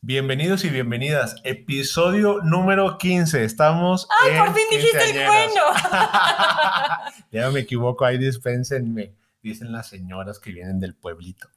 Bienvenidos 0.00 0.64
y 0.64 0.70
bienvenidas. 0.70 1.34
Episodio 1.42 2.40
número 2.44 2.98
15. 2.98 3.42
Estamos. 3.42 4.06
¡Ay, 4.22 4.38
por 4.38 4.54
fin 4.54 4.64
dijiste 4.70 5.10
el 5.10 5.26
bueno! 5.26 5.62
ya 7.32 7.50
me 7.50 7.60
equivoco, 7.60 8.04
ahí 8.04 8.16
dispénsenme. 8.16 9.14
Dicen 9.42 9.72
las 9.72 9.88
señoras 9.88 10.38
que 10.38 10.52
vienen 10.52 10.78
del 10.78 10.94
pueblito. 10.94 11.48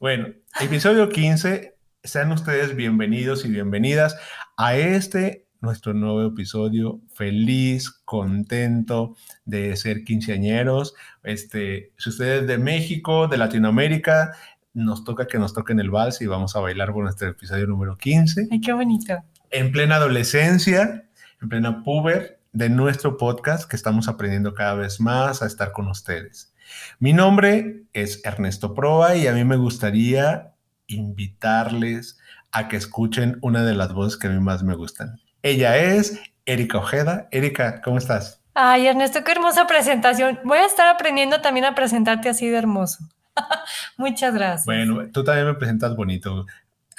Bueno, 0.00 0.34
episodio 0.60 1.08
15. 1.08 1.76
Sean 2.02 2.32
ustedes 2.32 2.74
bienvenidos 2.74 3.44
y 3.44 3.50
bienvenidas 3.50 4.18
a 4.56 4.74
este 4.74 5.46
nuestro 5.60 5.94
nuevo 5.94 6.26
episodio. 6.26 7.00
Feliz, 7.14 7.90
contento 8.04 9.16
de 9.44 9.76
ser 9.76 10.02
quinceañeros. 10.02 10.94
Este, 11.22 11.92
si 11.98 12.08
ustedes 12.08 12.48
de 12.48 12.58
México, 12.58 13.28
de 13.28 13.36
Latinoamérica, 13.36 14.32
nos 14.76 15.04
toca 15.04 15.26
que 15.26 15.38
nos 15.38 15.54
toquen 15.54 15.80
el 15.80 15.90
vals 15.90 16.20
y 16.20 16.26
vamos 16.26 16.54
a 16.54 16.60
bailar 16.60 16.92
por 16.92 17.02
nuestro 17.02 17.28
episodio 17.28 17.66
número 17.66 17.96
15. 17.96 18.48
Ay, 18.50 18.60
qué 18.60 18.74
bonito. 18.74 19.14
En 19.50 19.72
plena 19.72 19.96
adolescencia, 19.96 21.08
en 21.40 21.48
plena 21.48 21.82
puber 21.82 22.40
de 22.52 22.68
nuestro 22.68 23.16
podcast 23.16 23.68
que 23.68 23.74
estamos 23.74 24.06
aprendiendo 24.06 24.54
cada 24.54 24.74
vez 24.74 25.00
más 25.00 25.40
a 25.40 25.46
estar 25.46 25.72
con 25.72 25.88
ustedes. 25.88 26.52
Mi 26.98 27.14
nombre 27.14 27.84
es 27.94 28.22
Ernesto 28.22 28.74
Proa 28.74 29.16
y 29.16 29.26
a 29.26 29.32
mí 29.32 29.44
me 29.44 29.56
gustaría 29.56 30.52
invitarles 30.88 32.18
a 32.52 32.68
que 32.68 32.76
escuchen 32.76 33.38
una 33.40 33.64
de 33.64 33.74
las 33.74 33.94
voces 33.94 34.18
que 34.18 34.26
a 34.26 34.30
mí 34.30 34.40
más 34.40 34.62
me 34.62 34.74
gustan. 34.74 35.18
Ella 35.42 35.78
es 35.78 36.20
Erika 36.44 36.78
Ojeda. 36.78 37.28
Erika, 37.30 37.80
¿cómo 37.80 37.96
estás? 37.96 38.42
Ay, 38.52 38.86
Ernesto, 38.88 39.24
qué 39.24 39.32
hermosa 39.32 39.66
presentación. 39.66 40.38
Voy 40.44 40.58
a 40.58 40.66
estar 40.66 40.88
aprendiendo 40.88 41.40
también 41.40 41.64
a 41.64 41.74
presentarte 41.74 42.28
así 42.28 42.48
de 42.48 42.58
hermoso. 42.58 42.98
Muchas 43.96 44.34
gracias. 44.34 44.66
Bueno, 44.66 45.08
tú 45.12 45.24
también 45.24 45.46
me 45.46 45.54
presentas 45.54 45.96
bonito. 45.96 46.46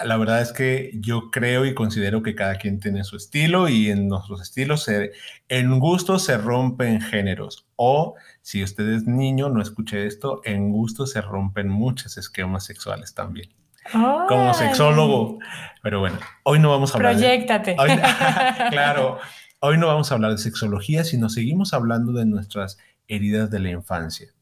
La 0.03 0.17
verdad 0.17 0.41
es 0.41 0.52
que 0.52 0.91
yo 0.93 1.31
creo 1.31 1.66
y 1.66 1.73
considero 1.73 2.21
que 2.21 2.35
cada 2.35 2.57
quien 2.57 2.80
tiene 2.80 3.03
su 3.03 3.17
estilo 3.17 3.67
y 3.67 3.89
en 3.89 4.07
nuestros 4.07 4.41
estilos, 4.41 4.83
se, 4.83 5.11
en 5.49 5.80
gusto 5.80 6.19
se 6.19 6.38
rompen 6.38 7.02
géneros. 7.02 7.65
O 7.75 8.15
si 8.41 8.63
usted 8.63 8.88
es 8.89 9.05
niño, 9.05 9.49
no 9.49 9.59
escuche 9.61 10.05
esto, 10.05 10.41
en 10.43 10.71
gusto 10.71 11.08
se 11.08 11.21
rompen 11.21 11.69
muchos 11.69 12.17
esquemas 12.17 12.65
sexuales 12.65 13.15
también. 13.15 13.49
Como 13.91 14.53
sexólogo. 14.53 15.39
Pero 15.81 16.02
bueno, 16.02 16.19
hoy 16.43 16.59
no 16.59 16.69
vamos 16.69 16.93
a 16.93 16.97
hablar. 16.97 17.13
Proyectate. 17.13 17.75
claro, 18.69 19.17
hoy 19.61 19.77
no 19.80 19.88
vamos 19.88 20.11
a 20.11 20.15
hablar 20.15 20.31
de 20.31 20.38
sexología, 20.38 21.05
sino 21.05 21.30
seguimos 21.30 21.73
hablando 21.73 22.11
de 22.11 22.25
nuestras 22.25 22.77
heridas 23.08 23.49
de 23.49 23.59
la 23.59 23.69
infancia 23.69 24.33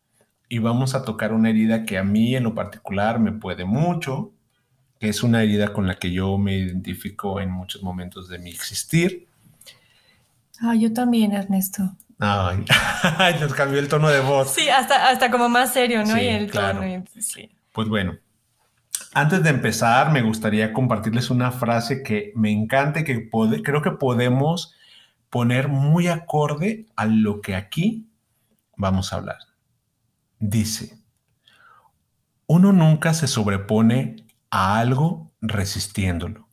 y 0.48 0.60
vamos 0.60 0.96
a 0.96 1.04
tocar 1.04 1.34
una 1.34 1.50
herida 1.50 1.86
que 1.86 1.98
a 1.98 2.04
mí 2.04 2.36
en 2.36 2.44
lo 2.44 2.54
particular 2.54 3.20
me 3.20 3.32
puede 3.32 3.66
mucho, 3.66 4.32
que 5.00 5.10
es 5.10 5.24
una 5.24 5.44
herida 5.44 5.74
con 5.74 5.88
la 5.88 5.96
que 5.96 6.12
yo 6.12 6.38
me 6.38 6.58
identifico 6.58 7.40
en 7.42 7.52
muchos 7.52 7.84
momentos 7.84 8.30
de 8.30 8.40
mi 8.40 8.52
existir. 8.52 9.28
Ah, 10.62 10.76
yo 10.76 10.94
también, 10.94 11.34
Ernesto. 11.34 11.96
Ay, 12.20 12.64
nos 13.42 13.54
cambió 13.54 13.80
el 13.80 13.90
tono 13.90 14.08
de 14.10 14.22
voz. 14.22 14.54
Sí, 14.54 14.70
hasta, 14.70 15.10
hasta 15.10 15.30
como 15.32 15.50
más 15.50 15.74
serio, 15.74 16.06
¿no? 16.06 16.18
y 16.18 16.28
el 16.28 16.52
tono. 16.52 16.82
sí. 17.20 17.52
Pues 17.74 17.90
bueno, 17.90 18.18
antes 19.14 19.44
de 19.44 19.50
empezar, 19.50 20.14
me 20.14 20.22
gustaría 20.22 20.72
compartirles 20.72 21.30
una 21.30 21.52
frase 21.52 22.04
que 22.04 22.32
me 22.36 22.52
encanta 22.52 23.02
y 23.02 23.04
que 23.04 23.30
creo 23.64 23.82
que 23.82 23.92
podemos 23.92 24.74
poner 25.30 25.68
muy 25.68 26.08
acorde 26.08 26.86
a 26.96 27.06
lo 27.06 27.42
que 27.42 27.56
aquí 27.56 28.08
vamos 28.78 29.12
a 29.12 29.18
hablar 29.18 29.55
dice, 30.50 30.98
uno 32.48 32.72
nunca 32.72 33.14
se 33.14 33.28
sobrepone 33.28 34.18
a 34.50 34.80
algo 34.80 35.32
resistiéndolo. 35.42 36.48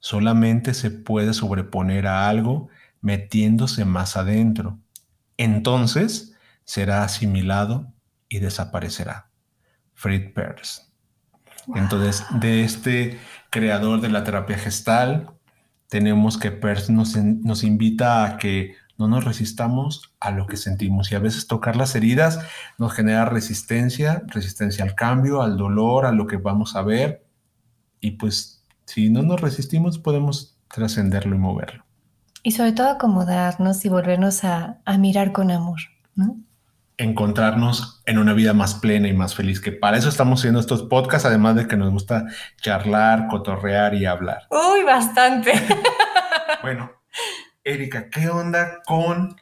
Solamente 0.00 0.74
se 0.74 0.90
puede 0.90 1.34
sobreponer 1.34 2.06
a 2.06 2.28
algo 2.28 2.68
metiéndose 3.00 3.84
más 3.84 4.16
adentro. 4.16 4.78
Entonces 5.36 6.34
será 6.64 7.04
asimilado 7.04 7.92
y 8.28 8.38
desaparecerá. 8.38 9.30
Fritz 9.94 10.32
Perls. 10.32 10.92
Entonces, 11.74 12.24
de 12.40 12.62
este 12.64 13.18
creador 13.50 14.00
de 14.00 14.08
la 14.08 14.24
terapia 14.24 14.56
gestal, 14.56 15.30
tenemos 15.88 16.38
que 16.38 16.50
Perls 16.50 16.88
nos, 16.88 17.16
nos 17.16 17.64
invita 17.64 18.24
a 18.24 18.38
que 18.38 18.74
no 18.98 19.06
nos 19.06 19.24
resistamos 19.24 20.12
a 20.20 20.32
lo 20.32 20.46
que 20.46 20.56
sentimos 20.56 21.10
y 21.10 21.14
a 21.14 21.20
veces 21.20 21.46
tocar 21.46 21.76
las 21.76 21.94
heridas 21.94 22.40
nos 22.78 22.92
genera 22.92 23.24
resistencia, 23.24 24.24
resistencia 24.26 24.84
al 24.84 24.94
cambio, 24.94 25.40
al 25.40 25.56
dolor, 25.56 26.04
a 26.04 26.12
lo 26.12 26.26
que 26.26 26.36
vamos 26.36 26.74
a 26.74 26.82
ver 26.82 27.24
y 28.00 28.12
pues 28.12 28.66
si 28.86 29.08
no 29.08 29.22
nos 29.22 29.40
resistimos 29.40 29.98
podemos 29.98 30.58
trascenderlo 30.68 31.36
y 31.36 31.38
moverlo. 31.38 31.84
Y 32.42 32.52
sobre 32.52 32.72
todo 32.72 32.88
acomodarnos 32.88 33.84
y 33.84 33.88
volvernos 33.88 34.44
a, 34.44 34.80
mirar 34.98 35.32
con 35.32 35.50
amor, 35.50 35.80
¿no? 36.14 36.36
encontrarnos 36.96 38.02
en 38.06 38.18
una 38.18 38.32
vida 38.32 38.54
más 38.54 38.74
plena 38.74 39.06
y 39.06 39.12
más 39.12 39.36
feliz, 39.36 39.60
que 39.60 39.70
para 39.70 39.96
eso 39.98 40.08
estamos 40.08 40.40
haciendo 40.40 40.58
estos 40.58 40.82
podcasts, 40.82 41.26
además 41.26 41.54
de 41.54 41.68
que 41.68 41.76
nos 41.76 41.92
gusta 41.92 42.24
charlar, 42.60 43.28
cotorrear 43.28 43.94
y 43.94 44.04
hablar. 44.04 44.48
Uy, 44.50 44.82
bastante. 44.82 45.52
Bueno, 46.60 46.90
Erika, 47.64 48.08
¿qué 48.10 48.28
onda 48.28 48.82
con 48.86 49.36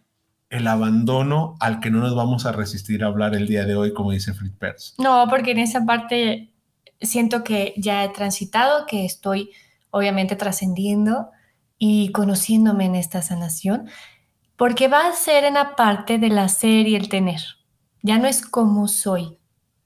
el 0.51 0.67
abandono 0.69 1.57
al 1.61 1.81
que 1.81 1.91
no 1.91 1.99
nos 1.99 2.15
vamos 2.15 2.47
a 2.47 2.53
resistir 2.53 3.03
a 3.03 3.09
hablar 3.09 3.35
el 3.35 3.47
día 3.47 3.65
de 3.65 3.77
hoy, 3.77 3.93
como 3.93 4.13
dice 4.13 4.33
Fritz 4.33 4.57
Perls? 4.59 4.95
No, 4.99 5.27
porque 5.29 5.53
en 5.53 5.59
esa 5.59 5.85
parte 5.85 6.53
siento 7.01 7.45
que 7.45 7.75
ya 7.77 8.05
he 8.05 8.09
transitado, 8.09 8.87
que 8.87 9.05
estoy 9.05 9.51
obviamente 9.91 10.37
trascendiendo 10.37 11.31
y 11.79 12.11
conociéndome 12.13 12.87
en 12.87 12.95
esta 12.95 13.23
sanación, 13.23 13.89
porque 14.57 14.89
va 14.89 15.09
a 15.09 15.13
ser 15.13 15.45
en 15.45 15.55
la 15.55 15.77
parte 15.77 16.19
del 16.19 16.39
hacer 16.39 16.89
y 16.89 16.97
el 16.97 17.09
tener. 17.09 17.41
Ya 18.03 18.19
no 18.19 18.27
es 18.27 18.45
como 18.45 18.89
soy 18.89 19.39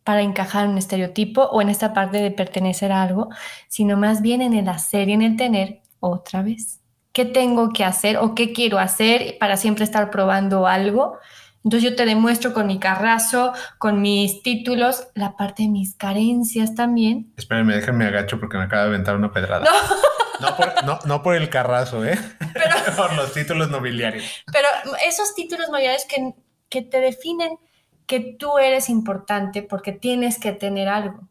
para 0.05 0.23
encajar 0.23 0.65
en 0.65 0.73
un 0.73 0.79
estereotipo 0.79 1.43
o 1.43 1.61
en 1.63 1.69
esta 1.69 1.93
parte 1.93 2.19
de 2.19 2.31
pertenecer 2.31 2.93
a 2.93 3.03
algo, 3.03 3.29
sino 3.69 3.97
más 3.97 4.23
bien 4.23 4.43
en 4.43 4.55
el 4.55 4.69
hacer 4.69 5.09
y 5.09 5.13
en 5.13 5.23
el 5.23 5.37
tener 5.37 5.83
otra 6.01 6.43
vez 6.43 6.80
qué 7.13 7.25
tengo 7.25 7.73
que 7.73 7.85
hacer 7.85 8.17
o 8.19 8.35
qué 8.35 8.53
quiero 8.53 8.79
hacer 8.79 9.37
para 9.39 9.57
siempre 9.57 9.85
estar 9.85 10.11
probando 10.11 10.67
algo. 10.67 11.19
Entonces 11.65 11.91
yo 11.91 11.97
te 11.97 12.07
demuestro 12.07 12.55
con 12.55 12.67
mi 12.67 12.79
carrazo, 12.79 13.53
con 13.79 14.01
mis 14.01 14.43
títulos, 14.43 15.09
la 15.15 15.37
parte 15.37 15.65
de 15.65 15.69
mis 15.69 15.95
carencias 15.95 16.75
también. 16.75 17.33
Espérenme, 17.37 17.75
déjenme 17.75 18.07
agacho 18.07 18.41
porque 18.41 18.57
me 18.57 18.65
acaba 18.65 18.83
de 18.83 18.89
aventar 18.89 19.17
una 19.17 19.33
pedrada. 19.33 19.67
No. 19.67 20.99
No 21.05 21.23
por, 21.23 21.35
el 21.35 21.51
carrazo, 21.51 22.03
¿eh? 22.03 22.19
por 22.97 23.15
los 23.15 23.35
títulos 23.35 23.71
nobiliarios. 23.71 24.25
Pero 24.51 24.69
esos 25.07 25.35
títulos 25.35 25.69
nobiliarios 25.69 26.07
que, 26.07 26.35
que 26.71 26.81
te 26.81 27.01
definen 27.01 27.59
que 28.07 28.21
tú 28.39 28.59
eres 28.59 28.89
importante 28.89 29.63
porque 29.63 29.93
tienes 29.93 30.39
que 30.39 30.53
tener 30.53 30.89
algo. 30.89 31.29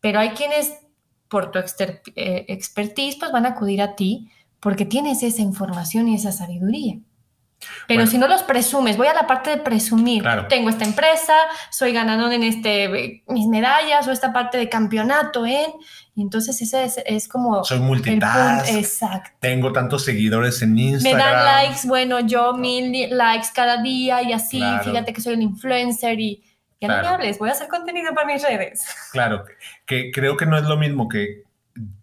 Pero 0.00 0.18
hay 0.18 0.30
quienes, 0.30 0.76
por 1.28 1.50
tu 1.50 1.58
eh, 1.60 2.44
expertise, 2.48 3.16
pues 3.16 3.30
van 3.30 3.46
a 3.46 3.50
acudir 3.50 3.80
a 3.80 3.94
ti 3.94 4.28
porque 4.60 4.84
tienes 4.84 5.22
esa 5.22 5.42
información 5.42 6.08
y 6.08 6.16
esa 6.16 6.32
sabiduría. 6.32 6.98
Pero 7.88 8.06
si 8.06 8.18
no 8.18 8.28
los 8.28 8.42
presumes, 8.44 8.96
voy 8.96 9.08
a 9.08 9.14
la 9.14 9.26
parte 9.26 9.50
de 9.50 9.56
presumir. 9.56 10.24
Tengo 10.48 10.68
esta 10.68 10.84
empresa, 10.84 11.34
soy 11.70 11.92
ganador 11.92 12.32
en 12.32 12.44
este, 12.44 13.22
mis 13.26 13.46
medallas 13.46 14.06
o 14.06 14.12
esta 14.12 14.32
parte 14.32 14.58
de 14.58 14.68
campeonato 14.68 15.44
en. 15.44 15.72
Y 16.14 16.22
entonces 16.22 16.60
ese 16.60 17.04
es, 17.06 17.28
como. 17.28 17.64
Soy 17.64 17.80
multitask. 17.80 18.70
Exacto. 18.70 19.30
Tengo 19.40 19.72
tantos 19.72 20.04
seguidores 20.04 20.62
en 20.62 20.78
Instagram. 20.78 21.18
Me 21.18 21.24
dan 21.24 21.44
likes, 21.44 21.86
bueno, 21.86 22.20
yo 22.20 22.52
mil 22.54 23.16
likes 23.16 23.48
cada 23.54 23.82
día 23.82 24.22
y 24.22 24.32
así. 24.32 24.62
Fíjate 24.84 25.12
que 25.12 25.20
soy 25.20 25.34
un 25.34 25.42
influencer 25.42 26.18
y. 26.20 26.44
Ya 26.80 26.86
no 26.86 27.02
me 27.02 27.08
hables, 27.08 27.38
voy 27.40 27.48
a 27.48 27.52
hacer 27.52 27.66
contenido 27.66 28.14
para 28.14 28.24
mis 28.28 28.40
redes. 28.40 28.86
Claro, 29.10 29.42
que 29.84 30.12
creo 30.12 30.36
que 30.36 30.46
no 30.46 30.56
es 30.56 30.62
lo 30.62 30.76
mismo 30.76 31.08
que 31.08 31.42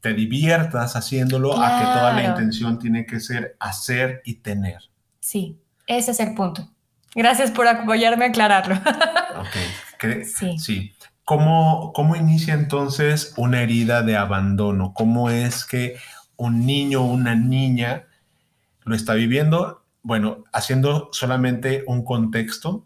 te 0.02 0.14
diviertas 0.14 0.96
haciéndolo 0.96 1.62
a 1.62 1.80
que 1.80 1.86
toda 1.86 2.14
la 2.14 2.24
intención 2.24 2.80
tiene 2.80 3.06
que 3.06 3.20
ser 3.20 3.56
hacer 3.60 4.22
y 4.26 4.36
tener. 4.36 4.80
Sí, 5.20 5.60
ese 5.88 6.12
es 6.12 6.20
el 6.20 6.36
punto. 6.36 6.70
Gracias 7.14 7.52
por 7.52 7.68
apoyarme 7.68 8.26
a 8.26 8.28
aclararlo. 8.30 8.76
ok, 9.40 10.24
sí. 10.26 10.58
sí. 10.58 10.96
¿cómo, 11.26 11.92
¿cómo 11.94 12.16
inicia 12.16 12.54
entonces 12.54 13.34
una 13.36 13.62
herida 13.62 14.04
de 14.04 14.16
abandono? 14.16 14.94
¿Cómo 14.94 15.30
es 15.30 15.66
que 15.66 15.98
un 16.38 16.66
niño 16.66 17.02
o 17.02 17.12
una 17.12 17.36
niña 17.36 18.06
lo 18.84 18.96
está 18.96 19.16
viviendo? 19.16 19.84
Bueno, 20.04 20.46
haciendo 20.54 21.10
solamente 21.12 21.84
un 21.88 22.06
contexto, 22.06 22.86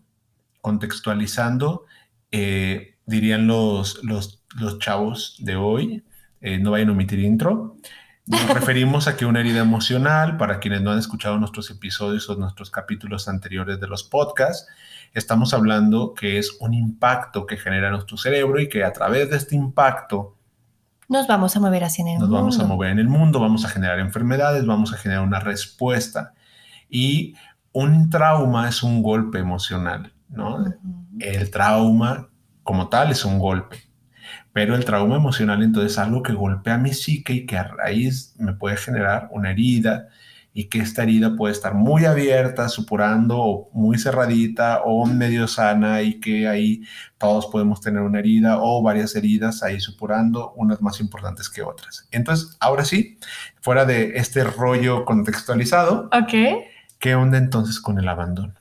contextualizando, 0.61 1.85
eh, 2.31 2.95
dirían 3.05 3.45
los, 3.45 4.03
los, 4.03 4.41
los, 4.55 4.79
chavos 4.79 5.35
de 5.39 5.55
hoy, 5.55 6.03
eh, 6.41 6.57
no 6.59 6.71
vayan 6.71 6.89
a 6.89 6.91
omitir 6.93 7.19
intro. 7.19 7.77
Nos 8.25 8.49
referimos 8.53 9.07
a 9.07 9.17
que 9.17 9.25
una 9.25 9.39
herida 9.39 9.59
emocional, 9.59 10.37
para 10.37 10.59
quienes 10.59 10.81
no 10.81 10.91
han 10.91 10.99
escuchado 10.99 11.37
nuestros 11.37 11.69
episodios 11.71 12.29
o 12.29 12.35
nuestros 12.35 12.69
capítulos 12.69 13.27
anteriores 13.27 13.79
de 13.79 13.87
los 13.87 14.03
podcasts, 14.03 14.67
estamos 15.13 15.53
hablando 15.53 16.13
que 16.13 16.37
es 16.37 16.57
un 16.59 16.73
impacto 16.73 17.45
que 17.45 17.57
genera 17.57 17.89
nuestro 17.89 18.17
cerebro 18.17 18.59
y 18.59 18.69
que 18.69 18.83
a 18.83 18.93
través 18.93 19.29
de 19.29 19.37
este 19.37 19.55
impacto 19.55 20.35
nos 21.09 21.25
vamos 21.25 21.55
a 21.55 21.59
mover 21.59 21.83
hacia 21.83 22.03
el 22.03 22.19
nos 22.19 22.29
mundo. 22.29 22.35
Nos 22.35 22.39
vamos 22.39 22.59
a 22.59 22.65
mover 22.65 22.91
en 22.91 22.99
el 22.99 23.07
mundo, 23.07 23.39
vamos 23.39 23.65
a 23.65 23.69
generar 23.69 23.99
enfermedades, 23.99 24.67
vamos 24.67 24.93
a 24.93 24.97
generar 24.97 25.23
una 25.23 25.39
respuesta. 25.39 26.33
Y 26.87 27.33
un 27.71 28.11
trauma 28.11 28.69
es 28.69 28.83
un 28.83 29.01
golpe 29.01 29.39
emocional, 29.39 30.13
¿no? 30.29 30.57
Uh 30.57 30.65
-huh. 30.65 30.77
El 31.19 31.49
trauma 31.49 32.29
como 32.61 32.89
tal 32.89 33.09
es 33.09 33.25
un 33.25 33.39
golpe. 33.39 33.88
Pero 34.53 34.75
el 34.75 34.85
trauma 34.85 35.15
emocional 35.15 35.61
entonces 35.63 35.93
es 35.93 35.97
algo 35.99 36.23
que 36.23 36.33
golpea 36.33 36.77
mi 36.77 36.93
psique 36.93 37.33
y 37.33 37.45
que 37.45 37.57
a 37.57 37.63
raíz 37.63 38.35
me 38.37 38.53
puede 38.53 38.77
generar 38.77 39.29
una 39.31 39.51
herida 39.51 40.09
y 40.53 40.65
que 40.65 40.79
esta 40.79 41.03
herida 41.03 41.35
puede 41.35 41.53
estar 41.53 41.75
muy 41.75 42.05
abierta, 42.05 42.67
supurando 42.69 43.37
o 43.37 43.69
muy 43.71 43.97
cerradita 43.97 44.81
o 44.83 45.05
medio 45.05 45.47
sana 45.47 46.01
y 46.01 46.19
que 46.19 46.47
ahí 46.47 46.81
todos 47.17 47.45
podemos 47.47 47.81
tener 47.81 48.01
una 48.01 48.19
herida 48.19 48.57
o 48.59 48.81
varias 48.81 49.15
heridas 49.15 49.61
ahí 49.63 49.79
supurando, 49.79 50.51
unas 50.55 50.81
más 50.81 50.99
importantes 50.99 51.49
que 51.49 51.61
otras. 51.61 52.07
Entonces, 52.11 52.57
ahora 52.59 52.83
sí, 52.83 53.19
fuera 53.61 53.85
de 53.85 54.17
este 54.17 54.43
rollo 54.43 55.05
contextualizado, 55.05 56.09
¿qué 56.99 57.15
onda 57.15 57.37
entonces 57.37 57.79
con 57.79 57.99
el 57.99 58.09
abandono? 58.09 58.53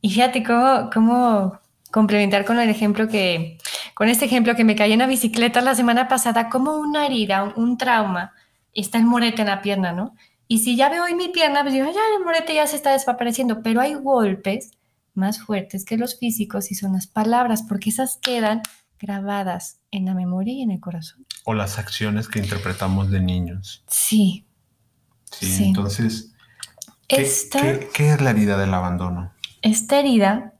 Y 0.00 0.10
fíjate 0.10 0.42
cómo, 0.42 0.90
cómo 0.92 1.60
complementar 1.90 2.44
con 2.44 2.58
el 2.58 2.68
ejemplo 2.68 3.08
que, 3.08 3.58
con 3.94 4.08
este 4.08 4.24
ejemplo 4.24 4.54
que 4.54 4.64
me 4.64 4.76
caí 4.76 4.92
en 4.92 5.00
la 5.00 5.06
bicicleta 5.06 5.60
la 5.60 5.74
semana 5.74 6.08
pasada, 6.08 6.48
como 6.48 6.76
una 6.76 7.06
herida, 7.06 7.42
un, 7.42 7.52
un 7.56 7.78
trauma, 7.78 8.32
está 8.74 8.98
el 8.98 9.04
morete 9.04 9.42
en 9.42 9.48
la 9.48 9.62
pierna, 9.62 9.92
¿no? 9.92 10.14
Y 10.46 10.60
si 10.60 10.76
ya 10.76 10.88
veo 10.88 11.04
hoy 11.04 11.14
mi 11.14 11.28
pierna, 11.28 11.62
pues 11.62 11.74
digo, 11.74 11.86
ya 11.86 12.00
el 12.16 12.24
morete 12.24 12.54
ya 12.54 12.66
se 12.66 12.76
está 12.76 12.92
desapareciendo, 12.92 13.62
pero 13.62 13.80
hay 13.80 13.94
golpes 13.94 14.70
más 15.14 15.40
fuertes 15.40 15.84
que 15.84 15.98
los 15.98 16.18
físicos 16.18 16.70
y 16.70 16.74
son 16.74 16.94
las 16.94 17.06
palabras, 17.06 17.62
porque 17.68 17.90
esas 17.90 18.18
quedan 18.22 18.62
grabadas 18.98 19.80
en 19.90 20.06
la 20.06 20.14
memoria 20.14 20.54
y 20.54 20.62
en 20.62 20.70
el 20.70 20.80
corazón. 20.80 21.26
O 21.44 21.54
las 21.54 21.78
acciones 21.78 22.28
que 22.28 22.38
interpretamos 22.38 23.10
de 23.10 23.20
niños. 23.20 23.84
Sí. 23.88 24.46
Sí, 25.30 25.46
sí. 25.46 25.64
entonces, 25.64 26.32
¿qué, 27.06 27.20
Esta, 27.20 27.60
¿qué, 27.60 27.88
¿qué 27.92 28.12
es 28.14 28.20
la 28.22 28.30
herida 28.30 28.56
del 28.56 28.72
abandono? 28.72 29.32
Esta 29.60 30.00
herida 30.00 30.54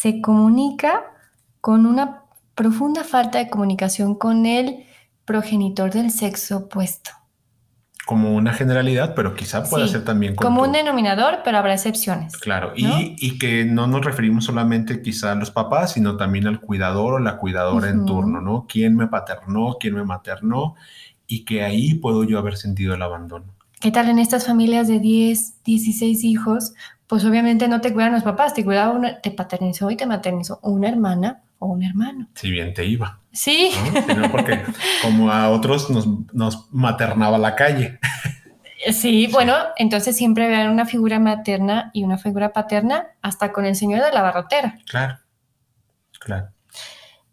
se 0.00 0.20
comunica 0.20 1.04
con 1.62 1.86
una 1.86 2.24
profunda 2.54 3.02
falta 3.02 3.38
de 3.38 3.48
comunicación 3.48 4.14
con 4.14 4.44
el 4.44 4.84
progenitor 5.24 5.90
del 5.90 6.10
sexo 6.10 6.58
opuesto. 6.58 7.12
Como 8.04 8.34
una 8.34 8.52
generalidad, 8.52 9.14
pero 9.14 9.34
quizá 9.34 9.64
pueda 9.64 9.86
Sí, 9.86 9.94
ser 9.94 10.04
también 10.04 10.36
Como 10.36 10.62
un 10.62 10.72
denominador, 10.72 11.38
pero 11.42 11.56
habrá 11.56 11.72
excepciones. 11.72 12.36
Claro, 12.36 12.72
¿no? 12.76 13.00
y, 13.00 13.16
y 13.18 13.38
que 13.38 13.64
no 13.64 13.86
nos 13.86 14.04
referimos 14.04 14.44
solamente 14.44 15.00
quizá 15.00 15.32
a 15.32 15.34
los 15.34 15.50
papás, 15.50 15.94
sino 15.94 16.18
también 16.18 16.46
al 16.46 16.60
cuidador 16.60 17.14
o 17.14 17.18
la 17.18 17.38
cuidadora 17.38 17.88
en 17.88 18.00
Ujú. 18.00 18.06
turno, 18.06 18.40
¿no? 18.42 18.66
¿Quién 18.68 18.96
me 18.96 19.08
paternó? 19.08 19.78
¿Quién 19.80 19.94
me 19.94 20.04
maternó? 20.04 20.74
Y 21.26 21.46
que 21.46 21.64
ahí 21.64 21.94
puedo 21.94 22.22
yo 22.22 22.38
haber 22.38 22.58
sentido 22.58 22.94
el 22.94 23.02
abandono. 23.02 23.54
¿Qué 23.80 23.90
tal 23.90 24.08
en 24.08 24.18
estas 24.18 24.46
familias 24.46 24.88
de 24.88 25.00
10, 25.00 25.62
16 25.64 26.22
hijos? 26.24 26.74
Pues 27.06 27.24
obviamente 27.24 27.68
no 27.68 27.80
te 27.80 27.92
cuidan 27.92 28.12
los 28.12 28.22
papás, 28.22 28.54
te 28.54 28.64
cuidaba 28.64 28.92
una, 28.92 29.20
te 29.20 29.30
paternizó 29.30 29.90
y 29.90 29.96
te 29.96 30.06
maternizó 30.06 30.58
una 30.62 30.88
hermana 30.88 31.42
o 31.58 31.66
un 31.66 31.82
hermano. 31.82 32.28
Si 32.34 32.50
bien 32.50 32.74
te 32.74 32.84
iba, 32.84 33.20
Sí, 33.32 33.70
¿no? 33.92 34.02
Sino 34.14 34.30
porque 34.30 34.62
como 35.02 35.30
a 35.30 35.50
otros 35.50 35.90
nos, 35.90 36.06
nos 36.32 36.72
maternaba 36.72 37.36
la 37.38 37.54
calle. 37.54 37.98
sí, 38.92 39.28
bueno, 39.30 39.54
entonces 39.76 40.16
siempre 40.16 40.48
vean 40.48 40.70
una 40.70 40.86
figura 40.86 41.18
materna 41.18 41.90
y 41.92 42.02
una 42.02 42.16
figura 42.18 42.52
paterna, 42.52 43.08
hasta 43.20 43.52
con 43.52 43.66
el 43.66 43.76
señor 43.76 44.02
de 44.02 44.12
la 44.12 44.22
barrotera. 44.22 44.78
Claro, 44.86 45.18
claro. 46.18 46.48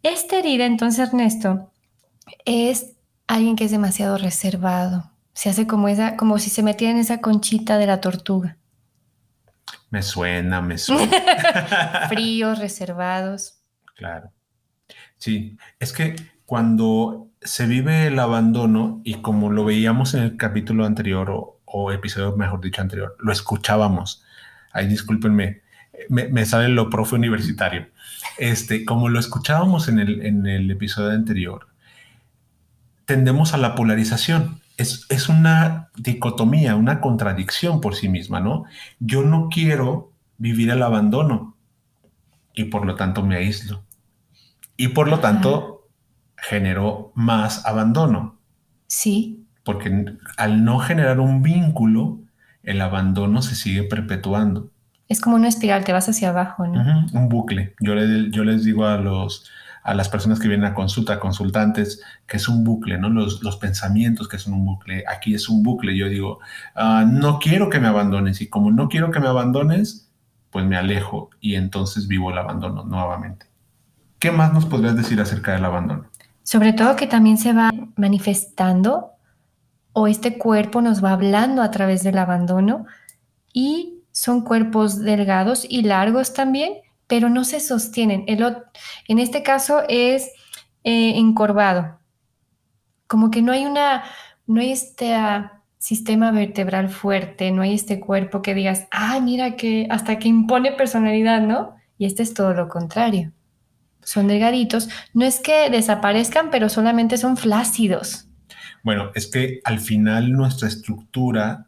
Esta 0.04 0.40
herida, 0.40 0.66
entonces, 0.66 1.08
Ernesto, 1.08 1.72
es 2.44 2.94
alguien 3.28 3.56
que 3.56 3.64
es 3.64 3.72
demasiado 3.72 4.18
reservado. 4.18 5.10
Se 5.34 5.50
hace 5.50 5.66
como 5.66 5.88
esa, 5.88 6.18
como 6.18 6.38
si 6.38 6.50
se 6.50 6.64
metiera 6.64 6.92
en 6.92 7.00
esa 7.00 7.22
conchita 7.22 7.78
de 7.78 7.88
la 7.88 8.02
tortuga. 8.02 8.58
Me 9.90 10.02
suena, 10.02 10.62
me 10.62 10.78
suena. 10.80 12.08
Fríos, 12.10 12.60
reservados. 12.60 13.60
Claro. 13.96 14.31
Sí, 15.18 15.58
es 15.80 15.94
que 15.94 16.16
cuando 16.46 17.30
se 17.42 17.66
vive 17.66 18.08
el 18.08 18.20
abandono 18.20 19.02
y 19.04 19.16
como 19.16 19.52
lo 19.52 19.66
veíamos 19.66 20.14
en 20.14 20.24
el 20.24 20.38
capítulo 20.38 20.86
anterior 20.86 21.30
o, 21.30 21.62
o 21.66 21.92
episodio, 21.92 22.36
mejor 22.36 22.62
dicho, 22.62 22.81
anterior, 22.81 23.16
lo 23.20 23.31
escuchábamos. 23.31 24.24
Ay, 24.72 24.88
discúlpenme, 24.88 25.62
me, 26.10 26.28
me 26.28 26.46
sale 26.46 26.70
lo 26.70 26.90
profe 26.90 27.16
universitario. 27.16 27.88
Este, 28.38 28.86
como 28.86 29.10
lo 29.10 29.20
escuchábamos 29.20 29.88
en 29.88 30.00
el, 30.00 30.25
en 30.25 30.46
el 30.46 30.70
episodio 30.72 31.12
anterior, 31.12 31.68
tendemos 33.06 33.54
a 33.54 33.58
la 33.58 33.75
polarización. 33.75 34.62
Es, 34.78 35.06
es 35.10 35.30
una 35.30 35.90
dicotomía, 35.96 36.75
una 36.75 37.00
contradicción 37.00 37.80
por 37.81 37.96
sí 37.96 38.10
misma, 38.10 38.40
¿no? 38.40 38.64
Yo 39.00 39.24
no 39.24 39.50
quiero 39.50 40.12
vivir 40.38 40.70
el 40.72 40.81
abandono 40.81 41.56
y 42.56 42.66
por 42.66 42.86
lo 42.86 42.96
tanto 42.96 43.24
me 43.24 43.36
aíslo. 43.36 43.84
Y 44.78 44.90
por 44.90 45.08
lo 45.08 45.20
tanto 45.20 45.88
genero 46.38 47.12
más 47.16 47.66
abandono, 47.66 48.40
Sí, 48.88 49.46
porque 49.64 50.06
al 50.38 50.64
no 50.66 50.78
generar 50.80 51.20
un 51.20 51.42
vínculo, 51.42 52.20
el 52.64 52.80
abandono 52.81 53.42
se 53.42 53.56
sigue 53.56 53.84
perpetuando. 53.84 54.70
es 55.10 55.20
como 55.22 55.36
una 55.36 55.48
espiral, 55.48 55.84
te 55.84 55.94
vas 55.94 56.10
hacia 56.10 56.30
abajo, 56.30 56.66
¿no? 56.68 57.06
Un 57.14 57.30
bucle. 57.30 57.74
Yo, 57.80 57.94
le- 57.96 58.30
yo 58.31 58.44
les 58.44 58.64
digo 58.66 58.86
a 58.86 58.98
los 58.98 59.50
a 59.83 59.94
las 59.94 60.09
personas 60.09 60.39
que 60.39 60.47
vienen 60.47 60.65
a 60.65 60.74
consulta, 60.74 61.19
consultantes, 61.19 62.01
que 62.25 62.38
es 62.38 62.47
un 62.47 62.63
bucle, 62.63 62.97
¿no? 62.97 63.09
Los, 63.09 63.44
los 63.44 63.57
pensamientos 63.57 64.27
que 64.27 64.39
son 64.39 64.53
un 64.53 64.65
bucle. 64.65 65.03
Aquí 65.07 65.33
es 65.35 65.50
un 65.50 65.62
bucle. 65.62 65.96
Yo 65.98 66.08
digo, 66.08 66.39
"Ah, 66.75 67.05
no 67.10 67.39
quiero 67.39 67.69
que 67.69 67.79
me 67.79 67.88
abandones 67.88 68.41
y 68.41 68.48
como 68.48 68.72
no 68.72 68.88
quiero 68.88 69.12
que 69.12 69.19
me 69.19 69.27
abandones, 69.27 70.10
pues 70.53 70.65
me 70.65 70.77
alejo 70.77 71.31
y 71.41 71.55
entonces 71.55 72.08
vivo 72.08 72.29
el 72.31 72.38
abandono 72.38 72.84
nuevamente. 72.84 73.48
¿Qué 74.19 74.31
más 74.31 74.53
nos 74.53 74.65
podrías 74.67 74.96
decir 74.96 75.19
acerca 75.19 75.51
del 75.51 75.65
abandono? 75.65 76.05
Sobre 76.43 76.74
todo 76.74 76.96
que 76.96 77.08
también 77.08 77.38
se 77.38 77.53
va 77.53 77.72
manifestando 77.98 79.13
o 79.93 80.08
este 80.08 80.38
cuerpo 80.38 80.81
nos 80.81 81.03
va 81.03 81.12
hablando 81.12 81.63
a 81.63 81.72
través 81.72 82.03
del 82.03 82.19
abandono 82.19 82.86
y 83.51 84.03
son 84.12 84.41
cuerpos 84.41 85.00
delgados 85.00 85.65
y 85.67 85.81
largos 85.81 86.34
también, 86.34 86.74
pero 87.07 87.29
no 87.29 87.43
se 87.43 87.60
sostienen. 87.60 88.24
El 88.27 88.39
ot- 88.41 88.63
en 89.07 89.19
este 89.19 89.43
caso 89.43 89.83
es 89.89 90.29
eh, 90.83 91.17
encorvado, 91.17 92.00
como 93.07 93.29
que 93.31 93.41
no 93.41 93.51
hay 93.51 93.65
una, 93.65 94.03
no 94.48 94.62
hay 94.62 94.72
este 94.72 95.13
ah, 95.13 95.62
sistema 95.77 96.31
vertebral 96.31 96.89
fuerte, 96.89 97.51
no 97.51 97.62
hay 97.62 97.74
este 97.75 98.00
cuerpo 98.00 98.41
que 98.41 98.53
digas, 98.53 98.88
ah, 98.91 99.19
mira 99.19 99.55
que 99.55 99.88
hasta 99.89 100.17
que 100.19 100.27
impone 100.27 100.72
personalidad, 100.72 101.41
¿no? 101.41 101.75
Y 101.98 102.05
este 102.05 102.24
es 102.24 102.33
todo 102.33 102.53
lo 102.53 102.69
contrario. 102.69 103.31
Son 104.01 104.27
delgaditos. 104.27 104.89
No 105.13 105.25
es 105.25 105.39
que 105.39 105.69
desaparezcan, 105.69 106.50
pero 106.51 106.67
solamente 106.69 107.17
son 107.17 107.38
flácidos. 107.38 108.27
Bueno, 108.83 109.12
es 109.15 109.27
que 109.27 109.62
al 109.63 109.79
final 109.79 110.33
nuestra 110.33 110.67
estructura 110.67 111.67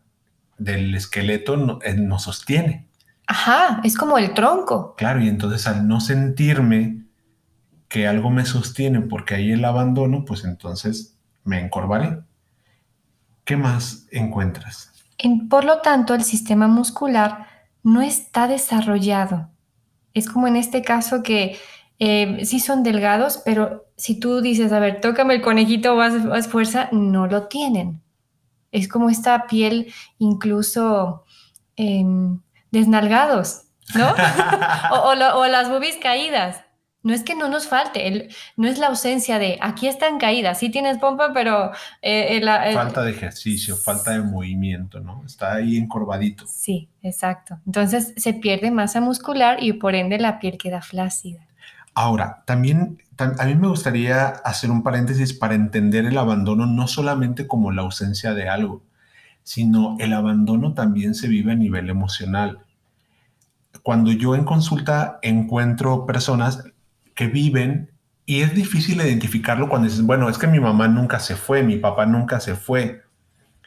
del 0.57 0.95
esqueleto 0.95 1.55
no- 1.57 1.79
eh, 1.83 1.93
nos 1.93 2.23
sostiene. 2.23 2.87
Ajá, 3.27 3.81
es 3.83 3.97
como 3.97 4.17
el 4.17 4.33
tronco. 4.33 4.95
Claro, 4.95 5.21
y 5.21 5.27
entonces 5.27 5.67
al 5.67 5.87
no 5.87 5.99
sentirme 5.99 7.05
que 7.87 8.07
algo 8.07 8.29
me 8.29 8.45
sostiene 8.45 9.01
porque 9.01 9.35
hay 9.35 9.51
el 9.51 9.65
abandono, 9.65 10.25
pues 10.25 10.43
entonces 10.43 11.17
me 11.43 11.59
encorvaré. 11.59 12.19
¿Qué 13.43 13.57
más 13.57 14.07
encuentras? 14.11 14.91
En- 15.17 15.47
por 15.49 15.63
lo 15.65 15.81
tanto, 15.81 16.13
el 16.13 16.23
sistema 16.23 16.67
muscular 16.67 17.47
no 17.83 18.01
está 18.01 18.47
desarrollado. 18.47 19.49
Es 20.13 20.27
como 20.29 20.47
en 20.47 20.55
este 20.55 20.81
caso 20.81 21.23
que 21.23 21.57
eh, 21.99 22.43
sí 22.45 22.59
son 22.59 22.83
delgados, 22.83 23.41
pero 23.45 23.85
si 23.97 24.19
tú 24.19 24.41
dices, 24.41 24.71
a 24.71 24.79
ver, 24.79 24.99
tócame 25.01 25.35
el 25.35 25.41
conejito 25.41 25.93
o 25.95 26.01
haz, 26.01 26.13
haz 26.31 26.47
fuerza, 26.47 26.89
no 26.91 27.27
lo 27.27 27.47
tienen. 27.47 28.01
Es 28.71 28.87
como 28.87 29.09
esta 29.09 29.47
piel 29.47 29.93
incluso 30.19 31.23
em, 31.77 32.41
desnalgados, 32.75 33.63
¿no? 33.95 34.07
o, 34.91 35.09
o 35.09 35.15
lo- 35.15 35.39
o 35.39 35.47
las 35.47 35.69
boobies 35.69 35.97
caídas. 35.97 36.61
No 37.03 37.13
es 37.13 37.21
que 37.23 37.35
no 37.35 37.47
nos 37.49 37.67
falte, 37.67 38.07
el- 38.07 38.35
no 38.57 38.67
es 38.67 38.79
la 38.79 38.87
ausencia 38.87 39.37
de 39.37 39.59
aquí 39.61 39.87
están 39.87 40.17
caídas, 40.17 40.57
sí 40.59 40.69
tienes 40.69 40.97
pompa, 40.97 41.33
pero 41.33 41.71
eh, 42.01 42.37
el- 42.37 42.47
el- 42.47 42.73
Falta 42.73 43.03
de 43.03 43.11
ejercicio, 43.11 43.77
falta 43.77 44.11
de 44.11 44.21
movimiento, 44.21 44.99
¿no? 44.99 45.23
Está 45.25 45.53
ahí 45.53 45.77
encorvadito. 45.77 46.45
Sí, 46.47 46.89
exacto. 47.03 47.59
Entonces 47.67 48.13
se 48.17 48.33
pierde 48.33 48.71
masa 48.71 49.01
muscular 49.01 49.61
y 49.61 49.73
por 49.73 49.93
ende 49.93 50.17
la 50.17 50.39
piel 50.39 50.57
queda 50.57 50.81
flácida. 50.81 51.41
Ahora, 51.93 52.41
también 52.47 52.97
tam- 53.15 53.35
a 53.39 53.45
mí 53.45 53.53
me 53.55 53.67
gustaría 53.67 54.25
hacer 54.43 54.71
un 54.71 54.81
paréntesis 54.81 55.31
para 55.31 55.53
entender 55.53 56.05
el 56.05 56.17
abandono 56.17 56.65
no 56.65 56.87
solamente 56.87 57.45
como 57.47 57.71
la 57.71 57.83
ausencia 57.83 58.33
de 58.33 58.49
algo, 58.49 58.81
sino 59.43 59.95
el 59.99 60.11
abandono 60.13 60.73
también 60.73 61.13
se 61.13 61.27
vive 61.27 61.51
a 61.51 61.55
nivel 61.55 61.87
emocional. 61.91 62.64
Cuando 63.85 64.11
yo 64.11 64.33
en 64.33 64.45
consulta 64.45 65.19
encuentro 65.21 66.07
personas 66.07 66.63
que 67.13 67.27
viven 67.27 67.91
y 68.25 68.41
es 68.41 68.55
difícil 68.55 68.99
identificarlo 68.99 69.69
cuando 69.69 69.87
dices, 69.87 70.01
bueno, 70.01 70.27
es 70.27 70.39
que 70.39 70.47
mi 70.47 70.59
mamá 70.59 70.87
nunca 70.87 71.19
se 71.19 71.35
fue, 71.35 71.61
mi 71.61 71.77
papá 71.77 72.07
nunca 72.07 72.39
se 72.39 72.55
fue, 72.55 73.03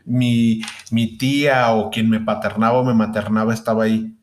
mi, 0.05 0.61
mi 0.91 1.17
tía 1.19 1.71
o 1.71 1.89
quien 1.93 2.11
me 2.11 2.19
paternaba 2.19 2.81
o 2.81 2.85
me 2.85 2.95
maternaba 2.95 3.55
estaba 3.55 3.85
ahí, 3.85 4.17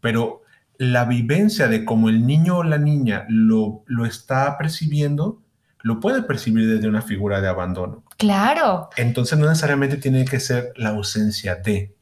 pero 0.00 0.40
la 0.78 1.04
vivencia 1.04 1.68
de 1.68 1.84
cómo 1.84 2.08
el 2.08 2.26
niño 2.26 2.56
o 2.56 2.64
la 2.64 2.78
niña 2.78 3.26
lo, 3.28 3.82
lo 3.84 4.06
está 4.06 4.56
percibiendo, 4.56 5.42
lo 5.82 6.00
puede 6.00 6.22
percibir 6.22 6.66
desde 6.66 6.88
una 6.88 7.02
figura 7.02 7.42
de 7.42 7.48
abandono. 7.48 8.02
Claro. 8.16 8.88
Entonces 8.96 9.38
no 9.38 9.46
necesariamente 9.46 9.98
tiene 9.98 10.24
que 10.24 10.40
ser 10.40 10.72
la 10.76 10.88
ausencia 10.88 11.56
de. 11.56 11.94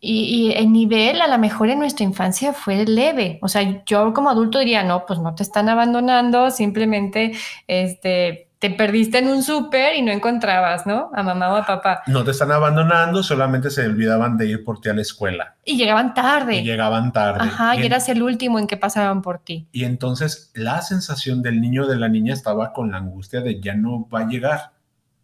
Y- 0.00 0.48
y 0.48 0.52
el 0.52 0.72
nivel 0.72 1.20
a 1.20 1.28
lo 1.28 1.38
mejor 1.38 1.68
en 1.70 1.78
nuestra 1.80 2.04
infancia 2.04 2.52
fue 2.52 2.84
leve. 2.86 3.38
O 3.42 3.48
sea, 3.48 3.82
yo 3.84 4.12
como 4.14 4.30
adulto 4.30 4.58
diría, 4.58 4.84
no, 4.84 5.04
pues 5.06 5.18
no 5.18 5.34
te 5.34 5.42
están 5.42 5.68
abandonando, 5.68 6.50
simplemente 6.50 7.32
este, 7.66 8.48
te 8.58 8.70
perdiste 8.70 9.18
en 9.18 9.28
un 9.28 9.42
súper 9.44 9.94
y 9.96 10.02
no 10.02 10.10
encontrabas, 10.10 10.84
¿no? 10.84 11.10
A 11.14 11.22
mamá 11.22 11.52
o 11.52 11.56
a 11.56 11.64
papá. 11.66 12.02
No 12.08 12.24
te 12.24 12.32
están 12.32 12.50
abandonando, 12.50 13.22
solamente 13.22 13.70
se 13.70 13.86
olvidaban 13.86 14.36
de 14.36 14.48
ir 14.48 14.64
por 14.64 14.80
ti 14.80 14.88
a 14.88 14.94
la 14.94 15.02
escuela 15.02 15.54
Y 15.64 15.76
llegaban 15.76 16.12
tarde. 16.12 16.56
y 16.56 16.64
llegaban 16.64 17.12
tarde. 17.12 17.40
Ajá, 17.42 17.76
y, 17.76 17.82
y 17.82 17.86
eras 17.86 18.08
el 18.08 18.22
último 18.22 18.58
en 18.58 18.66
que 18.66 18.76
pasaban 18.76 19.22
por 19.22 19.38
ti. 19.38 19.68
y 19.70 19.84
entonces 19.84 20.50
la 20.54 20.82
sensación 20.82 21.40
del 21.42 21.60
niño 21.60 21.84
o 21.84 21.86
de 21.86 21.96
la 21.98 22.08
niña 22.08 22.34
estaba 22.34 22.72
con 22.72 22.90
la 22.90 22.98
angustia 22.98 23.40
de 23.42 23.60
ya 23.60 23.74
no 23.74 24.08
va 24.08 24.20
a 24.20 24.26
llegar. 24.26 24.72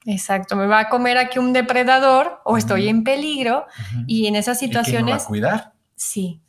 Exacto, 0.06 0.56
me 0.56 0.66
va 0.66 0.80
a 0.80 0.88
comer 0.88 1.16
aquí 1.16 1.38
un 1.38 1.52
depredador 1.52 2.40
o 2.44 2.56
estoy 2.56 2.88
en 2.88 3.04
peligro 3.04 3.66
y 4.06 4.26
en 4.26 4.36
esas 4.36 4.62
¿Y 4.62 4.68
quién 4.68 4.70
me 4.70 4.74
va 4.76 4.80
a 4.80 4.84
situaciones, 4.84 5.24
cuidar? 5.24 5.72
sí, 5.94 6.40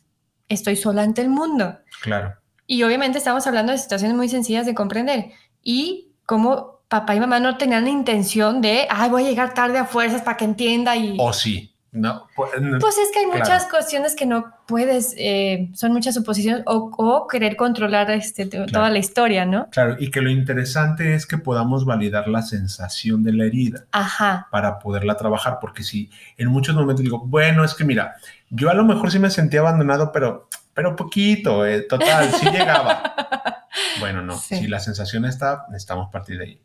estoy 0.48 0.76
sola 0.76 1.02
ante 1.02 1.22
el 1.22 1.30
mundo. 1.30 1.78
Claro. 2.02 2.34
Y 2.66 2.82
obviamente 2.82 3.18
estamos 3.18 3.46
hablando 3.46 3.72
de 3.72 3.78
situaciones 3.78 4.16
muy 4.16 4.28
sencillas 4.28 4.66
de 4.66 4.74
comprender 4.74 5.30
y 5.62 6.12
como 6.26 6.80
papá 6.88 7.14
y 7.14 7.20
mamá 7.20 7.40
no 7.40 7.56
tenían 7.56 7.84
la 7.84 7.90
intención 7.90 8.60
de, 8.60 8.86
ay, 8.90 9.10
voy 9.10 9.24
a 9.24 9.28
llegar 9.28 9.54
tarde 9.54 9.78
a 9.78 9.84
fuerzas 9.84 10.22
para 10.22 10.36
que 10.36 10.44
entienda 10.44 10.96
y... 10.96 11.16
O 11.18 11.32
sí. 11.32 11.75
No, 11.96 12.28
pues, 12.36 12.50
Pues 12.80 12.98
es 12.98 13.10
que 13.10 13.20
hay 13.20 13.24
Claro. 13.24 13.38
muchas 13.40 13.64
cuestiones 13.70 14.14
que 14.14 14.26
no 14.26 14.52
puedes, 14.66 15.14
eh, 15.16 15.70
son 15.74 15.92
muchas 15.92 16.14
suposiciones 16.14 16.62
o, 16.66 16.90
o 16.98 17.26
querer 17.26 17.56
controlar 17.56 18.10
este, 18.10 18.44
toda 18.46 18.90
la 18.90 18.98
historia, 18.98 19.46
¿no? 19.46 19.68
Claro, 19.70 19.96
y 19.98 20.10
que 20.10 20.20
lo 20.20 20.28
interesante 20.30 21.14
es 21.14 21.26
que 21.26 21.38
podamos 21.38 21.86
validar 21.86 22.28
la 22.28 22.42
sensación 22.42 23.22
de 23.24 23.32
la 23.32 23.44
herida 23.46 23.86
Ajá, 23.92 24.46
para 24.50 24.78
poderla 24.78 25.16
trabajar, 25.16 25.58
porque 25.60 25.82
si 25.82 26.10
en 26.36 26.48
muchos 26.48 26.74
momentos 26.74 27.02
digo, 27.02 27.20
bueno, 27.24 27.64
es 27.64 27.74
que 27.74 27.84
mira, 27.84 28.16
yo 28.50 28.68
a 28.68 28.74
lo 28.74 28.84
mejor 28.84 29.10
sí 29.10 29.18
me 29.18 29.30
sentía 29.30 29.60
abandonado, 29.60 30.12
pero, 30.12 30.48
pero 30.74 30.94
poquito, 30.96 31.64
eh, 31.64 31.80
total, 31.82 32.30
sí 32.32 32.46
llegaba. 32.50 33.14
Bueno, 34.00 34.22
no, 34.22 34.36
Sí. 34.38 34.56
si 34.56 34.66
la 34.68 34.78
sensación 34.80 35.24
está, 35.26 35.64
necesitamos 35.70 36.08
partir 36.10 36.38
de 36.38 36.44
ahí. 36.44 36.60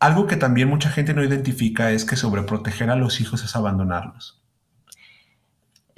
Algo 0.00 0.26
que 0.26 0.36
también 0.36 0.68
mucha 0.68 0.90
gente 0.90 1.12
no 1.14 1.22
identifica 1.22 1.90
es 1.92 2.04
que 2.04 2.16
sobreproteger 2.16 2.90
a 2.90 2.96
los 2.96 3.20
hijos 3.20 3.44
es 3.44 3.54
abandonarlos. 3.54 4.42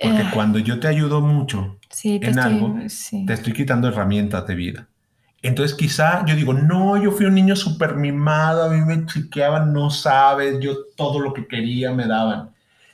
Porque 0.00 0.22
Eh, 0.22 0.30
cuando 0.34 0.58
yo 0.58 0.80
te 0.80 0.88
ayudo 0.88 1.20
mucho, 1.20 1.78
sí, 1.88 2.16
en 2.16 2.30
estoy- 2.30 2.42
algo, 2.42 2.76
sí. 2.88 3.24
te 3.26 3.32
estoy 3.34 3.52
quitando 3.52 3.86
herramientas 3.88 4.44
de 4.48 4.54
vida. 4.56 4.88
Entonces 5.40 5.76
quizá 5.76 6.24
yo 6.26 6.34
digo, 6.34 6.52
no, 6.52 6.96
yo 7.00 7.12
fui 7.12 7.26
un 7.26 7.34
niño 7.34 7.54
súper 7.56 7.94
mimado, 7.96 8.64
a 8.64 8.68
mí 8.68 8.80
me 8.84 9.06
chiqueaban, 9.06 9.72
no 9.72 9.90
sabes, 9.90 10.58
yo 10.60 10.74
todo 10.96 11.20
lo 11.20 11.32
que 11.32 11.46
quería 11.46 11.92
me 11.92 12.06
daban. 12.06 12.50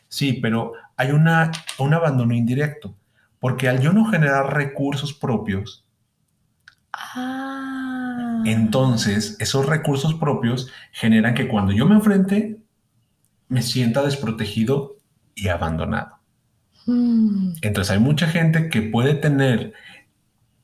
Sí, 0.09 0.35
pero 0.35 0.73
hay 0.97 1.11
una, 1.13 1.51
un 1.79 1.95
abandono 1.95 2.35
indirecto, 2.35 2.95
porque 3.39 3.69
al 3.69 3.81
yo 3.81 3.93
no 3.95 4.05
generar 4.11 4.53
recursos 4.55 5.15
propios, 5.15 5.85
Ah. 6.93 7.98
Entonces 8.53 9.37
esos 9.41 9.67
recursos 9.67 10.15
propios 10.15 10.71
generan 10.93 11.35
que 11.35 11.49
cuando 11.49 11.73
yo 11.73 11.87
me 11.87 11.95
enfrente, 11.97 12.63
me 13.49 13.63
sienta 13.63 14.03
desprotegido 14.05 14.97
y 15.35 15.49
abandonado. 15.49 16.19
Mm, 16.87 17.53
Entonces 17.61 17.91
hay 17.93 18.01
mucha 18.01 18.27
gente 18.29 18.69
que 18.69 18.83
puede 18.83 19.15
tener 19.15 19.73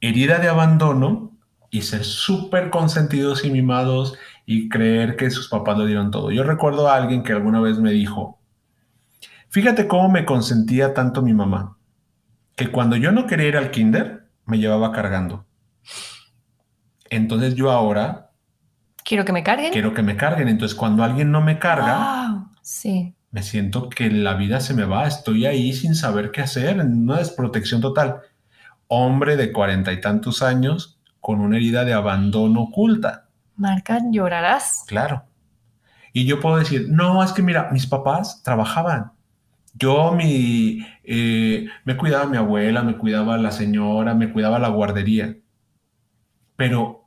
herida 0.01 0.39
de 0.39 0.49
abandono 0.49 1.39
y 1.71 1.83
ser 1.83 2.05
súper 2.05 2.71
consentidos 2.71 3.45
y 3.45 3.51
mimados 3.51 4.17
y 4.47 4.69
creer 4.69 5.17
que 5.17 5.31
sus 5.31 5.49
papás 5.49 5.79
lo 5.79 5.87
dieron 5.87 6.11
todo. 6.11 6.31
Yo 6.31 6.45
recuerdo 6.45 6.89
a 6.89 6.97
alguien 6.97 7.23
que 7.25 7.33
alguna 7.33 7.61
vez 7.61 7.79
me 7.81 7.93
dijo, 7.93 8.41
fíjate 9.49 9.89
cómo 9.89 10.09
me 10.11 10.25
consentía 10.27 10.93
tanto 10.95 11.23
mi 11.23 11.33
mamá, 11.35 11.79
que 12.57 12.71
cuando 12.73 12.97
yo 12.97 13.13
no 13.13 13.27
quería 13.27 13.49
ir 13.49 13.57
al 13.57 13.71
kinder, 13.71 14.29
me 14.47 14.59
llevaba 14.59 14.93
cargando. 14.93 15.47
Entonces 17.17 17.55
yo 17.55 17.71
ahora 17.71 18.31
Quiero 19.05 19.25
que 19.25 19.33
me 19.33 19.43
carguen. 19.43 19.73
quiero 19.73 19.93
que 19.95 20.03
me 20.03 20.17
carguen. 20.17 20.49
Entonces 20.49 20.77
cuando 20.77 21.05
alguien 21.05 21.31
no 21.31 21.41
me 21.43 21.59
carga, 21.59 22.29
Wow, 22.31 22.49
sí. 22.63 23.15
me 23.31 23.43
siento 23.43 23.89
que 23.91 24.11
la 24.11 24.35
vida 24.35 24.61
se 24.61 24.73
me 24.75 24.85
va, 24.85 25.07
estoy 25.07 25.45
ahí 25.47 25.73
sin 25.75 25.95
saber 25.95 26.31
qué 26.31 26.41
hacer, 26.43 26.79
en 26.81 27.03
una 27.03 27.19
desprotección 27.19 27.81
total. 27.83 28.21
Hombre 28.89 29.37
de 29.37 29.53
cuarenta 29.53 29.93
y 29.93 30.01
tantos 30.01 30.43
años 30.43 30.99
con 31.21 31.41
una 31.41 31.57
herida 31.57 31.85
de 31.85 31.93
abandono 31.95 32.63
oculta, 32.63 33.29
Marca, 33.57 34.01
llorarás. 34.11 34.85
claro. 34.87 35.25
Y 36.13 36.27
yo 36.27 36.39
puedo 36.41 36.59
decir, 36.59 36.87
no, 36.91 37.23
es 37.25 37.33
que 37.33 37.43
mira, 37.43 37.71
mis 37.73 37.87
papás 37.89 38.41
trabajaban. 38.45 39.13
Yo 39.75 40.13
mi, 40.13 40.87
eh, 41.03 41.67
me 41.85 41.97
cuidaba 41.97 42.27
mi 42.27 42.37
abuela, 42.37 42.83
me 42.83 42.97
cuidaba 42.97 43.37
la 43.37 43.51
señora, 43.51 44.15
me 44.15 44.33
cuidaba 44.33 44.59
la 44.61 44.69
guardería. 44.69 45.37
Pero 46.57 47.04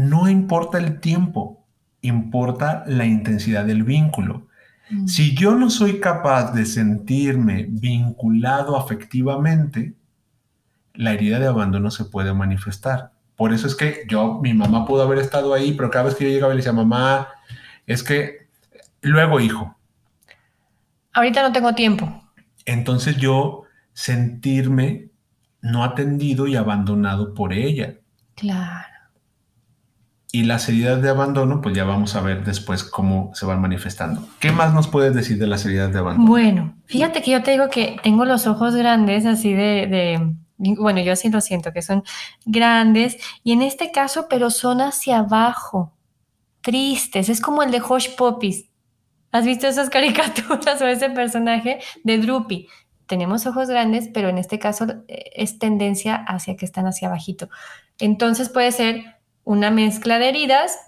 no 0.00 0.28
importa 0.28 0.78
el 0.78 1.00
tiempo, 1.00 1.64
importa 2.02 2.84
la 2.86 3.04
intensidad 3.04 3.64
del 3.64 3.82
vínculo. 3.84 4.46
Mm, 4.90 5.06
Si 5.06 5.34
yo 5.36 5.54
no 5.54 5.70
soy 5.70 6.00
capaz 6.00 6.52
de 6.52 6.64
sentirme 6.66 7.66
vinculado 7.68 8.76
afectivamente, 8.76 9.94
la 10.94 11.12
herida 11.12 11.38
de 11.38 11.46
abandono 11.46 11.90
se 11.90 12.04
puede 12.06 12.32
manifestar. 12.34 13.12
Por 13.36 13.52
eso 13.52 13.66
es 13.66 13.74
que 13.74 14.04
yo, 14.08 14.40
mi 14.42 14.52
mamá 14.54 14.86
pudo 14.86 15.02
haber 15.02 15.18
estado 15.18 15.54
ahí, 15.54 15.72
pero 15.72 15.90
cada 15.90 16.06
vez 16.06 16.14
que 16.14 16.24
yo 16.24 16.30
llegaba 16.30 16.52
y 16.52 16.56
le 16.56 16.62
decía, 16.62 16.72
mamá, 16.72 17.28
es 17.86 18.02
que 18.02 18.48
luego 19.02 19.40
hijo. 19.40 19.76
Ahorita 21.12 21.42
no 21.42 21.52
tengo 21.52 21.74
tiempo. 21.74 22.22
Entonces 22.66 23.16
yo 23.16 23.64
sentirme 23.92 25.10
no 25.62 25.84
atendido 25.84 26.46
y 26.46 26.56
abandonado 26.56 27.34
por 27.34 27.52
ella. 27.52 27.96
Claro. 28.34 28.89
Y 30.32 30.44
las 30.44 30.68
heridas 30.68 31.02
de 31.02 31.08
abandono, 31.08 31.60
pues 31.60 31.74
ya 31.74 31.84
vamos 31.84 32.14
a 32.14 32.20
ver 32.20 32.44
después 32.44 32.84
cómo 32.84 33.32
se 33.34 33.46
van 33.46 33.60
manifestando. 33.60 34.28
¿Qué 34.38 34.52
más 34.52 34.72
nos 34.72 34.86
puedes 34.86 35.12
decir 35.12 35.38
de 35.38 35.48
las 35.48 35.64
heridas 35.66 35.92
de 35.92 35.98
abandono? 35.98 36.28
Bueno, 36.28 36.76
fíjate 36.86 37.20
que 37.20 37.32
yo 37.32 37.42
te 37.42 37.50
digo 37.50 37.68
que 37.68 37.96
tengo 38.02 38.24
los 38.24 38.46
ojos 38.46 38.76
grandes, 38.76 39.26
así 39.26 39.52
de, 39.52 40.34
bueno, 40.56 41.00
yo 41.00 41.16
sí 41.16 41.30
lo 41.30 41.40
siento, 41.40 41.72
que 41.72 41.82
son 41.82 42.04
grandes, 42.44 43.16
y 43.42 43.52
en 43.52 43.62
este 43.62 43.90
caso, 43.90 44.26
pero 44.28 44.50
son 44.50 44.80
hacia 44.80 45.18
abajo, 45.18 45.96
tristes, 46.60 47.28
es 47.28 47.40
como 47.40 47.64
el 47.64 47.72
de 47.72 47.82
Hush 47.82 48.14
Puppies. 48.16 48.66
¿Has 49.32 49.44
visto 49.44 49.66
esas 49.66 49.90
caricaturas 49.90 50.80
o 50.80 50.86
ese 50.86 51.10
personaje 51.10 51.80
de 52.04 52.18
Droopy? 52.18 52.68
Tenemos 53.06 53.46
ojos 53.46 53.68
grandes, 53.68 54.08
pero 54.12 54.28
en 54.28 54.38
este 54.38 54.60
caso 54.60 54.86
eh, 55.08 55.30
es 55.34 55.58
tendencia 55.58 56.14
hacia 56.14 56.56
que 56.56 56.64
están 56.64 56.86
hacia 56.86 57.08
abajito. 57.08 57.48
Entonces 57.98 58.48
puede 58.48 58.70
ser 58.70 59.19
una 59.44 59.70
mezcla 59.70 60.18
de 60.18 60.28
heridas, 60.28 60.78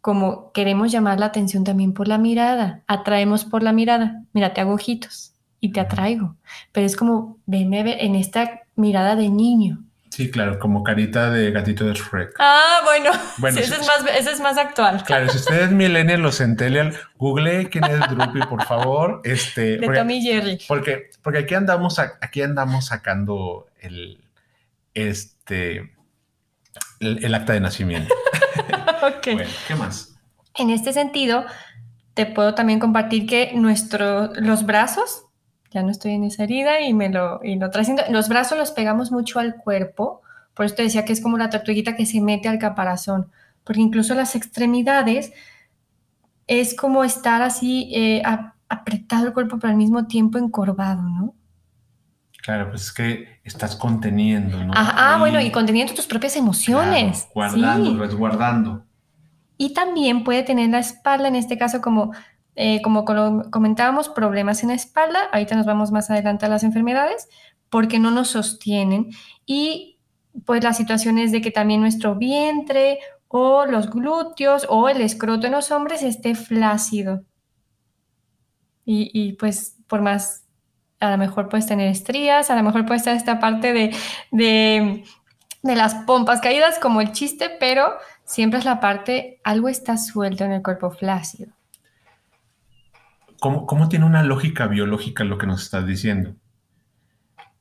como 0.00 0.50
queremos 0.52 0.90
llamar 0.90 1.20
la 1.20 1.26
atención 1.26 1.64
también 1.64 1.92
por 1.94 2.08
la 2.08 2.18
mirada, 2.18 2.82
atraemos 2.86 3.44
por 3.44 3.62
la 3.62 3.72
mirada. 3.72 4.22
Mira, 4.32 4.52
te 4.52 4.60
hago 4.60 4.74
ojitos 4.74 5.34
y 5.60 5.72
te 5.72 5.80
atraigo, 5.80 6.34
pero 6.72 6.86
es 6.86 6.96
como, 6.96 7.38
venme 7.46 7.82
ve- 7.84 7.98
en 8.04 8.16
esta 8.16 8.62
mirada 8.74 9.14
de 9.16 9.28
niño. 9.28 9.84
Sí, 10.10 10.30
claro, 10.30 10.58
como 10.58 10.82
carita 10.82 11.30
de 11.30 11.52
gatito 11.52 11.86
de 11.86 11.94
Shrek. 11.94 12.34
Ah, 12.38 12.80
bueno, 12.84 13.10
Bueno, 13.38 13.56
sí, 13.56 13.62
sí, 13.64 13.72
ese, 13.72 13.80
es 13.80 13.86
más, 13.86 14.04
ese 14.18 14.30
es 14.32 14.40
más 14.40 14.58
actual. 14.58 15.02
Claro, 15.04 15.26
si 15.30 15.38
usted 15.38 15.62
es 15.62 15.70
millennial 15.70 16.26
o 16.26 16.32
centennial, 16.32 16.94
google 17.16 17.70
quién 17.70 17.84
es 17.84 18.00
Droopy, 18.10 18.40
por 18.42 18.62
favor. 18.64 19.22
Este, 19.24 19.78
De 19.78 19.82
porque, 19.86 20.00
Tommy 20.00 20.20
Jerry. 20.20 20.58
porque, 20.68 21.10
porque 21.22 21.38
aquí 21.38 21.54
andamos, 21.54 21.98
aquí 21.98 22.42
andamos 22.42 22.86
sacando 22.88 23.68
el, 23.80 24.22
este, 24.92 25.92
el, 27.02 27.24
el 27.24 27.34
acta 27.34 27.52
de 27.52 27.60
nacimiento. 27.60 28.14
Bueno, 29.24 29.50
¿qué 29.66 29.74
más? 29.74 30.14
En 30.54 30.70
este 30.70 30.92
sentido, 30.92 31.44
te 32.14 32.26
puedo 32.26 32.54
también 32.54 32.78
compartir 32.78 33.26
que 33.26 33.52
nuestro, 33.54 34.32
los 34.34 34.64
brazos, 34.64 35.24
ya 35.70 35.82
no 35.82 35.90
estoy 35.90 36.12
en 36.12 36.24
esa 36.24 36.44
herida 36.44 36.80
y 36.80 36.94
me 36.94 37.08
lo, 37.08 37.40
y 37.42 37.56
lo 37.56 37.70
trasciendo, 37.70 38.02
los 38.10 38.28
brazos 38.28 38.58
los 38.58 38.70
pegamos 38.70 39.10
mucho 39.10 39.40
al 39.40 39.56
cuerpo, 39.56 40.22
por 40.54 40.66
eso 40.66 40.74
te 40.74 40.82
decía 40.82 41.04
que 41.04 41.12
es 41.12 41.20
como 41.20 41.38
la 41.38 41.50
tortuguita 41.50 41.96
que 41.96 42.06
se 42.06 42.20
mete 42.20 42.48
al 42.48 42.58
caparazón, 42.58 43.30
porque 43.64 43.80
incluso 43.80 44.14
las 44.14 44.36
extremidades 44.36 45.32
es 46.46 46.74
como 46.74 47.04
estar 47.04 47.40
así 47.42 47.90
eh, 47.94 48.22
apretado 48.68 49.26
el 49.26 49.32
cuerpo, 49.32 49.58
pero 49.58 49.70
al 49.70 49.76
mismo 49.76 50.06
tiempo 50.06 50.38
encorvado, 50.38 51.02
¿no? 51.02 51.34
Claro, 52.42 52.70
pues 52.70 52.82
es 52.82 52.92
que 52.92 53.31
estás 53.44 53.76
conteniendo, 53.76 54.64
¿no? 54.64 54.72
Ah, 54.74 54.94
ah, 54.96 55.14
Ahí, 55.14 55.20
bueno, 55.20 55.40
y 55.40 55.50
conteniendo 55.50 55.94
tus 55.94 56.06
propias 56.06 56.36
emociones. 56.36 57.28
claro, 57.32 57.52
guardando, 57.56 57.90
sí. 57.90 57.96
resguardando. 57.98 58.86
Y 59.58 59.74
también 59.74 60.24
puede 60.24 60.42
tener 60.42 60.70
la 60.70 60.78
espalda, 60.78 61.28
en 61.28 61.36
este 61.36 61.58
caso, 61.58 61.80
como, 61.80 62.12
eh, 62.54 62.80
como 62.82 63.04
comentábamos, 63.04 64.08
problemas 64.08 64.62
en 64.62 64.70
la 64.70 64.74
espalda. 64.74 65.20
Ahorita 65.32 65.56
nos 65.56 65.66
vamos 65.66 65.90
más 65.92 66.10
adelante 66.10 66.46
a 66.46 66.48
las 66.48 66.64
enfermedades, 66.64 67.28
porque 67.68 67.98
no 67.98 68.10
nos 68.10 68.28
sostienen. 68.28 69.10
Y 69.46 69.98
pues 70.46 70.64
las 70.64 70.76
situaciones 70.76 71.32
de 71.32 71.40
que 71.40 71.50
también 71.50 71.80
nuestro 71.80 72.14
vientre 72.16 72.98
o 73.28 73.66
los 73.66 73.90
glúteos 73.90 74.66
o 74.68 74.88
el 74.88 75.00
escroto 75.00 75.46
en 75.46 75.52
los 75.52 75.70
hombres 75.70 76.02
esté 76.02 76.34
flácido. 76.34 77.24
Y, 78.84 79.10
y, 79.12 79.34
pues 79.34 79.78
por 79.86 80.02
más, 80.02 80.41
a 81.02 81.10
lo 81.10 81.18
mejor 81.18 81.48
puedes 81.48 81.66
tener 81.66 81.88
estrías, 81.88 82.50
a 82.50 82.56
lo 82.56 82.62
mejor 82.62 82.86
puede 82.86 82.98
estar 82.98 83.16
esta 83.16 83.40
parte 83.40 83.72
de, 83.72 83.94
de, 84.30 85.04
de 85.62 85.76
las 85.76 85.94
pompas 86.06 86.40
caídas 86.40 86.78
como 86.78 87.00
el 87.00 87.12
chiste, 87.12 87.50
pero 87.60 87.94
siempre 88.24 88.58
es 88.60 88.64
la 88.64 88.80
parte, 88.80 89.40
algo 89.44 89.68
está 89.68 89.98
suelto 89.98 90.44
en 90.44 90.52
el 90.52 90.62
cuerpo 90.62 90.90
flácido. 90.90 91.52
¿Cómo, 93.40 93.66
cómo 93.66 93.90
tiene 93.90 94.06
una 94.06 94.22
lógica 94.22 94.66
biológica 94.68 95.22
lo 95.24 95.36
que 95.36 95.46
nos 95.46 95.62
estás 95.64 95.86
diciendo? 95.86 96.34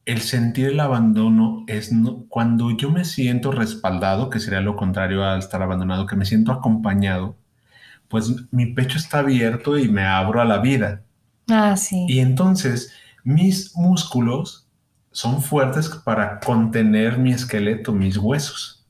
El 0.05 0.21
sentir 0.21 0.67
el 0.67 0.79
abandono 0.79 1.63
es 1.67 1.91
no- 1.91 2.25
cuando 2.27 2.71
yo 2.71 2.89
me 2.91 3.05
siento 3.05 3.51
respaldado, 3.51 4.29
que 4.29 4.39
sería 4.39 4.61
lo 4.61 4.75
contrario 4.75 5.23
a 5.23 5.37
estar 5.37 5.61
abandonado, 5.61 6.05
que 6.07 6.15
me 6.15 6.25
siento 6.25 6.51
acompañado, 6.51 7.35
pues 8.09 8.33
mi 8.51 8.67
pecho 8.73 8.97
está 8.97 9.19
abierto 9.19 9.77
y 9.77 9.89
me 9.89 10.05
abro 10.05 10.41
a 10.41 10.45
la 10.45 10.59
vida. 10.59 11.03
Ah, 11.49 11.75
sí. 11.77 12.05
Y 12.07 12.19
entonces 12.19 12.93
mis 13.23 13.75
músculos 13.75 14.67
son 15.11 15.41
fuertes 15.41 15.89
para 15.89 16.39
contener 16.39 17.17
mi 17.17 17.31
esqueleto, 17.31 17.91
mis 17.91 18.17
huesos. 18.17 18.85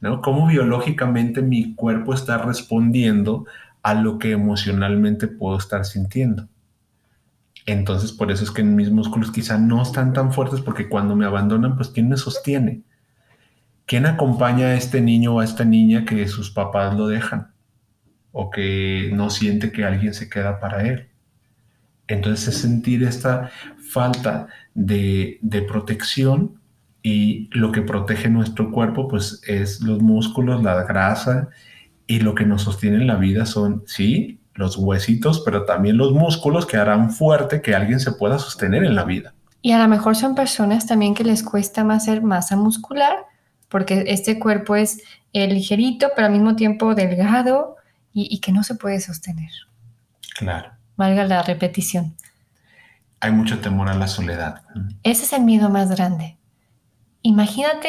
¿No? 0.00 0.20
Cómo 0.20 0.46
biológicamente 0.46 1.42
mi 1.42 1.74
cuerpo 1.74 2.14
está 2.14 2.38
respondiendo 2.38 3.46
a 3.82 3.94
lo 3.94 4.18
que 4.18 4.32
emocionalmente 4.32 5.26
puedo 5.26 5.58
estar 5.58 5.84
sintiendo. 5.84 6.48
Entonces, 7.66 8.12
por 8.12 8.30
eso 8.30 8.44
es 8.44 8.50
que 8.50 8.62
mis 8.62 8.90
músculos 8.90 9.32
quizá 9.32 9.58
no 9.58 9.82
están 9.82 10.12
tan 10.12 10.32
fuertes 10.32 10.60
porque 10.60 10.88
cuando 10.88 11.16
me 11.16 11.26
abandonan, 11.26 11.76
pues 11.76 11.88
¿quién 11.88 12.08
me 12.08 12.16
sostiene? 12.16 12.82
¿Quién 13.86 14.06
acompaña 14.06 14.66
a 14.66 14.74
este 14.74 15.00
niño 15.00 15.34
o 15.34 15.40
a 15.40 15.44
esta 15.44 15.64
niña 15.64 16.04
que 16.04 16.26
sus 16.28 16.50
papás 16.50 16.96
lo 16.96 17.08
dejan? 17.08 17.52
O 18.32 18.50
que 18.50 19.10
no 19.14 19.30
siente 19.30 19.72
que 19.72 19.84
alguien 19.84 20.14
se 20.14 20.28
queda 20.28 20.60
para 20.60 20.86
él. 20.86 21.08
Entonces 22.08 22.48
es 22.48 22.60
sentir 22.60 23.02
esta 23.02 23.50
falta 23.78 24.48
de, 24.74 25.38
de 25.42 25.62
protección 25.62 26.60
y 27.02 27.48
lo 27.52 27.72
que 27.72 27.82
protege 27.82 28.28
nuestro 28.28 28.70
cuerpo 28.72 29.08
pues 29.08 29.40
es 29.46 29.80
los 29.80 30.02
músculos, 30.02 30.62
la 30.62 30.82
grasa 30.84 31.48
y 32.06 32.20
lo 32.20 32.34
que 32.34 32.44
nos 32.44 32.62
sostiene 32.62 32.96
en 32.96 33.06
la 33.06 33.16
vida 33.16 33.46
son, 33.46 33.82
sí, 33.86 34.40
los 34.54 34.76
huesitos, 34.76 35.42
pero 35.44 35.64
también 35.64 35.96
los 35.96 36.12
músculos 36.12 36.66
que 36.66 36.76
harán 36.76 37.10
fuerte 37.10 37.60
que 37.60 37.74
alguien 37.74 38.00
se 38.00 38.12
pueda 38.12 38.38
sostener 38.38 38.84
en 38.84 38.94
la 38.94 39.04
vida. 39.04 39.34
Y 39.62 39.72
a 39.72 39.78
lo 39.78 39.88
mejor 39.88 40.16
son 40.16 40.34
personas 40.34 40.86
también 40.86 41.14
que 41.14 41.24
les 41.24 41.42
cuesta 41.42 41.84
más 41.84 42.04
hacer 42.04 42.22
masa 42.22 42.56
muscular, 42.56 43.16
porque 43.68 44.04
este 44.06 44.38
cuerpo 44.38 44.76
es 44.76 45.02
eh, 45.32 45.48
ligerito, 45.48 46.08
pero 46.14 46.28
al 46.28 46.32
mismo 46.32 46.56
tiempo 46.56 46.94
delgado 46.94 47.76
y, 48.12 48.28
y 48.30 48.40
que 48.40 48.52
no 48.52 48.62
se 48.62 48.76
puede 48.76 49.00
sostener. 49.00 49.50
Claro. 50.36 50.75
Valga 50.96 51.24
la 51.24 51.42
repetición. 51.42 52.14
Hay 53.20 53.32
mucho 53.32 53.60
temor 53.60 53.88
a 53.88 53.94
la 53.94 54.08
soledad. 54.08 54.62
Ese 55.02 55.24
es 55.24 55.32
el 55.32 55.42
miedo 55.42 55.68
más 55.70 55.90
grande. 55.90 56.36
Imagínate 57.22 57.88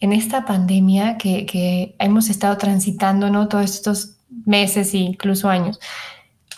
en 0.00 0.12
esta 0.12 0.44
pandemia 0.44 1.18
que, 1.18 1.46
que 1.46 1.94
hemos 1.98 2.28
estado 2.28 2.56
transitando, 2.56 3.30
¿no? 3.30 3.48
Todos 3.48 3.64
estos 3.74 4.16
meses 4.46 4.94
e 4.94 4.98
incluso 4.98 5.48
años, 5.48 5.78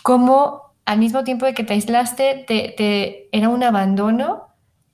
cómo 0.01 0.61
al 0.85 0.99
mismo 0.99 1.23
tiempo 1.23 1.45
de 1.45 1.53
que 1.53 1.63
te 1.63 1.73
aislaste, 1.73 2.45
te, 2.47 2.73
te- 2.77 3.27
era 3.31 3.49
un 3.49 3.63
abandono 3.63 4.43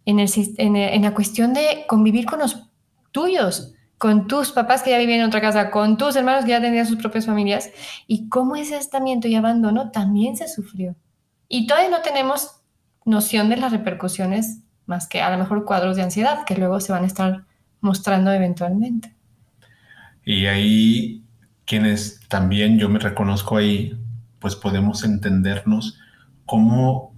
en, 0.05 0.19
el, 0.19 0.27
sis- 0.29 0.55
en, 0.57 0.75
el- 0.75 0.93
en 0.93 1.01
la 1.03 1.13
cuestión 1.13 1.53
de 1.53 1.85
convivir 1.87 2.25
con 2.25 2.39
los 2.39 2.63
tuyos, 3.11 3.73
con 4.01 4.25
tus 4.25 4.51
papás 4.51 4.81
que 4.81 4.89
ya 4.89 4.97
vivían 4.97 5.19
en 5.19 5.27
otra 5.27 5.41
casa, 5.41 5.69
con 5.69 5.95
tus 5.95 6.15
hermanos 6.15 6.43
que 6.43 6.49
ya 6.49 6.59
tenían 6.59 6.87
sus 6.87 6.97
propias 6.97 7.27
familias, 7.27 7.69
y 8.07 8.29
cómo 8.29 8.55
ese 8.55 8.73
aislamiento 8.73 9.27
y 9.27 9.35
abandono 9.35 9.91
también 9.91 10.35
se 10.35 10.47
sufrió. 10.47 10.95
Y 11.47 11.67
todavía 11.67 11.91
no 11.91 12.01
tenemos 12.01 12.61
noción 13.05 13.49
de 13.49 13.57
las 13.57 13.71
repercusiones 13.71 14.61
más 14.87 15.07
que 15.07 15.21
a 15.21 15.29
lo 15.29 15.37
mejor 15.37 15.65
cuadros 15.65 15.97
de 15.97 16.01
ansiedad 16.01 16.45
que 16.45 16.55
luego 16.55 16.79
se 16.79 16.91
van 16.91 17.03
a 17.03 17.05
estar 17.05 17.45
mostrando 17.79 18.31
eventualmente. 18.31 19.13
Y 20.25 20.47
ahí 20.47 21.23
quienes 21.65 22.21
también 22.27 22.79
yo 22.79 22.89
me 22.89 22.97
reconozco 22.97 23.57
ahí, 23.57 23.95
pues 24.39 24.55
podemos 24.55 25.03
entendernos 25.03 25.99
cómo, 26.47 27.13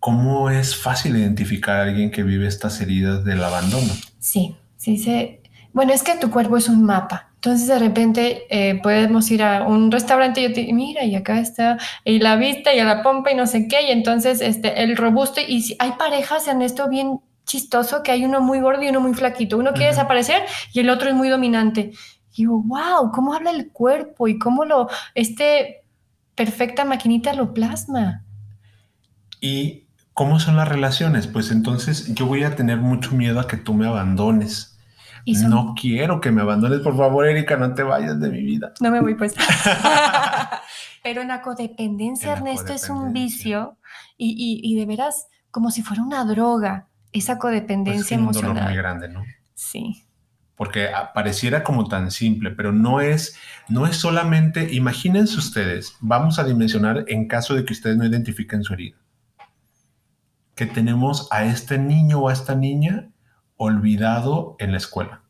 cómo 0.00 0.48
es 0.48 0.76
fácil 0.76 1.14
identificar 1.14 1.76
a 1.76 1.82
alguien 1.82 2.10
que 2.10 2.22
vive 2.22 2.46
estas 2.46 2.80
heridas 2.80 3.22
del 3.22 3.44
abandono. 3.44 3.92
Sí, 4.18 4.56
sí 4.78 4.96
se... 4.96 5.42
Bueno, 5.76 5.92
es 5.92 6.02
que 6.02 6.16
tu 6.16 6.30
cuerpo 6.30 6.56
es 6.56 6.70
un 6.70 6.84
mapa. 6.84 7.28
Entonces 7.34 7.68
de 7.68 7.78
repente 7.78 8.46
eh, 8.48 8.80
podemos 8.82 9.30
ir 9.30 9.42
a 9.42 9.64
un 9.64 9.92
restaurante 9.92 10.40
y 10.40 10.44
yo 10.44 10.54
te 10.54 10.62
digo, 10.62 10.74
mira, 10.74 11.04
y 11.04 11.14
acá 11.14 11.38
está, 11.38 11.76
y 12.02 12.18
la 12.18 12.36
vista 12.36 12.72
y 12.72 12.78
a 12.78 12.86
la 12.86 13.02
pompa 13.02 13.30
y 13.30 13.34
no 13.34 13.46
sé 13.46 13.68
qué, 13.68 13.86
y 13.86 13.90
entonces 13.90 14.40
este, 14.40 14.82
el 14.82 14.96
robusto, 14.96 15.42
y 15.46 15.60
si, 15.60 15.76
hay 15.78 15.92
parejas 15.98 16.48
en 16.48 16.62
esto 16.62 16.88
bien 16.88 17.20
chistoso 17.44 18.02
que 18.02 18.10
hay 18.10 18.24
uno 18.24 18.40
muy 18.40 18.58
gordo 18.60 18.84
y 18.84 18.88
uno 18.88 19.02
muy 19.02 19.12
flaquito. 19.12 19.58
Uno 19.58 19.74
quiere 19.74 19.90
desaparecer 19.90 20.44
y 20.72 20.80
el 20.80 20.88
otro 20.88 21.10
es 21.10 21.14
muy 21.14 21.28
dominante. 21.28 21.92
Y 22.32 22.36
digo, 22.44 22.62
wow, 22.62 23.12
cómo 23.12 23.34
habla 23.34 23.50
el 23.50 23.70
cuerpo 23.70 24.28
y 24.28 24.38
cómo 24.38 24.64
lo, 24.64 24.88
este 25.14 25.84
perfecta 26.34 26.86
maquinita 26.86 27.34
lo 27.34 27.52
plasma. 27.52 28.24
¿Y 29.42 29.84
cómo 30.14 30.40
son 30.40 30.56
las 30.56 30.68
relaciones? 30.68 31.26
Pues 31.26 31.50
entonces 31.50 32.14
yo 32.14 32.24
voy 32.24 32.44
a 32.44 32.56
tener 32.56 32.78
mucho 32.78 33.14
miedo 33.14 33.40
a 33.40 33.46
que 33.46 33.58
tú 33.58 33.74
me 33.74 33.86
abandones. 33.86 34.75
Son- 35.34 35.50
No 35.50 35.74
quiero 35.78 36.20
que 36.20 36.30
me 36.30 36.42
abandones, 36.42 36.80
por 36.80 36.96
favor, 36.96 37.26
Erika, 37.26 37.56
no 37.56 37.74
te 37.74 37.82
vayas 37.82 38.20
de 38.20 38.30
mi 38.30 38.42
vida. 38.42 38.72
No 38.80 38.90
me 38.90 39.00
voy 39.00 39.14
pues. 39.16 39.34
Pero 41.02 41.22
en 41.22 41.28
la 41.28 41.42
codependencia, 41.42 42.28
En 42.28 42.44
la 42.44 42.50
Ernesto, 42.50 42.72
es 42.72 42.88
un 42.88 42.96
codependencia. 42.98 43.36
vicio 43.38 43.78
y, 44.16 44.30
y- 44.30 44.60
y 44.72 44.76
de 44.78 44.86
veras 44.86 45.26
como 45.50 45.70
si 45.70 45.82
fuera 45.82 46.02
una 46.02 46.24
droga, 46.24 46.88
esa 47.12 47.38
Pues 47.38 47.54
es 47.54 47.60
codependencia 47.60 48.16
que 48.16 48.22
un 48.22 48.32
dolor 48.32 48.42
muy 48.44 48.50
emocional. 48.58 48.76
grande, 48.76 49.08
¿no? 49.08 49.24
Sí, 49.54 50.02
porque 50.54 50.88
ah, 50.88 51.12
pareciera 51.14 51.62
como 51.64 51.86
tan 51.86 52.10
simple, 52.10 52.50
pero 52.50 52.72
no 52.72 53.00
es, 53.00 53.36
no 53.68 53.86
es 53.86 53.96
solamente, 53.96 54.72
imagínense 54.74 55.36
ustedes, 55.38 55.96
vamos 56.00 56.38
a 56.38 56.44
dimensionar 56.44 57.04
en 57.08 57.26
caso 57.28 57.54
de 57.54 57.64
que 57.64 57.72
ustedes 57.74 57.96
no 57.96 58.06
identifiquen 58.06 58.62
su 58.64 58.72
herida, 58.74 58.96
que 60.54 60.66
tenemos 60.66 61.28
a 61.30 61.44
este 61.44 61.78
niño 61.78 62.20
o 62.20 62.28
a 62.28 62.32
esta 62.32 62.54
niña 62.54 63.08
olvidado 63.56 64.56
en 64.58 64.72
la 64.72 64.78
escuela. 64.78 65.22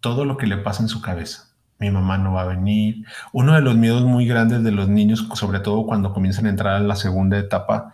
Todo 0.00 0.24
lo 0.24 0.36
que 0.36 0.46
le 0.46 0.58
pasa 0.58 0.82
en 0.82 0.88
su 0.88 1.00
cabeza. 1.00 1.48
Mi 1.78 1.90
mamá 1.90 2.18
no 2.18 2.32
va 2.32 2.42
a 2.42 2.46
venir. 2.46 3.04
Uno 3.32 3.54
de 3.54 3.60
los 3.62 3.76
miedos 3.76 4.02
muy 4.04 4.26
grandes 4.26 4.62
de 4.64 4.72
los 4.72 4.88
niños, 4.88 5.28
sobre 5.34 5.60
todo 5.60 5.86
cuando 5.86 6.12
comienzan 6.12 6.46
a 6.46 6.50
entrar 6.50 6.74
a 6.74 6.80
la 6.80 6.96
segunda 6.96 7.38
etapa, 7.38 7.92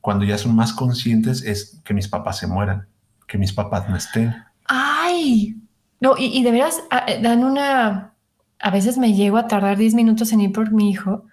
cuando 0.00 0.24
ya 0.24 0.38
son 0.38 0.54
más 0.54 0.72
conscientes, 0.72 1.42
es 1.42 1.80
que 1.84 1.94
mis 1.94 2.08
papás 2.08 2.38
se 2.38 2.46
mueran, 2.46 2.86
que 3.26 3.38
mis 3.38 3.52
papás 3.52 3.88
no 3.88 3.96
estén. 3.96 4.34
¡Ay! 4.66 5.56
No, 6.00 6.14
y, 6.16 6.26
y 6.26 6.42
de 6.42 6.50
veras 6.52 6.82
a- 6.90 7.04
eh, 7.10 7.20
dan 7.22 7.42
una... 7.44 8.12
A 8.58 8.70
veces 8.70 8.96
me 8.98 9.12
llego 9.12 9.36
a 9.36 9.48
tardar 9.48 9.76
10 9.76 9.94
minutos 9.94 10.32
en 10.32 10.40
ir 10.40 10.52
por 10.52 10.72
mi 10.72 10.90
hijo. 10.90 11.24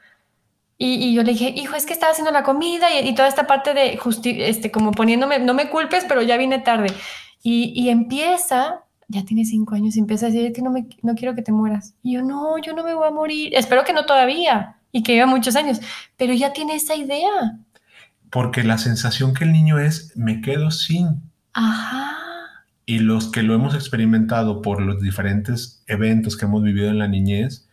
Y, 0.77 0.95
y 0.95 1.13
yo 1.13 1.23
le 1.23 1.33
dije, 1.33 1.53
hijo, 1.55 1.75
es 1.75 1.85
que 1.85 1.93
estaba 1.93 2.11
haciendo 2.11 2.31
la 2.31 2.43
comida 2.43 2.87
y, 2.93 3.07
y 3.07 3.15
toda 3.15 3.27
esta 3.27 3.47
parte 3.47 3.73
de 3.73 3.97
justi 3.97 4.41
este, 4.41 4.71
como 4.71 4.91
poniéndome, 4.91 5.39
no 5.39 5.53
me 5.53 5.69
culpes, 5.69 6.05
pero 6.07 6.21
ya 6.21 6.37
vine 6.37 6.59
tarde. 6.59 6.87
Y, 7.43 7.73
y 7.75 7.89
empieza, 7.89 8.83
ya 9.07 9.23
tiene 9.23 9.45
cinco 9.45 9.75
años, 9.75 9.95
y 9.95 9.99
empieza 9.99 10.25
a 10.25 10.29
decir 10.29 10.45
"Es 10.45 10.53
que 10.53 10.61
no, 10.61 10.71
me, 10.71 10.87
no 11.01 11.15
quiero 11.15 11.35
que 11.35 11.41
te 11.41 11.51
mueras. 11.51 11.93
Y 12.01 12.13
yo, 12.13 12.21
no, 12.23 12.57
yo 12.57 12.73
no 12.73 12.83
me 12.83 12.93
voy 12.93 13.07
a 13.07 13.11
morir. 13.11 13.53
Espero 13.55 13.83
que 13.83 13.93
no 13.93 14.05
todavía 14.05 14.77
y 14.91 15.03
que 15.03 15.13
lleva 15.13 15.27
muchos 15.27 15.55
años, 15.55 15.79
pero 16.17 16.33
ya 16.33 16.53
tiene 16.53 16.75
esa 16.75 16.95
idea. 16.95 17.59
Porque 18.29 18.63
la 18.63 18.77
sensación 18.77 19.33
que 19.33 19.43
el 19.43 19.51
niño 19.51 19.79
es, 19.79 20.15
me 20.15 20.41
quedo 20.41 20.71
sin. 20.71 21.21
Ajá. 21.53 22.17
Y 22.85 22.99
los 22.99 23.31
que 23.31 23.43
lo 23.43 23.53
hemos 23.53 23.75
experimentado 23.75 24.61
por 24.61 24.81
los 24.81 25.01
diferentes 25.01 25.83
eventos 25.87 26.35
que 26.35 26.45
hemos 26.45 26.63
vivido 26.63 26.89
en 26.89 26.99
la 26.99 27.07
niñez, 27.07 27.67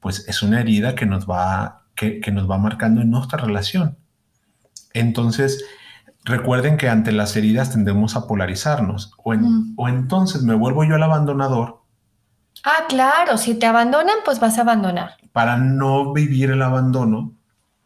pues 0.00 0.26
es 0.28 0.42
una 0.42 0.60
herida 0.60 0.94
que 0.94 1.06
nos 1.06 1.28
va, 1.28 1.85
que, 1.96 2.30
nos 2.30 2.48
va 2.50 2.58
marcando 2.58 3.00
en 3.00 3.10
nuestra 3.10 3.38
relación. 3.38 3.98
Entonces, 4.92 5.64
recuerden 6.24 6.76
que 6.76 6.88
ante 6.88 7.12
las 7.12 7.36
heridas 7.36 7.72
tendemos 7.72 8.16
a 8.16 8.26
polarizarnos. 8.26 9.12
O, 9.18 9.34
o 9.76 9.88
entonces 9.88 10.42
me 10.42 10.54
vuelvo 10.54 10.84
yo 10.84 10.96
el 10.96 11.02
abandonador. 11.02 11.82
Ah, 12.64 12.84
claro, 12.88 13.36
si 13.38 13.54
te 13.54 13.66
abandonan, 13.66 14.16
pues 14.24 14.40
vas 14.40 14.58
a 14.58 14.62
abandonar. 14.62 15.16
Para 15.32 15.56
no 15.56 16.12
vivir 16.12 16.50
el 16.50 16.62
abandono, 16.62 17.36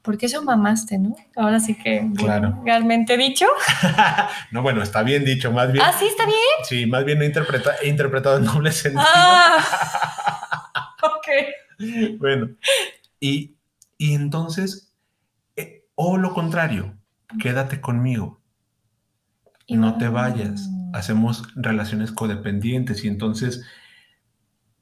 porque 0.02 0.26
eso 0.26 0.42
mamaste, 0.42 0.98
¿no? 0.98 1.14
Ahora 1.36 1.60
sí 1.60 1.74
que 1.74 2.08
claro. 2.16 2.62
realmente 2.64 3.18
dicho. 3.18 3.46
no, 4.50 4.62
bueno, 4.62 4.82
está 4.82 5.02
bien 5.02 5.24
dicho, 5.24 5.52
más 5.52 5.70
bien. 5.70 5.84
Ah, 5.84 5.92
sí, 5.92 6.06
está 6.06 6.24
bien. 6.24 6.38
Sí, 6.64 6.86
más 6.86 7.04
bien 7.04 7.18
no 7.18 7.24
interpreta, 7.24 7.74
he 7.82 7.88
interpretado 7.88 8.38
en 8.38 8.46
doble 8.46 8.72
sentido. 8.72 9.04
Ah, 9.06 9.58
ok. 11.02 12.18
Bueno, 12.18 12.48
y, 13.20 13.54
entonces, 14.14 14.94
eh, 15.56 15.84
o 15.94 16.16
lo 16.16 16.32
contrario, 16.32 16.96
quédate 17.38 17.80
conmigo. 17.80 18.40
Y 19.66 19.76
no 19.76 19.98
te 19.98 20.08
vayas. 20.08 20.68
Hacemos 20.92 21.44
relaciones 21.54 22.10
codependientes 22.10 23.04
y 23.04 23.08
entonces 23.08 23.64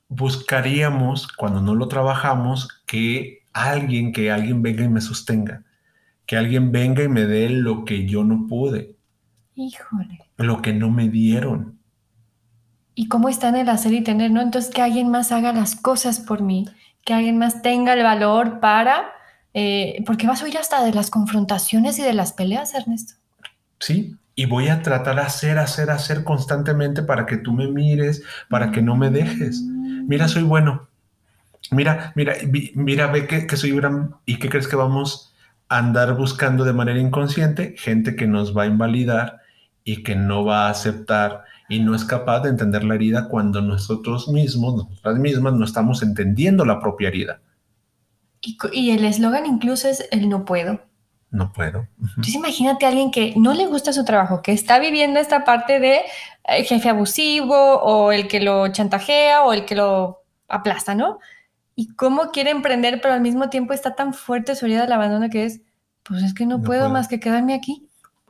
buscaríamos, 0.09 1.29
cuando 1.29 1.61
no 1.61 1.75
lo 1.75 1.89
trabajamos, 1.89 2.83
que 2.87 3.47
alguien, 3.53 4.13
que 4.13 4.31
alguien 4.31 4.63
venga 4.63 4.85
y 4.85 4.89
me 4.89 5.01
sostenga, 5.01 5.65
que 6.27 6.37
alguien 6.37 6.73
venga 6.73 7.03
y 7.03 7.09
me 7.09 7.27
dé 7.27 7.51
lo 7.51 7.85
que 7.85 8.07
yo 8.07 8.25
no 8.25 8.47
pude. 8.47 8.97
Híjole. 9.55 10.21
Lo 10.37 10.63
que 10.63 10.73
no 10.73 10.91
me 10.91 11.09
dieron. 11.09 11.79
¿Y 12.95 13.09
cómo 13.09 13.29
está 13.29 13.49
en 13.49 13.57
el 13.57 13.69
hacer 13.69 13.93
y 13.93 14.03
tener, 14.03 14.31
no? 14.31 14.41
Entonces 14.41 14.75
que 14.75 14.83
alguien 14.83 15.11
más 15.11 15.31
haga 15.31 15.53
las 15.53 15.77
cosas 15.77 16.21
por 16.21 16.43
mí, 16.43 16.67
que 17.09 17.15
alguien 17.15 17.39
más 17.39 17.63
tenga 17.63 17.95
el 17.95 18.03
valor 18.03 18.61
para, 18.61 19.15
eh, 19.55 20.03
porque 20.05 20.27
vas 20.27 20.43
a 20.43 20.45
oír 20.45 20.59
hasta 20.59 20.85
de 20.85 20.93
las 20.93 21.09
confrontaciones 21.09 21.99
y 21.99 22.03
de 22.03 22.13
las 22.13 22.35
peleas, 22.35 22.75
Ernesto. 22.75 23.15
Sí, 23.81 24.15
y 24.35 24.45
voy 24.45 24.69
a 24.69 24.83
tratar 24.83 25.15
de 25.15 25.23
hacer, 25.23 25.57
hacer, 25.57 25.89
hacer 25.89 26.23
constantemente 26.23 27.03
para 27.03 27.25
que 27.25 27.39
tú 27.39 27.55
me 27.55 27.67
mires, 27.67 28.23
para 28.51 28.73
que 28.73 28.83
no 28.83 28.95
me 28.95 29.09
dejes. 29.09 29.63
Mira, 29.63 30.29
soy 30.29 30.43
bueno, 30.43 30.87
mira, 31.71 32.13
mira, 32.15 32.35
mira, 32.75 33.07
ve 33.07 33.27
que, 33.27 33.57
soy 33.57 33.71
gran 33.71 34.15
y 34.27 34.39
que 34.39 34.51
crees 34.51 34.69
que 34.69 34.77
vamos 34.77 35.35
a 35.71 35.79
andar 35.79 36.15
buscando 36.15 36.63
de 36.65 36.75
manera 36.75 36.99
inconsciente 36.99 37.75
gente 37.79 38.17
que 38.17 38.27
nos 38.27 38.55
va 38.55 38.65
a 38.65 38.67
invalidar 38.67 39.41
y 39.83 40.03
que 40.03 40.15
no 40.15 40.45
va 40.45 40.67
a 40.67 40.71
aceptar 40.73 41.45
y 41.69 41.81
no 41.81 41.95
es 41.95 42.05
capaz 42.05 42.41
de 42.41 42.51
entender 42.51 42.85
la 42.85 42.95
herida 42.95 43.29
cuando 43.29 43.61
nosotros 43.61 44.29
mismos, 44.29 44.75
nosotras 44.89 45.19
mismas, 45.19 45.55
no 45.55 45.65
estamos 45.65 46.03
entendiendo 46.03 46.65
la 46.65 46.81
propia 46.81 47.09
herida. 47.09 47.41
Y, 48.73 48.91
el 48.91 49.05
eslogan 49.05 49.47
incluso 49.47 49.89
es 49.89 50.09
el 50.11 50.29
no 50.29 50.45
puedo. 50.45 50.81
No 51.31 51.53
puedo. 51.53 51.87
Entonces 52.01 52.35
imagínate 52.35 52.87
a 52.87 52.89
alguien 52.89 53.11
que 53.11 53.35
no 53.37 53.53
le 53.53 53.67
gusta 53.67 53.93
su 53.93 54.05
trabajo, 54.05 54.41
que 54.41 54.53
está 54.53 54.79
viviendo 54.79 55.21
esta 55.21 55.45
parte 55.45 55.79
de 55.81 56.01
eh, 56.45 56.65
jefe 56.65 56.89
abusivo 56.89 57.55
o 57.55 58.13
el 58.13 58.29
que 58.29 58.41
lo 58.41 58.69
chantajea 58.69 59.43
o 59.43 59.53
el 59.53 59.65
que 59.67 59.75
lo 59.75 60.23
aplasta, 60.49 60.95
¿no? 60.95 61.19
y 61.81 61.95
cómo 61.95 62.33
quiere 62.33 62.51
emprender, 62.51 63.01
pero 63.01 63.15
al 63.15 63.21
mismo 63.21 63.51
tiempo 63.51 63.73
está 63.73 63.95
tan 63.95 64.13
fuerte 64.13 64.57
su 64.57 64.67
herida 64.67 64.81
del 64.81 64.91
abandono 64.91 65.31
que 65.31 65.45
es, 65.45 65.61
pues 66.03 66.25
es 66.25 66.35
que 66.35 66.45
no, 66.45 66.61
puedo, 66.61 66.91
más 66.91 67.07
que 67.07 67.21
quedarme 67.21 67.55
aquí. 67.55 67.87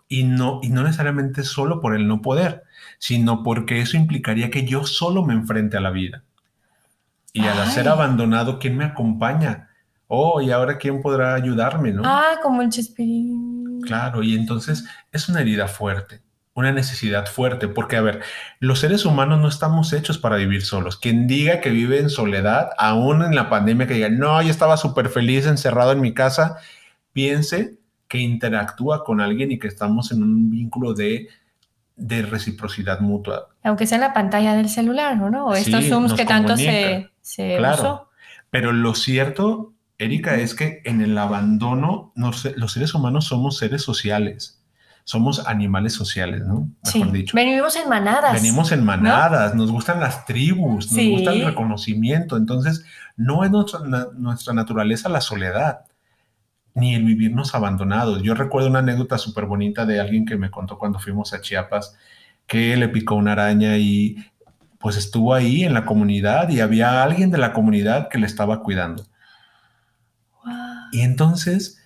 Y 0.06 0.24
no, 0.24 0.60
y 0.62 0.68
no 0.68 0.82
necesariamente 0.82 1.42
solo 1.44 1.80
por 1.80 1.94
el 1.94 2.06
no 2.06 2.20
poder, 2.20 2.64
sino 2.98 3.42
porque 3.42 3.80
eso 3.80 3.96
implicaría 3.96 4.50
que 4.50 4.64
yo 4.64 4.84
solo 4.84 5.24
me 5.24 5.34
enfrente 5.34 5.76
a 5.76 5.80
la 5.80 5.90
vida. 5.90 6.24
Y 7.32 7.46
al 7.46 7.70
ser 7.70 7.88
abandonado, 7.88 8.58
¿quién 8.58 8.76
me 8.76 8.84
acompaña? 8.84 9.68
Oh, 10.08 10.40
y 10.40 10.50
ahora 10.50 10.78
quién 10.78 11.02
podrá 11.02 11.34
ayudarme, 11.34 11.92
¿no? 11.92 12.02
Ah, 12.04 12.36
como 12.42 12.62
el 12.62 12.70
Chespirito. 12.70 13.86
Claro, 13.86 14.22
y 14.22 14.34
entonces 14.34 14.84
es 15.12 15.28
una 15.28 15.40
herida 15.40 15.68
fuerte 15.68 16.22
una 16.58 16.72
necesidad 16.72 17.26
fuerte, 17.26 17.68
porque 17.68 17.94
a 17.94 18.00
ver, 18.00 18.20
los 18.58 18.80
seres 18.80 19.04
humanos 19.04 19.40
no 19.40 19.46
estamos 19.46 19.92
hechos 19.92 20.18
para 20.18 20.34
vivir 20.34 20.62
solos. 20.62 20.96
Quien 20.96 21.28
diga 21.28 21.60
que 21.60 21.70
vive 21.70 22.00
en 22.00 22.10
soledad, 22.10 22.70
aún 22.78 23.22
en 23.22 23.36
la 23.36 23.48
pandemia, 23.48 23.86
que 23.86 23.94
diga, 23.94 24.08
no, 24.08 24.42
yo 24.42 24.50
estaba 24.50 24.76
súper 24.76 25.08
feliz 25.08 25.46
encerrado 25.46 25.92
en 25.92 26.00
mi 26.00 26.14
casa, 26.14 26.56
piense 27.12 27.78
que 28.08 28.18
interactúa 28.18 29.04
con 29.04 29.20
alguien 29.20 29.52
y 29.52 29.60
que 29.60 29.68
estamos 29.68 30.10
en 30.10 30.24
un 30.24 30.50
vínculo 30.50 30.94
de, 30.94 31.28
de 31.98 32.22
reciprocidad 32.22 33.00
mutua. 33.00 33.48
Aunque 33.62 33.86
sea 33.86 33.96
en 33.96 34.02
la 34.02 34.14
pantalla 34.14 34.54
del 34.54 34.68
celular, 34.68 35.16
¿no? 35.16 35.46
O 35.46 35.54
estos 35.54 35.86
Zooms 35.86 36.14
que 36.14 36.24
tanto 36.24 36.56
se, 36.56 37.10
se 37.20 37.56
claro. 37.58 38.08
Pero 38.50 38.72
lo 38.72 38.94
cierto, 38.94 39.74
Erika, 39.98 40.36
es 40.36 40.54
que 40.54 40.80
en 40.84 41.02
el 41.02 41.18
abandono, 41.18 42.12
los 42.14 42.72
seres 42.72 42.94
humanos 42.94 43.26
somos 43.26 43.58
seres 43.58 43.82
sociales 43.82 44.58
somos 45.08 45.46
animales 45.46 45.94
sociales, 45.94 46.42
¿no? 46.44 46.68
Mejor 46.84 47.12
dicho. 47.12 47.34
Venimos 47.34 47.74
en 47.76 47.88
manadas. 47.88 48.34
Venimos 48.34 48.72
en 48.72 48.84
manadas, 48.84 49.54
nos 49.54 49.70
gustan 49.70 50.00
las 50.00 50.26
tribus, 50.26 50.92
nos 50.92 51.06
gusta 51.06 51.32
el 51.32 51.46
reconocimiento. 51.46 52.36
Entonces, 52.36 52.84
no 53.16 53.42
es 53.42 53.50
nuestra, 53.50 53.80
nuestra 54.18 54.52
naturaleza 54.52 55.08
la 55.08 55.22
soledad, 55.22 55.86
ni 56.78 56.94
el 56.94 57.04
vivirnos 57.04 57.54
abandonados. 57.54 58.22
Yo 58.22 58.34
recuerdo 58.34 58.68
una 58.68 58.80
anécdota 58.80 59.18
súper 59.18 59.46
bonita 59.46 59.86
de 59.86 60.00
alguien 60.00 60.24
que 60.24 60.36
me 60.36 60.50
contó 60.50 60.78
cuando 60.78 60.98
fuimos 60.98 61.32
a 61.32 61.40
Chiapas, 61.40 61.96
que 62.46 62.76
le 62.76 62.88
picó 62.88 63.14
una 63.14 63.32
araña 63.32 63.76
y 63.76 64.16
pues 64.78 64.96
estuvo 64.96 65.34
ahí 65.34 65.64
en 65.64 65.74
la 65.74 65.84
comunidad 65.84 66.48
y 66.48 66.60
había 66.60 67.02
alguien 67.02 67.30
de 67.30 67.38
la 67.38 67.52
comunidad 67.52 68.08
que 68.08 68.18
le 68.18 68.26
estaba 68.26 68.62
cuidando. 68.62 69.04
Y 70.92 71.00
entonces, 71.00 71.82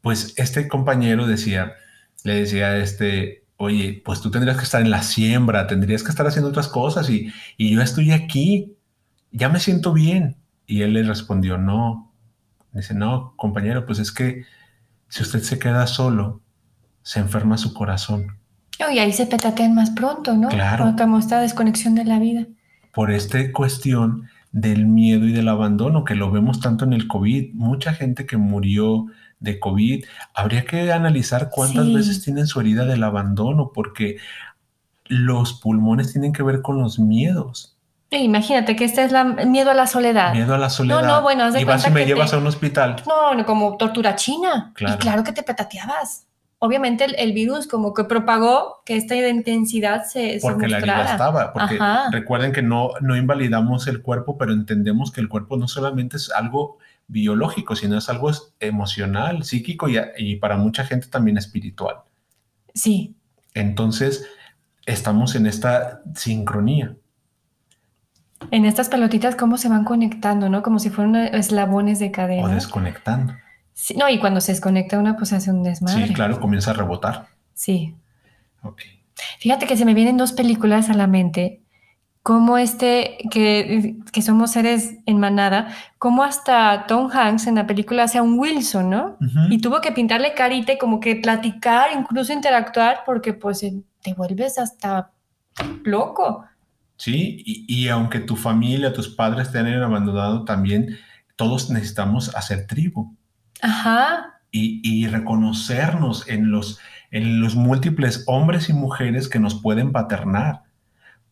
pues 0.00 0.34
este 0.36 0.68
compañero 0.68 1.26
decía, 1.26 1.74
le 2.22 2.34
decía 2.34 2.76
este, 2.76 3.44
oye, 3.56 4.02
pues 4.04 4.20
tú 4.20 4.30
tendrías 4.30 4.56
que 4.56 4.64
estar 4.64 4.82
en 4.82 4.90
la 4.90 5.02
siembra, 5.02 5.66
tendrías 5.66 6.02
que 6.02 6.10
estar 6.10 6.26
haciendo 6.26 6.50
otras 6.50 6.68
cosas 6.68 7.08
y, 7.10 7.32
yo 7.58 7.82
estoy 7.82 8.12
aquí, 8.12 8.76
ya 9.32 9.48
me 9.48 9.60
siento 9.60 9.92
bien. 9.92 10.36
Y 10.66 10.82
él 10.82 10.94
le 10.94 11.02
respondió, 11.02 11.58
no. 11.58 12.13
Dice, 12.74 12.94
no, 12.94 13.34
compañero, 13.36 13.86
pues 13.86 13.98
es 13.98 14.12
que 14.12 14.44
si 15.08 15.22
usted 15.22 15.40
se 15.42 15.58
queda 15.58 15.86
solo, 15.86 16.40
se 17.02 17.20
enferma 17.20 17.56
su 17.56 17.72
corazón. 17.72 18.38
y 18.78 18.98
ahí 18.98 19.12
se 19.12 19.26
petatean 19.26 19.74
más 19.74 19.90
pronto, 19.90 20.36
¿no? 20.36 20.48
Claro. 20.48 20.94
Como 20.98 21.18
esta 21.18 21.40
desconexión 21.40 21.94
de 21.94 22.04
la 22.04 22.18
vida. 22.18 22.46
Por 22.92 23.10
esta 23.10 23.38
cuestión 23.52 24.28
del 24.50 24.86
miedo 24.86 25.26
y 25.26 25.32
del 25.32 25.48
abandono, 25.48 26.04
que 26.04 26.14
lo 26.14 26.30
vemos 26.30 26.60
tanto 26.60 26.84
en 26.84 26.92
el 26.92 27.08
COVID. 27.08 27.54
Mucha 27.54 27.94
gente 27.94 28.26
que 28.26 28.36
murió 28.36 29.06
de 29.40 29.60
COVID, 29.60 30.04
habría 30.34 30.64
que 30.64 30.92
analizar 30.92 31.50
cuántas 31.50 31.92
veces 31.92 32.22
tienen 32.22 32.46
su 32.46 32.60
herida 32.60 32.84
del 32.84 33.04
abandono, 33.04 33.72
porque 33.74 34.16
los 35.06 35.60
pulmones 35.60 36.12
tienen 36.12 36.32
que 36.32 36.42
ver 36.42 36.62
con 36.62 36.78
los 36.78 36.98
miedos. 36.98 37.73
Imagínate 38.18 38.76
que 38.76 38.84
este 38.84 39.04
es 39.04 39.12
la 39.12 39.24
miedo 39.24 39.70
a 39.70 39.74
la 39.74 39.86
soledad. 39.86 40.32
Miedo 40.32 40.54
a 40.54 40.58
la 40.58 40.70
soledad. 40.70 41.02
No, 41.02 41.06
no, 41.06 41.22
bueno, 41.22 41.56
y 41.56 41.64
vas 41.64 41.86
y 41.86 41.90
me 41.90 42.06
llevas 42.06 42.32
a 42.32 42.38
un 42.38 42.46
hospital. 42.46 42.96
No, 43.06 43.44
como 43.44 43.76
tortura 43.76 44.14
china. 44.14 44.72
Claro. 44.74 44.94
Y 44.94 44.98
claro 44.98 45.24
que 45.24 45.32
te 45.32 45.42
petateabas. 45.42 46.26
Obviamente 46.58 47.04
el, 47.04 47.32
virus 47.34 47.66
como 47.66 47.92
que 47.92 48.04
propagó 48.04 48.80
que 48.86 48.96
esta 48.96 49.14
intensidad 49.14 50.04
se, 50.06 50.38
porque 50.40 50.66
la 50.66 50.78
herida 50.78 51.12
estaba. 51.12 51.52
Porque 51.52 51.78
recuerden 52.10 52.52
que 52.52 52.62
no, 52.62 52.92
no 53.02 53.16
invalidamos 53.16 53.86
el 53.86 54.00
cuerpo, 54.00 54.38
pero 54.38 54.52
entendemos 54.52 55.12
que 55.12 55.20
el 55.20 55.28
cuerpo 55.28 55.58
no 55.58 55.68
solamente 55.68 56.16
es 56.16 56.30
algo 56.30 56.78
biológico, 57.06 57.76
sino 57.76 57.98
es 57.98 58.08
algo 58.08 58.30
emocional, 58.60 59.44
psíquico 59.44 59.88
y, 60.16 60.36
para 60.36 60.56
mucha 60.56 60.84
gente 60.84 61.08
también 61.08 61.36
espiritual. 61.36 61.96
Sí. 62.72 63.14
Entonces, 63.52 64.26
estamos 64.86 65.34
en 65.34 65.46
esta 65.46 66.02
sincronía. 66.14 66.96
En 68.50 68.64
estas 68.64 68.88
pelotitas, 68.88 69.36
cómo 69.36 69.56
se 69.56 69.68
van 69.68 69.84
conectando, 69.84 70.48
¿no? 70.48 70.62
Como 70.62 70.78
si 70.78 70.90
fueran 70.90 71.16
eslabones 71.16 71.98
de 71.98 72.10
cadena. 72.10 72.44
O 72.44 72.48
desconectando. 72.48 73.34
Sí, 73.72 73.94
no, 73.96 74.08
y 74.08 74.18
cuando 74.18 74.40
se 74.40 74.52
desconecta 74.52 74.98
una, 74.98 75.16
pues 75.16 75.32
hace 75.32 75.50
un 75.50 75.62
desmadre. 75.62 76.06
Sí, 76.06 76.14
claro, 76.14 76.40
comienza 76.40 76.70
a 76.70 76.74
rebotar. 76.74 77.26
Sí. 77.54 77.94
Ok. 78.62 78.80
Fíjate 79.40 79.66
que 79.66 79.76
se 79.76 79.84
me 79.84 79.94
vienen 79.94 80.16
dos 80.16 80.32
películas 80.32 80.90
a 80.90 80.94
la 80.94 81.06
mente 81.06 81.64
como 82.24 82.56
este, 82.56 83.18
que, 83.30 83.96
que, 84.10 84.22
somos 84.22 84.52
seres 84.52 84.94
en 85.04 85.18
manada, 85.20 85.68
como 85.98 86.24
hasta 86.24 86.86
Tom 86.86 87.10
Hanks 87.12 87.46
en 87.48 87.56
la 87.56 87.66
película 87.66 88.04
hace 88.04 88.18
un 88.18 88.38
Wilson, 88.38 88.88
¿no? 88.88 89.18
Y 89.50 89.58
tuvo 89.58 89.82
que 89.82 89.92
pintarle 89.92 90.32
carita 90.32 90.72
y 90.72 90.78
como 90.78 91.00
que 91.00 91.16
platicar, 91.16 91.90
incluso 91.94 92.32
interactuar, 92.32 93.00
porque 93.04 93.34
pues 93.34 93.60
te 94.00 94.14
vuelves 94.14 94.58
hasta 94.58 95.10
loco. 95.82 96.46
Sí, 96.96 97.42
y, 97.44 97.64
y 97.68 97.88
aunque 97.88 98.20
tu 98.20 98.36
familia, 98.36 98.92
tus 98.92 99.08
padres 99.08 99.50
te 99.50 99.58
hayan 99.58 99.82
abandonado, 99.82 100.44
también 100.44 100.96
todos 101.36 101.70
necesitamos 101.70 102.34
hacer 102.36 102.66
tribu. 102.66 103.16
Ajá. 103.60 104.40
Y, 104.50 104.80
y 104.84 105.08
reconocernos 105.08 106.28
en 106.28 106.50
los, 106.50 106.78
en 107.10 107.40
los 107.40 107.56
múltiples 107.56 108.22
hombres 108.26 108.68
y 108.68 108.72
mujeres 108.72 109.28
que 109.28 109.40
nos 109.40 109.60
pueden 109.60 109.90
paternar 109.90 110.62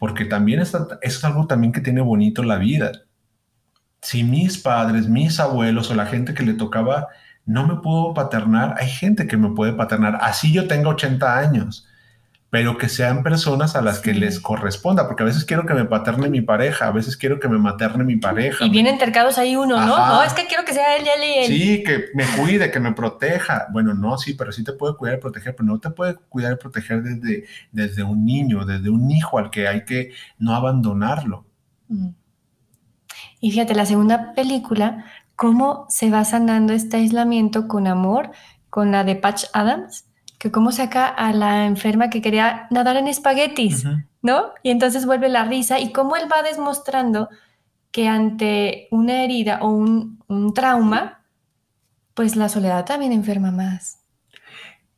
porque 0.02 0.24
también 0.24 0.58
está, 0.58 0.98
es 1.00 1.22
algo 1.22 1.46
también 1.46 1.72
que 1.72 1.80
tiene 1.80 2.00
bonito 2.00 2.42
la 2.42 2.56
vida. 2.56 2.90
Si 4.00 4.24
mis 4.24 4.58
padres, 4.58 5.08
mis 5.08 5.38
abuelos 5.38 5.92
o 5.92 5.94
la 5.94 6.06
gente 6.06 6.34
que 6.34 6.42
le 6.42 6.54
tocaba 6.54 7.06
no 7.46 7.68
me 7.68 7.76
pudo 7.76 8.12
paternar, 8.12 8.74
hay 8.78 8.88
gente 8.88 9.28
que 9.28 9.36
me 9.36 9.50
puede 9.50 9.74
paternar, 9.74 10.18
así 10.20 10.52
yo 10.52 10.66
tenga 10.66 10.88
80 10.88 11.38
años 11.38 11.86
pero 12.52 12.76
que 12.76 12.90
sean 12.90 13.22
personas 13.22 13.76
a 13.76 13.80
las 13.80 14.00
que 14.00 14.12
les 14.12 14.38
corresponda, 14.38 15.06
porque 15.06 15.22
a 15.22 15.26
veces 15.26 15.46
quiero 15.46 15.64
que 15.64 15.72
me 15.72 15.86
paterne 15.86 16.28
mi 16.28 16.42
pareja, 16.42 16.88
a 16.88 16.90
veces 16.90 17.16
quiero 17.16 17.40
que 17.40 17.48
me 17.48 17.56
materne 17.56 18.04
mi 18.04 18.16
pareja. 18.18 18.62
Y 18.62 18.68
vienen 18.68 18.98
tercados 18.98 19.38
ahí 19.38 19.56
uno, 19.56 19.80
¿no? 19.80 19.96
No, 19.96 20.22
es 20.22 20.34
que 20.34 20.46
quiero 20.46 20.62
que 20.66 20.74
sea 20.74 20.98
él, 20.98 21.06
él 21.16 21.24
y 21.24 21.38
él. 21.38 21.46
Sí, 21.46 21.82
que 21.82 22.10
me 22.12 22.26
cuide, 22.36 22.70
que 22.70 22.78
me 22.78 22.92
proteja. 22.92 23.68
Bueno, 23.72 23.94
no, 23.94 24.18
sí, 24.18 24.34
pero 24.34 24.52
sí 24.52 24.62
te 24.64 24.74
puede 24.74 24.96
cuidar 24.96 25.16
y 25.16 25.20
proteger, 25.22 25.56
pero 25.56 25.66
no 25.66 25.80
te 25.80 25.88
puede 25.88 26.16
cuidar 26.28 26.52
y 26.52 26.56
proteger 26.56 27.02
desde, 27.02 27.46
desde 27.70 28.02
un 28.02 28.22
niño, 28.22 28.66
desde 28.66 28.90
un 28.90 29.10
hijo 29.10 29.38
al 29.38 29.48
que 29.48 29.66
hay 29.66 29.86
que 29.86 30.10
no 30.36 30.54
abandonarlo. 30.54 31.46
Mm. 31.88 32.08
Y 33.40 33.50
fíjate, 33.50 33.74
la 33.74 33.86
segunda 33.86 34.34
película, 34.34 35.06
cómo 35.36 35.86
se 35.88 36.10
va 36.10 36.22
sanando 36.26 36.74
este 36.74 36.98
aislamiento 36.98 37.66
con 37.66 37.86
amor, 37.86 38.30
con 38.68 38.92
la 38.92 39.04
de 39.04 39.16
Patch 39.16 39.44
Adams 39.54 40.04
que 40.42 40.50
cómo 40.50 40.72
saca 40.72 41.06
a 41.06 41.32
la 41.32 41.66
enferma 41.66 42.10
que 42.10 42.20
quería 42.20 42.66
nadar 42.72 42.96
en 42.96 43.06
espaguetis, 43.06 43.84
¿no? 44.22 44.46
Y 44.64 44.70
entonces 44.70 45.06
vuelve 45.06 45.28
la 45.28 45.44
risa 45.44 45.78
y 45.78 45.92
cómo 45.92 46.16
él 46.16 46.24
va 46.24 46.42
demostrando 46.42 47.28
que 47.92 48.08
ante 48.08 48.88
una 48.90 49.22
herida 49.22 49.60
o 49.62 49.68
un, 49.68 50.52
trauma, 50.52 51.20
pues 52.14 52.34
la 52.34 52.48
soledad 52.48 52.84
también 52.84 53.12
enferma 53.12 53.52
más. 53.52 54.00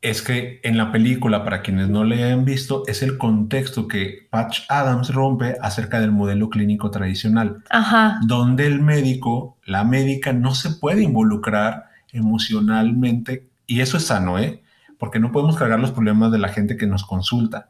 Es 0.01 0.23
que 0.23 0.61
en 0.63 0.77
la 0.77 0.91
película, 0.91 1.43
para 1.43 1.61
quienes 1.61 1.89
no 1.89 2.05
le 2.05 2.23
hayan 2.23 2.43
visto, 2.43 2.81
es 2.87 3.03
el 3.03 3.19
contexto 3.19 3.87
que 3.87 4.27
Patch 4.31 4.61
Adams 4.67 5.13
rompe 5.13 5.57
acerca 5.61 5.99
del 5.99 6.11
modelo 6.11 6.49
clínico 6.49 6.89
tradicional, 6.89 7.63
Ajá. 7.69 8.19
donde 8.25 8.65
el 8.65 8.81
médico, 8.81 9.59
la 9.63 9.83
médica, 9.83 10.33
no 10.33 10.55
se 10.55 10.71
puede 10.71 11.03
involucrar 11.03 11.91
emocionalmente, 12.11 13.47
y 13.67 13.81
eso 13.81 13.97
es 13.97 14.07
sano, 14.07 14.39
¿eh? 14.39 14.63
Porque 14.97 15.19
no 15.19 15.31
podemos 15.31 15.57
cargar 15.57 15.79
los 15.79 15.91
problemas 15.91 16.31
de 16.31 16.39
la 16.39 16.49
gente 16.49 16.77
que 16.77 16.87
nos 16.87 17.03
consulta. 17.03 17.69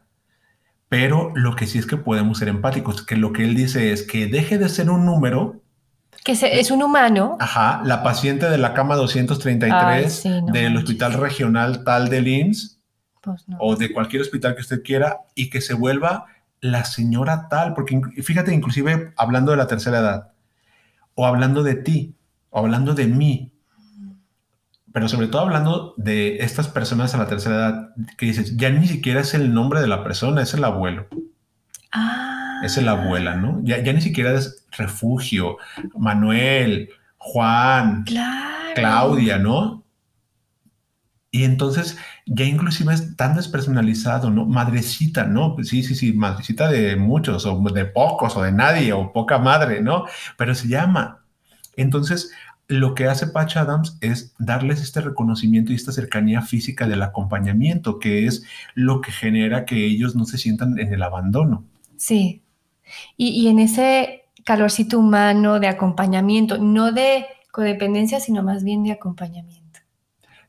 Pero 0.89 1.31
lo 1.35 1.55
que 1.55 1.67
sí 1.67 1.79
es 1.79 1.85
que 1.85 1.97
podemos 1.97 2.37
ser 2.37 2.47
empáticos, 2.47 3.01
que 3.01 3.15
lo 3.15 3.33
que 3.33 3.43
él 3.43 3.55
dice 3.55 3.91
es 3.91 4.03
que 4.03 4.27
deje 4.27 4.57
de 4.57 4.69
ser 4.69 4.89
un 4.89 5.05
número. 5.05 5.61
Que 6.23 6.33
es 6.33 6.71
un 6.71 6.83
humano. 6.83 7.37
Ajá, 7.39 7.81
la 7.83 8.03
paciente 8.03 8.49
de 8.49 8.57
la 8.57 8.73
cama 8.73 8.95
233 8.95 10.23
del 10.51 10.77
hospital 10.77 11.13
regional 11.13 11.83
tal 11.83 12.09
de 12.09 12.21
Linz 12.21 12.79
pues 13.21 13.45
o 13.59 13.75
de 13.75 13.91
cualquier 13.91 14.21
hospital 14.21 14.55
que 14.55 14.61
usted 14.61 14.83
quiera 14.83 15.21
y 15.33 15.49
que 15.49 15.61
se 15.61 15.73
vuelva 15.73 16.25
la 16.61 16.85
señora 16.85 17.47
tal, 17.49 17.73
porque 17.73 17.99
fíjate, 18.23 18.53
inclusive 18.53 19.13
hablando 19.17 19.51
de 19.51 19.57
la 19.57 19.67
tercera 19.67 19.99
edad, 19.99 20.31
o 21.13 21.25
hablando 21.25 21.63
de 21.63 21.75
ti, 21.75 22.15
o 22.49 22.59
hablando 22.59 22.93
de 22.93 23.07
mí, 23.07 23.51
pero 24.95 25.09
sobre 25.09 25.27
todo 25.27 25.41
hablando 25.41 25.93
de 25.97 26.37
estas 26.37 26.69
personas 26.69 27.13
a 27.13 27.17
la 27.17 27.27
tercera 27.27 27.55
edad, 27.55 27.89
que 28.17 28.27
dices, 28.27 28.55
ya 28.55 28.69
ni 28.69 28.87
siquiera 28.87 29.19
es 29.19 29.33
el 29.33 29.53
nombre 29.53 29.81
de 29.81 29.87
la 29.87 30.05
persona, 30.05 30.41
es 30.41 30.53
el 30.53 30.63
abuelo. 30.63 31.07
Ah. 31.91 32.61
Es 32.63 32.81
la 32.81 32.91
abuela, 32.91 33.35
¿no? 33.35 33.59
Ya, 33.61 33.83
ya 33.83 33.91
ni 33.91 33.99
siquiera 33.99 34.31
es 34.31 34.65
refugio, 34.71 35.57
Manuel, 35.97 36.91
Juan, 37.17 38.05
Claudia, 38.73 39.37
¿no? 39.37 39.83
Y 41.29 41.43
entonces 41.43 41.97
ya 42.25 42.45
inclusive 42.45 42.93
es 42.93 43.17
tan 43.17 43.35
despersonalizado, 43.35 44.31
¿no? 44.31 44.45
Madrecita, 44.45 45.25
¿no? 45.25 45.55
Pues 45.55 45.67
sí, 45.67 45.83
sí, 45.83 45.93
sí, 45.93 46.13
madrecita 46.13 46.69
de 46.69 46.95
muchos, 46.95 47.45
o 47.45 47.61
de 47.61 47.83
pocos, 47.83 48.37
o 48.37 48.43
de 48.43 48.53
nadie, 48.53 48.93
o 48.93 49.11
poca 49.11 49.39
madre, 49.39 49.81
¿no? 49.81 50.05
Pero 50.37 50.55
se 50.55 50.69
llama. 50.69 51.25
Entonces, 51.75 52.31
lo 52.67 52.95
que 52.95 53.05
hace 53.05 53.27
Patch 53.27 53.57
Adams 53.57 53.97
es 54.01 54.33
darles 54.39 54.81
este 54.81 55.01
reconocimiento 55.01 55.71
y 55.71 55.75
esta 55.75 55.91
cercanía 55.91 56.41
física 56.41 56.87
del 56.87 57.03
acompañamiento, 57.03 57.99
que 57.99 58.25
es 58.25 58.43
lo 58.73 59.01
que 59.01 59.11
genera 59.11 59.65
que 59.65 59.85
ellos 59.85 60.15
no 60.15 60.25
se 60.25 60.37
sientan 60.37 60.79
en 60.79 60.93
el 60.93 61.03
abandono. 61.03 61.63
Sí. 61.97 62.41
Y, 63.17 63.47
en 63.47 63.59
ese 63.59 64.25
calorcito 64.43 64.99
humano 64.99 65.59
de 65.59 65.67
acompañamiento, 65.67 66.57
no 66.57 66.91
de 66.91 67.25
codependencia, 67.51 68.19
sino 68.19 68.43
más 68.43 68.63
bien 68.63 68.83
de 68.83 68.91
acompañamiento. 68.91 69.79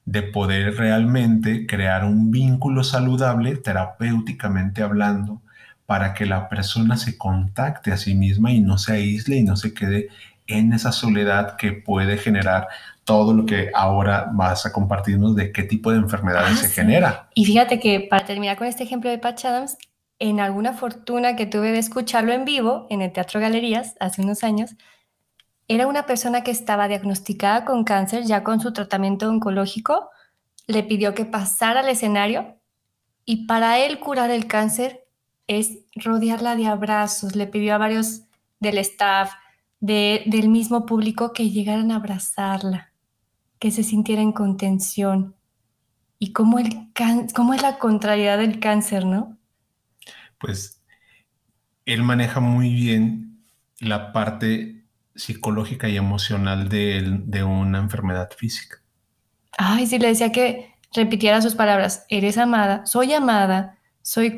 De 0.04 0.22
poder 0.22 0.76
realmente 0.76 1.66
crear 1.66 2.04
un 2.04 2.30
vínculo 2.30 2.84
saludable, 2.84 3.56
terapéuticamente 3.56 4.82
hablando, 4.82 5.40
para 5.86 6.14
que 6.14 6.26
la 6.26 6.48
persona 6.48 6.96
se 6.96 7.16
contacte 7.16 7.92
a 7.92 7.96
sí 7.96 8.14
misma 8.14 8.52
y 8.52 8.60
no 8.60 8.76
se 8.76 8.92
aísle 8.92 9.36
y 9.36 9.44
no 9.44 9.56
se 9.56 9.72
quede 9.72 10.08
en 10.46 10.72
esa 10.72 10.92
soledad 10.92 11.56
que 11.56 11.72
puede 11.72 12.18
generar 12.18 12.68
todo 13.04 13.32
lo 13.32 13.46
que 13.46 13.70
ahora 13.72 14.30
vas 14.32 14.66
a 14.66 14.72
compartirnos 14.72 15.36
de 15.36 15.52
qué 15.52 15.62
tipo 15.62 15.92
de 15.92 15.98
enfermedades 15.98 16.58
ah, 16.58 16.62
se 16.62 16.68
genera. 16.68 17.28
Y 17.34 17.44
fíjate 17.44 17.78
que 17.78 18.00
para 18.00 18.24
terminar 18.24 18.56
con 18.56 18.66
este 18.66 18.82
ejemplo 18.82 19.08
de 19.10 19.18
Patch 19.18 19.44
Adams, 19.44 19.78
en 20.18 20.40
alguna 20.40 20.72
fortuna 20.72 21.36
que 21.36 21.46
tuve 21.46 21.72
de 21.72 21.78
escucharlo 21.78 22.32
en 22.32 22.44
vivo 22.44 22.86
en 22.90 23.02
el 23.02 23.12
Teatro 23.12 23.40
Galerías 23.40 23.94
hace 24.00 24.22
unos 24.22 24.42
años, 24.42 24.74
era 25.68 25.86
una 25.86 26.06
persona 26.06 26.42
que 26.42 26.50
estaba 26.50 26.88
diagnosticada 26.88 27.64
con 27.64 27.84
cáncer 27.84 28.24
ya 28.24 28.42
con 28.42 28.60
su 28.60 28.72
tratamiento 28.72 29.28
oncológico, 29.28 30.10
le 30.66 30.82
pidió 30.82 31.14
que 31.14 31.24
pasara 31.24 31.80
al 31.80 31.88
escenario 31.88 32.56
y 33.24 33.46
para 33.46 33.78
él 33.78 33.98
curar 33.98 34.30
el 34.30 34.46
cáncer 34.46 35.04
es 35.46 35.78
rodearla 35.94 36.56
de 36.56 36.66
abrazos, 36.66 37.36
le 37.36 37.46
pidió 37.46 37.74
a 37.74 37.78
varios 37.78 38.22
del 38.58 38.78
staff, 38.78 39.32
del 39.80 40.48
mismo 40.48 40.86
público 40.86 41.32
que 41.32 41.50
llegaran 41.50 41.90
a 41.90 41.96
abrazarla, 41.96 42.92
que 43.58 43.70
se 43.70 43.82
sintiera 43.82 44.22
en 44.22 44.32
contención. 44.32 45.34
Y 46.18 46.32
cómo, 46.32 46.58
el 46.58 46.90
cómo 47.34 47.52
es 47.52 47.62
la 47.62 47.78
contrariedad 47.78 48.38
del 48.38 48.58
cáncer, 48.58 49.04
¿no? 49.04 49.36
Pues 50.38 50.82
él 51.84 52.02
maneja 52.02 52.40
muy 52.40 52.72
bien 52.72 53.44
la 53.78 54.12
parte 54.12 54.84
psicológica 55.14 55.88
y 55.88 55.96
emocional 55.96 56.68
de, 56.68 57.20
de 57.24 57.44
una 57.44 57.78
enfermedad 57.78 58.30
física. 58.36 58.82
Ay, 59.58 59.86
sí, 59.86 59.98
le 59.98 60.08
decía 60.08 60.32
que 60.32 60.74
repitiera 60.92 61.42
sus 61.42 61.54
palabras, 61.54 62.06
eres 62.08 62.38
amada, 62.38 62.84
soy 62.86 63.12
amada, 63.12 63.78
soy, 64.02 64.34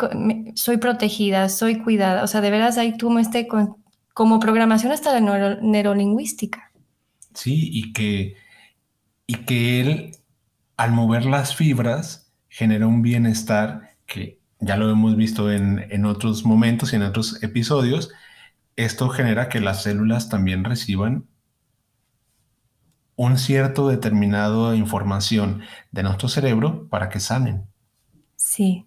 soy 0.54 0.78
protegida, 0.78 1.48
soy 1.48 1.82
cuidada. 1.82 2.22
O 2.22 2.26
sea, 2.26 2.40
de 2.40 2.50
veras 2.50 2.78
ahí 2.78 2.96
tú 2.96 3.16
este 3.18 3.46
como 4.18 4.40
programación 4.40 4.90
hasta 4.90 5.20
la 5.20 5.60
neurolingüística. 5.62 6.72
Sí, 7.34 7.70
y 7.72 7.92
que, 7.92 8.34
y 9.28 9.34
que 9.44 9.80
él, 9.80 10.16
al 10.76 10.90
mover 10.90 11.24
las 11.24 11.54
fibras, 11.54 12.32
genera 12.48 12.88
un 12.88 13.00
bienestar 13.00 13.96
que 14.06 14.40
ya 14.58 14.76
lo 14.76 14.90
hemos 14.90 15.14
visto 15.14 15.52
en, 15.52 15.86
en 15.92 16.04
otros 16.04 16.44
momentos 16.44 16.92
y 16.92 16.96
en 16.96 17.02
otros 17.02 17.40
episodios. 17.44 18.10
Esto 18.74 19.08
genera 19.08 19.48
que 19.48 19.60
las 19.60 19.84
células 19.84 20.28
también 20.28 20.64
reciban 20.64 21.28
un 23.14 23.38
cierto 23.38 23.86
determinado 23.86 24.74
información 24.74 25.62
de 25.92 26.02
nuestro 26.02 26.28
cerebro 26.28 26.88
para 26.88 27.08
que 27.08 27.20
sanen. 27.20 27.68
Sí. 28.34 28.84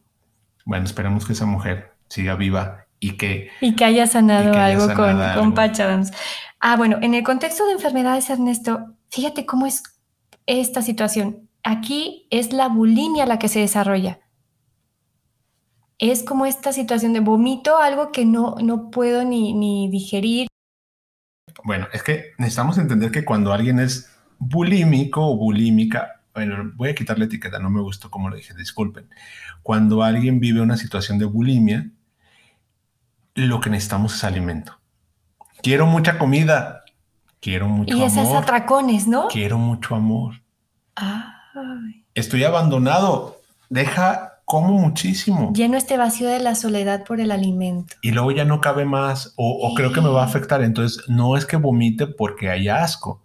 Bueno, 0.65 0.83
esperemos 0.83 1.25
que 1.25 1.31
esa 1.31 1.45
mujer 1.45 1.93
siga 2.09 2.35
viva 2.35 2.80
y 3.01 3.17
que, 3.17 3.49
y 3.59 3.75
que 3.75 3.83
haya 3.83 4.07
sanado 4.07 4.53
algo 4.53 4.93
con, 4.93 5.19
con 5.35 5.53
Patch 5.53 5.79
Adams. 5.81 6.11
Ah, 6.59 6.77
bueno, 6.77 6.99
en 7.01 7.15
el 7.15 7.23
contexto 7.23 7.65
de 7.65 7.73
enfermedades, 7.73 8.29
Ernesto, 8.29 8.95
fíjate 9.09 9.45
cómo 9.45 9.65
es 9.65 9.83
esta 10.45 10.83
situación. 10.83 11.49
Aquí 11.63 12.27
es 12.29 12.53
la 12.53 12.67
bulimia 12.67 13.25
la 13.25 13.39
que 13.39 13.49
se 13.49 13.59
desarrolla. 13.59 14.19
Es 15.97 16.23
como 16.23 16.45
esta 16.45 16.71
situación 16.73 17.13
de 17.13 17.19
vomito, 17.19 17.77
algo 17.77 18.11
que 18.11 18.25
no, 18.25 18.55
no 18.63 18.91
puedo 18.91 19.23
ni, 19.23 19.53
ni 19.53 19.89
digerir. 19.89 20.47
Bueno, 21.63 21.87
es 21.93 22.03
que 22.03 22.33
necesitamos 22.37 22.77
entender 22.77 23.11
que 23.11 23.25
cuando 23.25 23.51
alguien 23.51 23.79
es 23.79 24.11
bulímico 24.37 25.25
o 25.25 25.37
bulímica, 25.37 26.21
bueno, 26.35 26.71
voy 26.75 26.89
a 26.89 26.95
quitarle 26.95 27.25
etiqueta, 27.25 27.57
no 27.57 27.71
me 27.71 27.81
gustó 27.81 28.11
como 28.11 28.29
lo 28.29 28.35
dije, 28.35 28.53
disculpen. 28.53 29.09
Cuando 29.63 30.03
alguien 30.03 30.39
vive 30.39 30.61
una 30.61 30.77
situación 30.77 31.17
de 31.17 31.25
bulimia, 31.25 31.89
lo 33.35 33.59
que 33.59 33.69
necesitamos 33.69 34.15
es 34.15 34.23
alimento. 34.23 34.79
Quiero 35.61 35.85
mucha 35.85 36.17
comida, 36.17 36.83
quiero 37.39 37.67
mucho 37.67 37.93
amor. 37.93 38.07
Y 38.07 38.11
esas 38.11 38.33
atracones, 38.33 39.07
¿no? 39.07 39.27
Quiero 39.27 39.57
mucho 39.57 39.95
amor. 39.95 40.41
Estoy 42.13 42.43
abandonado, 42.43 43.41
deja 43.69 44.31
como 44.45 44.73
muchísimo. 44.73 45.53
Lleno 45.53 45.77
este 45.77 45.97
vacío 45.97 46.27
de 46.27 46.39
la 46.39 46.55
soledad 46.55 47.05
por 47.05 47.21
el 47.21 47.31
alimento. 47.31 47.95
Y 48.01 48.11
luego 48.11 48.31
ya 48.31 48.43
no 48.43 48.59
cabe 48.59 48.85
más 48.85 49.33
o, 49.37 49.73
creo 49.75 49.93
que 49.93 50.01
me 50.01 50.09
va 50.09 50.23
a 50.23 50.25
afectar. 50.25 50.61
Entonces 50.61 51.07
no 51.07 51.37
es 51.37 51.45
que 51.45 51.55
vomite 51.55 52.07
porque 52.07 52.49
hay 52.49 52.67
asco, 52.67 53.23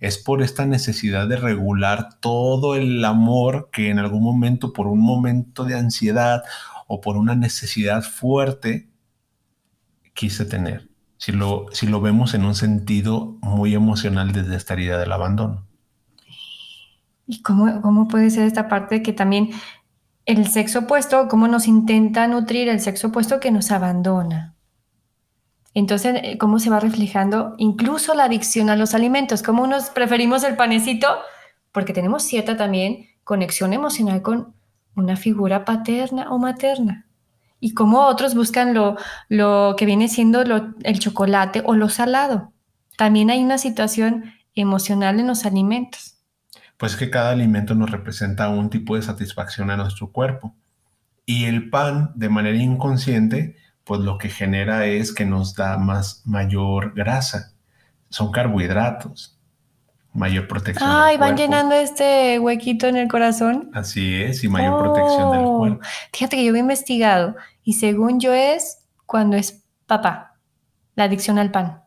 es 0.00 0.18
por 0.18 0.42
esta 0.42 0.66
necesidad 0.66 1.28
de 1.28 1.36
regular 1.36 2.18
todo 2.20 2.74
el 2.74 3.04
amor 3.04 3.68
que 3.70 3.90
en 3.90 3.98
algún 3.98 4.22
momento, 4.22 4.72
por 4.72 4.88
un 4.88 5.00
momento 5.00 5.64
de 5.64 5.76
ansiedad 5.76 6.42
o 6.88 7.00
por 7.00 7.16
una 7.16 7.34
necesidad 7.34 8.02
fuerte, 8.02 8.88
quise 10.16 10.46
tener, 10.46 10.88
si 11.18 11.30
lo, 11.30 11.66
si 11.70 11.86
lo 11.86 12.00
vemos 12.00 12.34
en 12.34 12.44
un 12.44 12.56
sentido 12.56 13.36
muy 13.42 13.74
emocional 13.74 14.32
desde 14.32 14.56
esta 14.56 14.72
herida 14.72 14.98
del 14.98 15.12
abandono. 15.12 15.64
¿Y 17.28 17.42
cómo, 17.42 17.80
cómo 17.82 18.08
puede 18.08 18.30
ser 18.30 18.46
esta 18.46 18.68
parte 18.68 19.02
que 19.02 19.12
también 19.12 19.50
el 20.24 20.48
sexo 20.48 20.80
opuesto, 20.80 21.28
cómo 21.28 21.46
nos 21.46 21.68
intenta 21.68 22.26
nutrir 22.26 22.68
el 22.68 22.80
sexo 22.80 23.08
opuesto 23.08 23.38
que 23.38 23.52
nos 23.52 23.70
abandona? 23.70 24.54
Entonces, 25.74 26.20
eh, 26.22 26.38
¿cómo 26.38 26.58
se 26.58 26.70
va 26.70 26.80
reflejando 26.80 27.54
incluso 27.58 28.14
la 28.14 28.24
adicción 28.24 28.70
a 28.70 28.76
los 28.76 28.94
alimentos? 28.94 29.42
¿Cómo 29.42 29.66
nos 29.66 29.90
preferimos 29.90 30.42
el 30.42 30.56
panecito? 30.56 31.06
Porque 31.70 31.92
tenemos 31.92 32.22
cierta 32.22 32.56
también 32.56 33.10
conexión 33.24 33.74
emocional 33.74 34.22
con 34.22 34.54
una 34.94 35.16
figura 35.16 35.66
paterna 35.66 36.30
o 36.30 36.38
materna. 36.38 37.05
Y 37.66 37.74
cómo 37.74 38.06
otros 38.06 38.36
buscan 38.36 38.74
lo, 38.74 38.96
lo 39.28 39.74
que 39.76 39.86
viene 39.86 40.06
siendo 40.06 40.42
el 40.42 40.98
chocolate 41.00 41.62
o 41.64 41.74
lo 41.74 41.88
salado. 41.88 42.52
También 42.96 43.28
hay 43.30 43.42
una 43.42 43.58
situación 43.58 44.32
emocional 44.54 45.18
en 45.18 45.26
los 45.26 45.44
alimentos 45.44 46.16
pues 46.76 46.96
que 46.96 47.10
cada 47.10 47.30
alimento 47.30 47.74
nos 47.74 47.90
representa 47.90 48.48
un 48.48 48.70
tipo 48.70 48.96
de 48.96 49.02
satisfacción 49.02 49.70
a 49.70 49.76
nuestro 49.76 50.12
cuerpo. 50.12 50.54
Y 51.24 51.46
el 51.46 51.70
pan, 51.70 52.12
de 52.14 52.28
manera 52.28 52.58
inconsciente, 52.58 53.56
pues 53.84 54.00
lo 54.00 54.18
que 54.18 54.28
genera 54.28 54.86
es 54.86 55.12
que 55.12 55.24
nos 55.24 55.54
da 55.54 55.78
más 55.78 56.22
mayor 56.26 56.92
grasa. 56.94 57.54
Son 58.10 58.30
carbohidratos, 58.30 59.35
mayor 60.16 60.48
protección. 60.48 60.88
Ay, 60.90 61.16
van 61.16 61.36
llenando 61.36 61.74
este 61.74 62.38
huequito 62.38 62.86
en 62.86 62.96
el 62.96 63.08
corazón. 63.08 63.70
Así 63.74 64.14
es, 64.14 64.42
y 64.42 64.48
mayor 64.48 64.78
protección 64.78 65.32
del 65.32 65.44
oh, 65.44 65.58
cuerpo. 65.58 65.80
Fíjate 66.12 66.36
que 66.36 66.44
yo 66.44 66.54
he 66.54 66.58
investigado 66.58 67.36
y 67.62 67.74
según 67.74 68.18
yo 68.18 68.32
es 68.32 68.78
cuando 69.04 69.36
es 69.36 69.64
papá, 69.86 70.38
la 70.94 71.04
adicción 71.04 71.38
al 71.38 71.50
pan. 71.50 71.82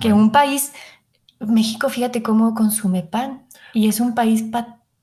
Que 0.00 0.12
un 0.12 0.30
país, 0.30 0.72
México, 1.40 1.88
fíjate 1.88 2.22
cómo 2.22 2.54
consume 2.54 3.02
pan 3.02 3.46
y 3.72 3.88
es 3.88 4.00
un 4.00 4.14
país 4.14 4.44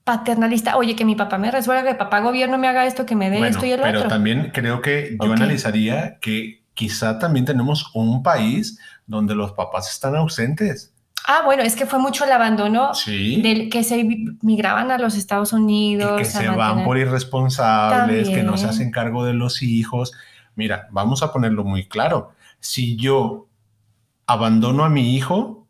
paternalista. 0.04 0.78
Oye, 0.78 0.96
que 0.96 1.06
mi 1.06 1.16
papá 1.16 1.38
me 1.38 1.52
resuelva, 1.52 1.84
que 1.84 1.96
papá 1.96 2.20
gobierno 2.22 2.58
me 2.58 2.68
haga 2.68 2.86
esto, 2.86 3.06
que 3.06 3.16
me 3.16 3.30
dé 3.30 3.48
esto 3.48 3.66
y 3.66 3.72
el 3.72 3.80
pero 3.80 3.90
otro. 3.90 4.02
Pero 4.02 4.10
también 4.10 4.52
creo 4.54 4.82
que 4.82 5.18
yo 5.22 5.34
analizaría 5.34 6.20
que 6.20 6.64
quizá 6.74 7.20
también 7.20 7.46
tenemos 7.46 7.92
un 7.94 8.24
país 8.24 8.80
donde 9.06 9.36
los 9.36 9.54
papás 9.54 9.92
están 9.92 10.16
ausentes. 10.16 10.93
Ah, 11.26 11.42
bueno, 11.46 11.64
es 11.64 11.76
que 11.76 11.86
fue 11.86 12.00
mucho 12.00 12.26
el 12.26 12.32
abandono 12.32 12.92
del 13.06 13.70
que 13.70 13.84
se 13.84 14.06
migraban 14.42 14.92
a 14.92 14.98
los 14.98 15.16
Estados 15.16 15.54
Unidos. 15.54 16.20
Y 16.20 16.24
que 16.24 16.26
se 16.26 16.50
van 16.50 16.84
por 16.84 16.98
irresponsables, 16.98 18.30
que 18.30 18.44
no 18.44 18.58
se 18.58 18.68
hacen 18.68 18.92
cargo 18.92 19.26
de 19.26 19.34
los 19.34 19.62
hijos. 19.62 20.14
Mira, 20.56 20.88
vamos 20.92 21.24
a 21.24 21.32
ponerlo 21.32 21.64
muy 21.64 21.88
claro. 21.88 22.34
Si 22.60 22.96
yo 22.96 23.48
abandono 24.28 24.84
a 24.84 24.90
mi 24.90 25.16
hijo, 25.16 25.64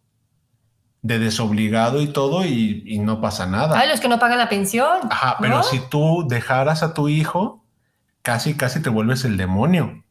de 1.04 1.20
desobligado 1.20 2.02
y 2.02 2.08
todo 2.08 2.46
y, 2.46 2.98
no 3.00 3.22
pasa 3.22 3.46
nada. 3.46 3.78
Ay, 3.78 3.90
los 3.90 4.00
que 4.00 4.08
no 4.08 4.20
pagan 4.20 4.40
la 4.40 4.50
pensión. 4.50 5.00
Ajá, 5.10 5.38
pero 5.40 5.62
si 5.62 5.80
tú 5.80 6.26
dejaras 6.28 6.82
a 6.82 6.94
tu 6.94 7.10
hijo, 7.10 7.64
casi, 8.22 8.56
casi 8.56 8.82
te 8.82 8.90
vuelves 8.90 9.26
el 9.26 9.38
demonio. 9.38 10.04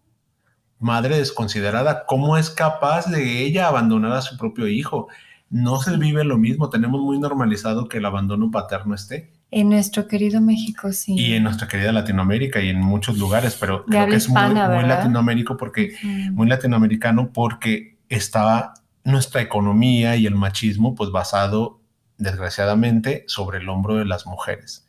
Madre 0.79 1.17
desconsiderada, 1.17 2.05
¿cómo 2.07 2.37
es 2.37 2.51
capaz 2.51 3.07
de 3.07 3.41
ella 3.41 3.69
abandonar 3.69 4.13
a 4.13 4.23
su 4.23 4.37
propio 4.37 4.69
hijo? 4.69 5.09
No 5.53 5.83
se 5.83 5.99
vive 5.99 6.25
lo 6.25 6.39
mismo, 6.39 6.71
tenemos 6.71 7.03
muy 7.03 7.19
normalizado 7.19 7.87
que 7.87 7.99
el 7.99 8.07
abandono 8.07 8.51
paterno 8.51 8.95
esté. 8.95 9.31
En 9.51 9.69
nuestro 9.69 10.09
querido 10.09 10.41
México, 10.41 10.91
sí. 10.93 11.15
Y 11.15 11.35
en 11.35 11.43
nuestra 11.43 11.69
querida 11.69 11.93
Latinoamérica 11.93 12.63
y 12.63 12.71
en 12.71 12.81
muchos 12.81 13.19
lugares, 13.19 13.59
pero 13.61 13.85
creo 13.85 14.07
que 14.07 14.17
es 14.17 14.31
muy, 14.31 14.41
muy 14.41 14.85
latinoamérico 14.85 15.59
porque, 15.59 15.95
muy 16.33 16.49
latinoamericano 16.49 17.35
porque 17.35 17.99
estaba 18.09 18.73
nuestra 19.05 19.43
economía 19.43 20.17
y 20.17 20.25
el 20.25 20.35
machismo, 20.35 20.95
pues 20.95 21.11
basado, 21.11 21.83
desgraciadamente, 22.17 23.25
sobre 23.27 23.59
el 23.59 23.69
hombro 23.69 23.97
de 23.97 24.07
las 24.07 24.27
mujeres. 24.27 24.82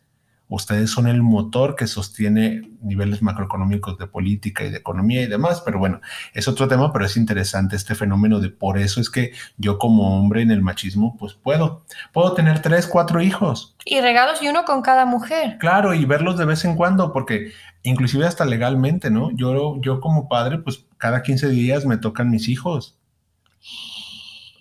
Ustedes 0.55 0.91
son 0.91 1.07
el 1.07 1.23
motor 1.23 1.75
que 1.75 1.87
sostiene 1.87 2.69
niveles 2.81 3.23
macroeconómicos 3.23 3.97
de 3.97 4.05
política 4.05 4.63
y 4.63 4.69
de 4.69 4.77
economía 4.77 5.23
y 5.23 5.27
demás, 5.27 5.61
pero 5.65 5.79
bueno, 5.79 5.99
es 6.33 6.47
otro 6.47 6.67
tema, 6.67 6.93
pero 6.93 7.05
es 7.05 7.17
interesante 7.17 7.75
este 7.75 7.95
fenómeno 7.95 8.39
de 8.39 8.49
por 8.49 8.77
eso 8.77 9.01
es 9.01 9.09
que 9.09 9.31
yo 9.57 9.79
como 9.79 10.19
hombre 10.19 10.43
en 10.43 10.51
el 10.51 10.61
machismo, 10.61 11.17
pues 11.17 11.33
puedo, 11.33 11.85
puedo 12.11 12.33
tener 12.33 12.61
tres, 12.61 12.85
cuatro 12.85 13.19
hijos. 13.19 13.75
Y 13.83 13.99
regalos 13.99 14.43
y 14.43 14.47
uno 14.47 14.63
con 14.63 14.83
cada 14.83 15.05
mujer. 15.05 15.57
Claro, 15.57 15.95
y 15.95 16.05
verlos 16.05 16.37
de 16.37 16.45
vez 16.45 16.63
en 16.65 16.75
cuando, 16.75 17.13
porque 17.13 17.51
inclusive 17.81 18.27
hasta 18.27 18.45
legalmente, 18.45 19.09
¿no? 19.09 19.31
Yo, 19.31 19.81
yo 19.81 19.99
como 20.01 20.29
padre, 20.29 20.59
pues 20.59 20.85
cada 20.99 21.23
15 21.23 21.49
días 21.49 21.85
me 21.87 21.97
tocan 21.97 22.29
mis 22.29 22.47
hijos. 22.47 22.99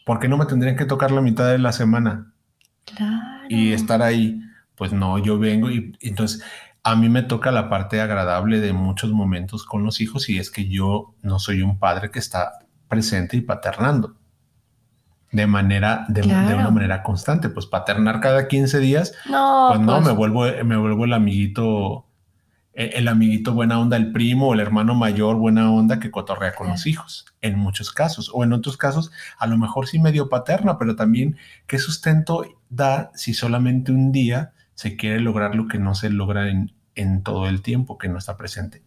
¿por 0.04 0.18
qué 0.18 0.28
no 0.28 0.36
me 0.36 0.46
tendrían 0.46 0.76
que 0.76 0.84
tocar 0.84 1.10
la 1.10 1.20
mitad 1.20 1.48
de 1.50 1.58
la 1.58 1.72
semana? 1.72 2.32
Claro. 2.84 3.46
Y 3.48 3.72
estar 3.72 4.02
ahí, 4.02 4.40
pues 4.82 4.92
no, 4.92 5.16
yo 5.18 5.38
vengo 5.38 5.70
y, 5.70 5.96
entonces 6.00 6.42
a 6.82 6.96
mí 6.96 7.08
me 7.08 7.22
toca 7.22 7.52
la 7.52 7.68
parte 7.68 8.00
agradable 8.00 8.58
de 8.58 8.72
muchos 8.72 9.12
momentos 9.12 9.64
con 9.64 9.84
los 9.84 10.00
hijos 10.00 10.28
y 10.28 10.40
es 10.40 10.50
que 10.50 10.66
yo 10.66 11.14
no 11.22 11.38
soy 11.38 11.62
un 11.62 11.78
padre 11.78 12.10
que 12.10 12.18
está 12.18 12.58
presente 12.88 13.36
y 13.36 13.42
paternando 13.42 14.16
de 15.30 15.46
manera 15.46 16.04
de, 16.08 16.22
una 16.22 16.68
manera 16.70 17.04
constante, 17.04 17.48
pues 17.48 17.66
paternar 17.66 18.18
cada 18.18 18.48
15 18.48 18.80
días, 18.80 19.12
no, 19.30 19.68
pues 19.68 19.80
no, 19.82 19.92
pues 19.94 20.06
me 20.06 20.12
vuelvo 20.14 20.46
me 20.64 20.76
vuelvo 20.76 21.04
el 21.04 21.12
amiguito 21.12 22.08
e-, 22.74 22.90
el 22.94 23.06
amiguito 23.06 23.54
buena 23.54 23.78
onda, 23.78 23.96
el 23.96 24.10
primo 24.10 24.48
o 24.48 24.54
el 24.54 24.58
hermano 24.58 24.96
mayor 24.96 25.36
buena 25.36 25.70
onda 25.70 26.00
que 26.00 26.10
cotorrea 26.10 26.56
con 26.56 26.66
los 26.66 26.88
hijos, 26.88 27.26
en 27.40 27.56
muchos 27.56 27.92
casos. 27.92 28.32
O 28.34 28.42
en 28.42 28.52
otros 28.52 28.76
casos, 28.76 29.12
a 29.38 29.46
lo 29.46 29.56
mejor 29.58 29.86
sí 29.86 30.00
medio 30.00 30.28
paterna, 30.28 30.76
pero 30.76 30.96
también 30.96 31.36
qué 31.68 31.78
sustento 31.78 32.44
da 32.68 33.12
si 33.14 33.32
solamente 33.32 33.92
un 33.92 34.10
día 34.10 34.54
se 34.74 34.96
quiere 34.96 35.20
lograr 35.20 35.54
lo 35.54 35.68
que 35.68 35.78
no 35.78 35.94
se 35.94 36.10
logra 36.10 36.48
en, 36.48 36.72
en 36.94 37.22
todo 37.22 37.48
el 37.48 37.62
tiempo 37.62 37.98
que 37.98 38.08
no 38.08 38.18
está 38.18 38.36
presente. 38.36 38.82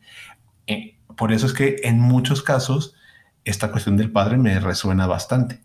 Eh, 0.68 0.98
por 1.16 1.32
eso 1.32 1.46
es 1.46 1.54
que 1.54 1.78
en 1.84 2.00
muchos 2.00 2.42
casos 2.42 2.96
esta 3.44 3.72
cuestión 3.72 3.98
del 3.98 4.12
padre 4.12 4.38
me 4.38 4.60
resuena 4.60 5.08
bastante, 5.08 5.62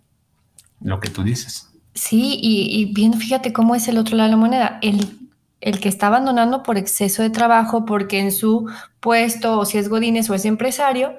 lo 0.81 1.01
que 1.01 1.11
tú 1.11 1.23
dices. 1.23 1.71
Sí, 1.95 2.39
y, 2.41 2.81
y 2.81 2.93
bien, 2.93 3.15
fíjate 3.15 3.53
cómo 3.53 3.75
es 3.75 3.89
el 3.89 3.99
otro 3.99 4.17
lado 4.17 4.29
de 4.29 4.37
la 4.37 4.41
moneda. 4.41 4.79
El 4.83 5.21
el 5.61 5.81
que 5.81 5.89
está 5.89 6.07
abandonando 6.07 6.63
por 6.63 6.79
exceso 6.79 7.23
de 7.23 7.31
trabajo, 7.31 7.85
porque 7.85 8.19
en 8.19 8.33
su 8.33 8.69
puesto, 9.01 9.59
o 9.59 9.65
si 9.65 9.79
es 9.79 9.89
Godínez 9.89 10.31
o 10.31 10.35
es 10.35 10.45
empresario, 10.45 11.15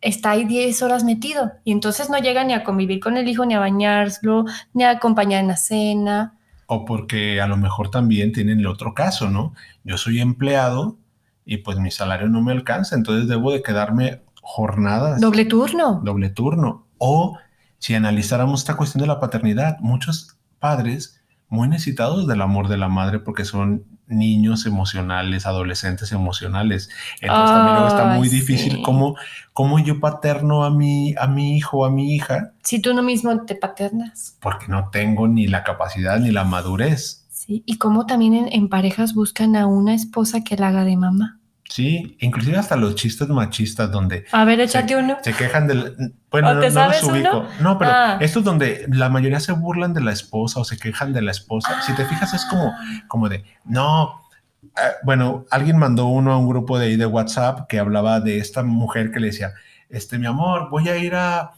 está 0.00 0.30
ahí 0.30 0.44
10 0.44 0.82
horas 0.82 1.04
metido 1.04 1.52
y 1.62 1.72
entonces 1.72 2.08
no 2.08 2.16
llega 2.18 2.44
ni 2.44 2.54
a 2.54 2.64
convivir 2.64 3.00
con 3.00 3.18
el 3.18 3.28
hijo, 3.28 3.44
ni 3.44 3.54
a 3.54 3.60
bañarlo, 3.60 4.46
ni 4.72 4.84
a 4.84 4.90
acompañar 4.90 5.40
en 5.40 5.48
la 5.48 5.56
cena. 5.56 6.35
O 6.66 6.84
porque 6.84 7.40
a 7.40 7.46
lo 7.46 7.56
mejor 7.56 7.90
también 7.90 8.32
tienen 8.32 8.60
el 8.60 8.66
otro 8.66 8.94
caso, 8.94 9.30
¿no? 9.30 9.54
Yo 9.84 9.98
soy 9.98 10.20
empleado 10.20 10.98
y 11.44 11.58
pues 11.58 11.78
mi 11.78 11.90
salario 11.90 12.28
no 12.28 12.42
me 12.42 12.52
alcanza, 12.52 12.96
entonces 12.96 13.28
debo 13.28 13.52
de 13.52 13.62
quedarme 13.62 14.22
jornadas. 14.42 15.20
Doble 15.20 15.44
turno. 15.44 16.00
Doble 16.04 16.30
turno. 16.30 16.86
O 16.98 17.38
si 17.78 17.94
analizáramos 17.94 18.60
esta 18.60 18.76
cuestión 18.76 19.00
de 19.02 19.08
la 19.08 19.20
paternidad, 19.20 19.78
muchos 19.80 20.38
padres 20.58 21.22
muy 21.48 21.68
necesitados 21.68 22.26
del 22.26 22.42
amor 22.42 22.68
de 22.68 22.76
la 22.76 22.88
madre 22.88 23.20
porque 23.20 23.44
son 23.44 23.84
niños 24.08 24.66
emocionales, 24.66 25.46
adolescentes 25.46 26.12
emocionales. 26.12 26.88
Entonces 27.20 27.56
también 27.56 27.86
está 27.86 28.04
muy 28.16 28.28
difícil 28.28 28.82
cómo, 28.82 29.16
cómo, 29.52 29.78
yo 29.78 30.00
paterno 30.00 30.64
a 30.64 30.70
mi, 30.70 31.14
a 31.18 31.26
mi 31.26 31.56
hijo, 31.56 31.84
a 31.84 31.90
mi 31.90 32.14
hija. 32.14 32.52
Si 32.62 32.80
tú 32.80 32.94
no 32.94 33.02
mismo 33.02 33.44
te 33.44 33.54
paternas. 33.54 34.36
Porque 34.40 34.66
no 34.68 34.90
tengo 34.90 35.28
ni 35.28 35.46
la 35.46 35.64
capacidad 35.64 36.18
ni 36.18 36.30
la 36.30 36.44
madurez. 36.44 37.26
Sí, 37.30 37.62
y 37.66 37.78
cómo 37.78 38.06
también 38.06 38.34
en, 38.34 38.52
en 38.52 38.68
parejas 38.68 39.14
buscan 39.14 39.56
a 39.56 39.66
una 39.66 39.94
esposa 39.94 40.42
que 40.42 40.56
la 40.56 40.68
haga 40.68 40.84
de 40.84 40.96
mamá. 40.96 41.38
Sí, 41.68 42.16
inclusive 42.20 42.56
hasta 42.56 42.76
los 42.76 42.94
chistes 42.94 43.28
machistas 43.28 43.90
donde... 43.90 44.24
A 44.32 44.44
ver, 44.44 44.60
échate 44.60 44.96
uno. 44.96 45.18
Se 45.22 45.32
quejan 45.32 45.66
del... 45.66 46.14
Bueno, 46.30 46.54
no, 46.54 46.60
los 46.60 47.02
ubico. 47.02 47.46
No, 47.60 47.78
pero 47.78 47.90
ah. 47.92 48.18
esto 48.20 48.40
es 48.40 48.44
donde 48.44 48.86
la 48.88 49.08
mayoría 49.08 49.40
se 49.40 49.52
burlan 49.52 49.92
de 49.92 50.00
la 50.00 50.12
esposa 50.12 50.60
o 50.60 50.64
se 50.64 50.78
quejan 50.78 51.12
de 51.12 51.22
la 51.22 51.32
esposa. 51.32 51.82
Si 51.82 51.94
te 51.94 52.04
fijas 52.04 52.34
es 52.34 52.44
como, 52.44 52.72
como 53.08 53.28
de, 53.28 53.44
no, 53.64 54.20
eh, 54.62 54.92
bueno, 55.02 55.44
alguien 55.50 55.76
mandó 55.76 56.06
uno 56.06 56.32
a 56.32 56.38
un 56.38 56.48
grupo 56.48 56.78
de 56.78 56.86
ahí 56.86 56.96
de 56.96 57.06
WhatsApp 57.06 57.66
que 57.68 57.78
hablaba 57.78 58.20
de 58.20 58.38
esta 58.38 58.62
mujer 58.62 59.10
que 59.10 59.20
le 59.20 59.28
decía, 59.28 59.54
este, 59.88 60.18
mi 60.18 60.26
amor, 60.26 60.68
voy 60.70 60.88
a 60.88 60.96
ir 60.96 61.14
a, 61.14 61.52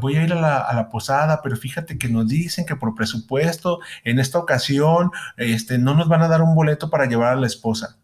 voy 0.00 0.16
a 0.16 0.24
ir 0.24 0.32
a 0.32 0.40
la, 0.40 0.58
a 0.58 0.74
la, 0.74 0.88
posada, 0.88 1.40
pero 1.42 1.56
fíjate 1.56 1.96
que 1.96 2.08
nos 2.08 2.28
dicen 2.28 2.66
que 2.66 2.76
por 2.76 2.94
presupuesto, 2.94 3.80
en 4.04 4.18
esta 4.18 4.38
ocasión, 4.38 5.10
este, 5.36 5.78
no 5.78 5.94
nos 5.94 6.08
van 6.08 6.22
a 6.22 6.28
dar 6.28 6.42
un 6.42 6.54
boleto 6.54 6.90
para 6.90 7.06
llevar 7.06 7.32
a 7.32 7.40
la 7.40 7.46
esposa 7.46 7.98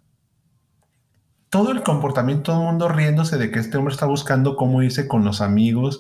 todo 1.51 1.73
el 1.73 1.83
comportamiento, 1.83 2.45
todo 2.45 2.61
el 2.61 2.67
mundo 2.69 2.89
riéndose 2.89 3.37
de 3.37 3.51
que 3.51 3.59
este 3.59 3.77
hombre 3.77 3.93
está 3.93 4.07
buscando 4.07 4.57
cómo 4.57 4.83
irse 4.83 5.09
con 5.09 5.25
los 5.25 5.41
amigos 5.41 5.99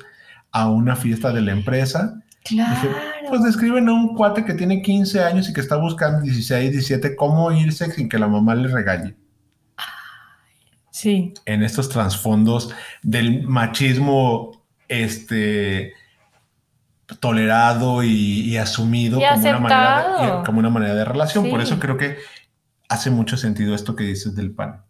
a 0.53 0.71
una 0.71 0.97
fiesta 0.97 1.33
de 1.33 1.43
la 1.43 1.53
empresa. 1.53 2.23
Claro. 2.43 2.91
pues 3.29 3.43
describen 3.43 3.89
a 3.91 3.93
un 3.93 4.17
cuate 4.17 4.47
que 4.47 4.55
tiene 4.55 4.81
15 4.81 5.23
años 5.23 5.49
y 5.49 5.53
que 5.53 5.61
está 5.61 5.77
buscando 5.77 6.23
16, 6.23 6.73
17, 6.73 7.15
cómo 7.15 7.53
irse 7.53 7.91
sin 7.93 8.09
que 8.09 8.19
la 8.19 8.29
mamá 8.29 8.55
le 8.55 8.69
regañe. 8.69 9.15
Sí. 10.91 11.35
En 11.45 11.63
estos 11.63 11.91
trasfondos 11.91 12.75
del 13.03 13.43
machismo 13.43 14.65
este, 14.89 15.93
tolerado 17.21 18.03
y, 18.03 18.57
asumido 18.57 19.19
como, 19.21 19.41
una 19.41 19.59
manera 19.59 20.39
de, 20.39 20.45
como, 20.45 20.59
una 20.59 20.71
manera 20.71 20.95
de, 20.95 21.05
relación. 21.05 21.51
Por 21.51 21.61
eso 21.61 21.79
creo 21.79 21.97
que 21.97 22.19
hace 22.89 23.11
mucho 23.11 23.37
sentido 23.37 23.75
esto 23.75 23.97
que 23.97 24.05
dices 24.05 24.35
del 24.35 24.53
pan. 24.53 24.85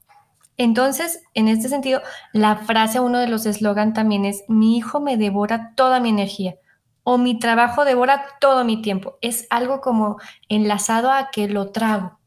Entonces, 0.62 1.22
en 1.32 1.48
este 1.48 1.70
sentido, 1.70 2.02
la 2.34 2.54
frase, 2.54 3.00
uno 3.00 3.18
de 3.18 3.28
los 3.28 3.46
eslogan 3.46 3.94
también 3.94 4.26
es, 4.26 4.44
mi 4.46 4.76
hijo 4.76 5.00
me 5.00 5.16
devora 5.16 5.72
toda 5.74 6.00
mi 6.00 6.10
energía 6.10 6.56
o 7.02 7.16
mi 7.16 7.38
trabajo 7.38 7.86
devora 7.86 8.24
todo 8.42 8.62
mi 8.62 8.82
tiempo. 8.82 9.16
Es 9.22 9.46
algo 9.48 9.80
como 9.80 10.18
enlazado 10.50 11.10
a 11.10 11.30
que 11.32 11.48
lo 11.48 11.70
trago. 11.70 12.20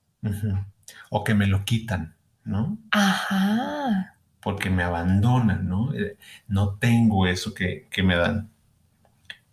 O 1.11 1.23
que 1.23 1.35
me 1.35 1.45
lo 1.45 1.63
quitan, 1.63 2.15
¿no? 2.43 2.79
Ajá. 2.89 4.15
Porque 4.41 4.71
me 4.71 4.81
abandonan, 4.81 5.67
¿no? 5.69 5.93
Eh, 5.93 6.17
no 6.47 6.69
tengo 6.77 7.27
eso 7.27 7.53
que, 7.53 7.87
me 8.03 8.15
dan. 8.15 8.49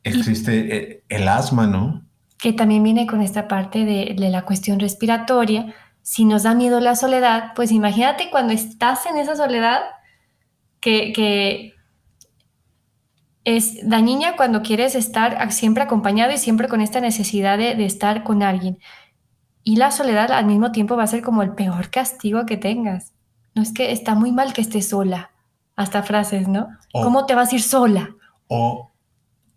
Existe 0.04 0.76
eh, 0.76 1.02
el 1.10 1.28
asma, 1.28 1.66
¿no? 1.66 2.02
Que 2.38 2.54
también 2.54 2.82
viene 2.82 3.06
con 3.06 3.20
esta 3.20 3.46
parte 3.46 3.84
de, 3.84 4.14
la 4.16 4.46
cuestión 4.46 4.80
respiratoria. 4.80 5.74
Si 6.02 6.24
nos 6.24 6.42
da 6.42 6.54
miedo 6.54 6.80
la 6.80 6.96
soledad, 6.96 7.52
pues 7.54 7.72
imagínate 7.72 8.30
cuando 8.30 8.52
estás 8.52 9.06
en 9.06 9.16
esa 9.16 9.36
soledad 9.36 9.82
que, 10.80 11.12
que 11.12 11.74
es 13.44 13.88
dañina 13.88 14.36
cuando 14.36 14.62
quieres 14.62 14.94
estar 14.94 15.50
siempre 15.52 15.82
acompañado 15.82 16.32
y 16.32 16.38
siempre 16.38 16.68
con 16.68 16.80
esta 16.80 17.00
necesidad 17.00 17.58
de, 17.58 17.84
estar 17.84 18.22
con 18.22 18.42
alguien. 18.42 18.78
Y 19.62 19.76
la 19.76 19.90
soledad 19.90 20.32
al 20.32 20.46
mismo 20.46 20.72
tiempo 20.72 20.96
va 20.96 21.04
a 21.04 21.08
ser 21.08 21.22
como 21.22 21.42
el 21.42 21.54
peor 21.54 21.90
castigo 21.90 22.46
que 22.46 22.56
tengas. 22.56 23.12
No 23.54 23.62
es 23.62 23.72
que 23.72 23.92
está 23.92 24.14
muy 24.14 24.32
mal 24.32 24.52
que 24.52 24.60
estés 24.60 24.88
sola. 24.88 25.30
Hasta 25.76 26.02
frases, 26.02 26.48
¿no? 26.48 26.68
¿Cómo 26.92 27.26
te 27.26 27.34
vas 27.34 27.52
a 27.52 27.54
ir 27.54 27.62
sola? 27.62 28.10
O 28.48 28.90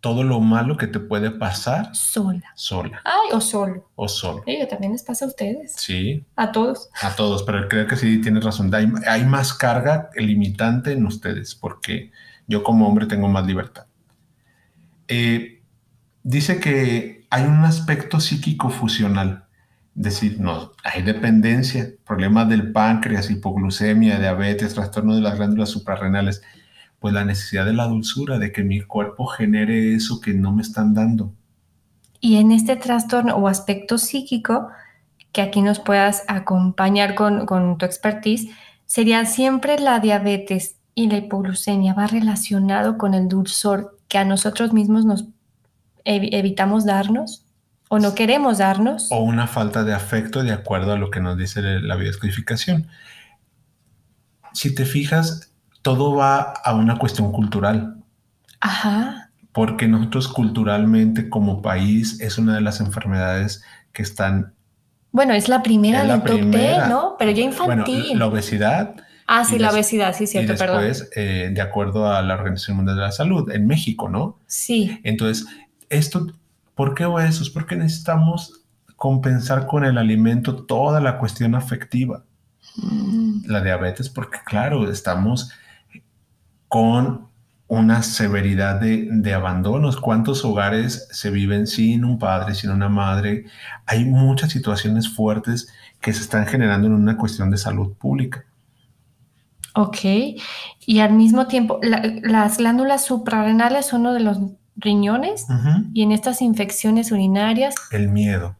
todo 0.04 0.22
lo 0.22 0.38
malo 0.38 0.76
que 0.76 0.86
te 0.86 1.00
puede 1.00 1.30
pasar. 1.30 1.96
Sola. 1.96 2.52
Sola. 2.54 3.00
Ay, 3.04 3.30
o 3.32 3.40
solo. 3.40 3.88
O 3.96 4.06
solo. 4.06 4.42
Oye, 4.46 4.66
también 4.66 4.92
les 4.92 5.02
pasa 5.02 5.24
a 5.24 5.28
ustedes. 5.28 5.72
Sí. 5.78 6.22
A 6.36 6.52
todos. 6.52 6.90
A 7.00 7.16
todos, 7.16 7.42
pero 7.42 7.66
creo 7.70 7.86
que 7.86 7.96
sí 7.96 8.20
tienes 8.20 8.44
razón. 8.44 8.72
Hay, 8.74 8.86
hay 9.08 9.24
más 9.24 9.54
carga 9.54 10.10
limitante 10.14 10.92
en 10.92 11.06
ustedes 11.06 11.54
porque 11.54 12.10
yo 12.46 12.62
como 12.62 12.86
hombre 12.86 13.06
tengo 13.06 13.28
más 13.28 13.46
libertad. 13.46 13.86
Eh, 15.08 15.62
dice 16.22 16.60
que 16.60 17.26
hay 17.30 17.44
un 17.44 17.64
aspecto 17.64 18.20
psíquico 18.20 18.68
fusional, 18.68 19.46
es 19.96 20.02
decir, 20.02 20.38
no, 20.38 20.72
hay 20.84 21.00
dependencia, 21.00 21.88
problemas 22.04 22.50
del 22.50 22.72
páncreas, 22.72 23.30
hipoglucemia, 23.30 24.18
diabetes, 24.18 24.74
trastorno 24.74 25.14
de 25.14 25.22
las 25.22 25.36
glándulas 25.38 25.70
suprarrenales, 25.70 26.42
pues 27.04 27.12
la 27.12 27.26
necesidad 27.26 27.66
de 27.66 27.74
la 27.74 27.86
dulzura, 27.86 28.38
de 28.38 28.50
que 28.50 28.64
mi 28.64 28.80
cuerpo 28.80 29.26
genere 29.26 29.94
eso 29.94 30.22
que 30.22 30.32
no 30.32 30.52
me 30.52 30.62
están 30.62 30.94
dando. 30.94 31.34
Y 32.18 32.36
en 32.36 32.50
este 32.50 32.76
trastorno 32.76 33.36
o 33.36 33.46
aspecto 33.46 33.98
psíquico, 33.98 34.68
que 35.30 35.42
aquí 35.42 35.60
nos 35.60 35.80
puedas 35.80 36.22
acompañar 36.28 37.14
con, 37.14 37.44
con 37.44 37.76
tu 37.76 37.84
expertise, 37.84 38.48
sería 38.86 39.26
siempre 39.26 39.78
la 39.78 40.00
diabetes, 40.00 40.76
y 40.94 41.08
la 41.08 41.18
hipoglucemia 41.18 41.92
va 41.92 42.06
relacionado 42.06 42.96
con 42.96 43.12
el 43.12 43.28
dulzor 43.28 43.98
que 44.08 44.16
a 44.16 44.24
nosotros 44.24 44.72
mismos 44.72 45.04
nos 45.04 45.26
evitamos 46.06 46.86
darnos 46.86 47.44
o 47.90 47.98
no 47.98 48.14
queremos 48.14 48.56
darnos. 48.56 49.08
O 49.12 49.18
una 49.18 49.46
falta 49.46 49.84
de 49.84 49.92
afecto 49.92 50.42
de 50.42 50.52
acuerdo 50.52 50.94
a 50.94 50.96
lo 50.96 51.10
que 51.10 51.20
nos 51.20 51.36
dice 51.36 51.60
la 51.60 51.96
biodescodificación. 51.96 52.88
Si 54.54 54.74
te 54.74 54.86
fijas, 54.86 55.53
todo 55.84 56.14
va 56.14 56.40
a 56.40 56.74
una 56.74 56.96
cuestión 56.96 57.30
cultural. 57.30 57.98
Ajá. 58.58 59.30
Porque 59.52 59.86
nosotros 59.86 60.28
culturalmente 60.28 61.28
como 61.28 61.60
país 61.60 62.18
es 62.20 62.38
una 62.38 62.54
de 62.54 62.62
las 62.62 62.80
enfermedades 62.80 63.62
que 63.92 64.02
están... 64.02 64.54
Bueno, 65.12 65.34
es 65.34 65.50
la 65.50 65.62
primera 65.62 66.04
del 66.04 66.22
top 66.22 66.40
¿no? 66.88 67.16
Pero 67.18 67.30
ya 67.32 67.42
infantil. 67.42 68.00
Bueno, 68.00 68.18
la 68.18 68.26
obesidad, 68.26 68.96
Ah, 69.26 69.44
sí, 69.44 69.58
la 69.58 69.70
obesidad, 69.70 70.14
sí, 70.14 70.26
cierto, 70.26 70.52
y 70.52 70.56
después, 70.56 71.10
Eh, 71.16 71.50
de 71.52 71.60
acuerdo 71.60 72.10
a 72.10 72.20
la 72.22 72.34
Organización 72.34 72.78
Mundial 72.78 72.96
de 72.96 73.02
la 73.02 73.12
Salud, 73.12 73.50
en 73.50 73.66
México, 73.66 74.08
¿no? 74.08 74.38
Sí. 74.46 75.00
Entonces, 75.02 75.46
esto, 75.88 76.26
¿por 76.74 76.94
qué 76.94 77.04
obesos? 77.04 77.50
Porque 77.50 77.76
necesitamos 77.76 78.64
compensar 78.96 79.66
con 79.66 79.84
el 79.84 79.98
alimento 79.98 80.64
toda 80.64 81.00
la 81.00 81.18
cuestión 81.18 81.54
afectiva. 81.54 82.24
Mm. 82.76 83.46
La 83.46 83.62
diabetes, 83.62 84.08
porque 84.08 84.38
claro, 84.44 84.90
estamos 84.90 85.52
con 86.74 87.28
una 87.68 88.02
severidad 88.02 88.80
de, 88.80 89.06
de, 89.08 89.32
abandonos. 89.32 89.96
¿Cuántos 89.96 90.44
hogares 90.44 91.06
se 91.12 91.30
viven 91.30 91.68
sin 91.68 92.04
un 92.04 92.18
padre, 92.18 92.52
sin 92.56 92.70
una 92.70 92.88
madre? 92.88 93.44
Hay 93.86 94.04
muchas 94.04 94.50
situaciones 94.50 95.08
fuertes 95.08 95.68
que 96.00 96.12
se 96.12 96.22
están 96.22 96.48
generando 96.48 96.88
en 96.88 96.94
una 96.94 97.16
cuestión 97.16 97.48
de 97.52 97.58
salud 97.58 97.92
pública. 97.94 98.44
Ok, 99.76 99.98
y 100.84 100.98
al 100.98 101.12
mismo 101.12 101.46
tiempo, 101.46 101.78
las 101.80 102.58
glándulas 102.58 103.04
suprarrenales 103.04 103.86
son 103.86 104.00
uno 104.00 104.12
de 104.12 104.20
los 104.20 104.38
riñones 104.74 105.46
y 105.92 106.02
en 106.02 106.10
estas 106.10 106.42
infecciones 106.42 107.12
urinarias. 107.12 107.76
El 107.92 108.08
miedo. 108.08 108.56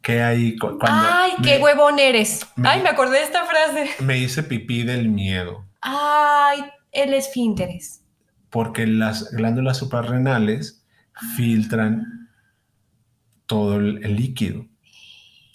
¿Qué 0.00 0.22
hay 0.22 0.56
cuando 0.56 0.86
¡Ay, 0.88 1.32
qué 1.42 1.58
huevón 1.58 1.98
eres! 1.98 2.46
¡Ay, 2.62 2.82
me 2.82 2.88
acordé 2.88 3.18
de 3.18 3.24
esta 3.24 3.46
frase! 3.46 3.90
Me 3.98 4.16
hice 4.16 4.44
pipí 4.44 4.84
del 4.84 5.08
miedo. 5.08 5.64
¡Ay, 5.80 6.62
el 6.98 7.14
esfínteres! 7.14 8.02
Porque 8.50 8.86
las 8.86 9.30
glándulas 9.32 9.76
suprarrenales 9.76 10.84
filtran 11.36 12.28
todo 13.46 13.76
el 13.76 14.16
líquido. 14.16 14.66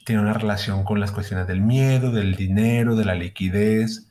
Tiene 0.06 0.22
una 0.22 0.34
relación 0.34 0.84
con 0.84 1.00
las 1.00 1.12
cuestiones 1.12 1.48
del 1.48 1.62
miedo, 1.62 2.12
del 2.12 2.36
dinero, 2.36 2.96
de 2.96 3.06
la 3.06 3.16
liquidez 3.16 4.08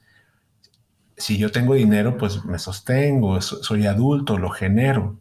si 1.22 1.38
yo 1.38 1.52
tengo 1.52 1.74
dinero, 1.74 2.18
pues 2.18 2.44
me 2.44 2.58
sostengo, 2.58 3.40
soy 3.40 3.86
adulto, 3.86 4.38
lo 4.38 4.50
genero. 4.50 5.20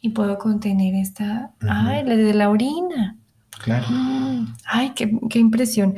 Y 0.00 0.10
puedo 0.10 0.38
contener 0.38 0.94
esta, 0.94 1.54
ay, 1.60 2.04
la 2.04 2.16
de 2.16 2.34
la 2.34 2.50
orina. 2.50 3.16
Claro. 3.62 3.86
Mm, 3.88 4.54
ay, 4.66 4.92
qué, 4.94 5.38
impresión. 5.38 5.96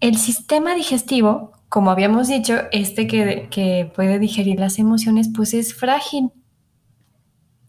El 0.00 0.16
sistema 0.16 0.74
digestivo, 0.74 1.52
como 1.68 1.90
habíamos 1.90 2.28
dicho, 2.28 2.54
este 2.72 3.06
que, 3.06 3.48
que 3.50 3.90
puede 3.94 4.18
digerir 4.18 4.58
las 4.58 4.78
emociones, 4.78 5.28
pues 5.34 5.54
es 5.54 5.74
frágil 5.74 6.30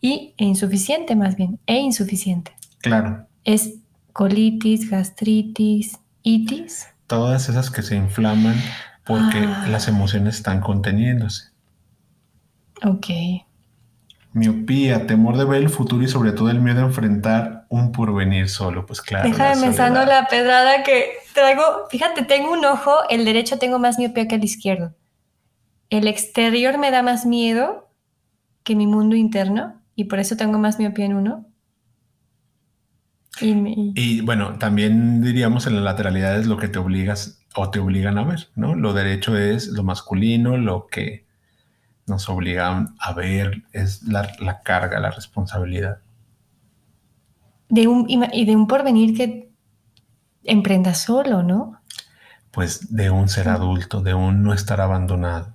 y 0.02 0.34
e 0.38 0.46
insuficiente 0.46 1.16
más 1.16 1.36
bien, 1.36 1.60
e 1.66 1.78
insuficiente. 1.80 2.54
Claro. 2.82 3.28
Es 3.44 3.76
colitis, 4.14 4.90
gastritis, 4.90 6.00
itis. 6.24 6.88
Todas 7.08 7.50
esas 7.50 7.70
que 7.70 7.82
se 7.82 7.96
inflaman 7.96 8.56
porque 9.06 9.40
ah. 9.40 9.68
las 9.70 9.88
emociones 9.88 10.36
están 10.38 10.62
conteniéndose. 10.62 11.50
Ok. 12.84 13.08
Miopía, 14.34 15.08
temor 15.08 15.38
de 15.38 15.46
ver 15.46 15.64
el 15.64 15.70
futuro 15.70 16.04
y 16.04 16.08
sobre 16.08 16.32
todo 16.32 16.52
el 16.52 16.62
miedo 16.62 16.82
a 16.82 16.86
enfrentar 16.86 17.66
un 17.70 17.92
porvenir 17.92 18.48
solo, 18.48 18.86
pues 18.86 19.02
claro. 19.02 19.28
Déjame 19.28 19.60
pensando 19.60 20.06
la 20.06 20.28
pedrada 20.28 20.84
que 20.84 21.14
traigo. 21.34 21.64
Fíjate, 21.90 22.24
tengo 22.24 22.52
un 22.52 22.64
ojo, 22.64 22.92
el 23.10 23.26
derecho 23.26 23.58
tengo 23.58 23.80
más 23.80 23.98
miopía 23.98 24.28
que 24.28 24.36
el 24.36 24.44
izquierdo. 24.44 24.94
El 25.90 26.08
exterior 26.08 26.78
me 26.78 26.92
da 26.92 27.02
más 27.02 27.26
miedo 27.26 27.90
que 28.64 28.76
mi 28.76 28.86
mundo 28.86 29.16
interno 29.16 29.82
y 29.96 30.04
por 30.04 30.20
eso 30.20 30.38
tengo 30.38 30.60
más 30.60 30.78
miopía 30.78 31.06
en 31.06 31.16
uno. 31.16 31.46
Y, 33.42 33.94
y 33.96 34.22
bueno, 34.22 34.60
también 34.60 35.22
diríamos 35.22 35.66
en 35.66 35.76
la 35.76 35.82
lateralidad 35.82 36.40
es 36.40 36.46
lo 36.46 36.58
que 36.58 36.68
te 36.68 36.78
obligas 36.78 37.40
o 37.56 37.72
te 37.72 37.80
obligan 37.80 38.18
a 38.18 38.24
ver, 38.24 38.50
¿no? 38.56 38.76
Lo 38.76 38.94
derecho 38.94 39.38
es 39.38 39.68
lo 39.70 39.84
masculino, 39.84 40.58
lo 40.58 40.88
que 40.88 41.29
nos 42.10 42.30
obligan 42.30 42.96
a 43.00 43.14
ver 43.14 43.64
es 43.72 44.04
la, 44.04 44.62
carga, 44.64 45.00
la 45.00 45.12
responsabilidad. 45.12 46.00
De 47.70 47.88
un, 47.88 48.08
y 48.10 48.46
de 48.46 48.56
un 48.56 48.68
porvenir 48.68 49.16
que 49.16 49.52
emprenda 50.44 50.94
solo, 50.94 51.44
¿no? 51.44 51.82
Pues 52.52 52.96
de 52.96 53.12
un 53.12 53.30
ser 53.30 53.50
adulto, 53.50 54.02
de 54.02 54.16
un 54.16 54.44
no 54.44 54.54
estar 54.54 54.82
abandonado. 54.82 55.54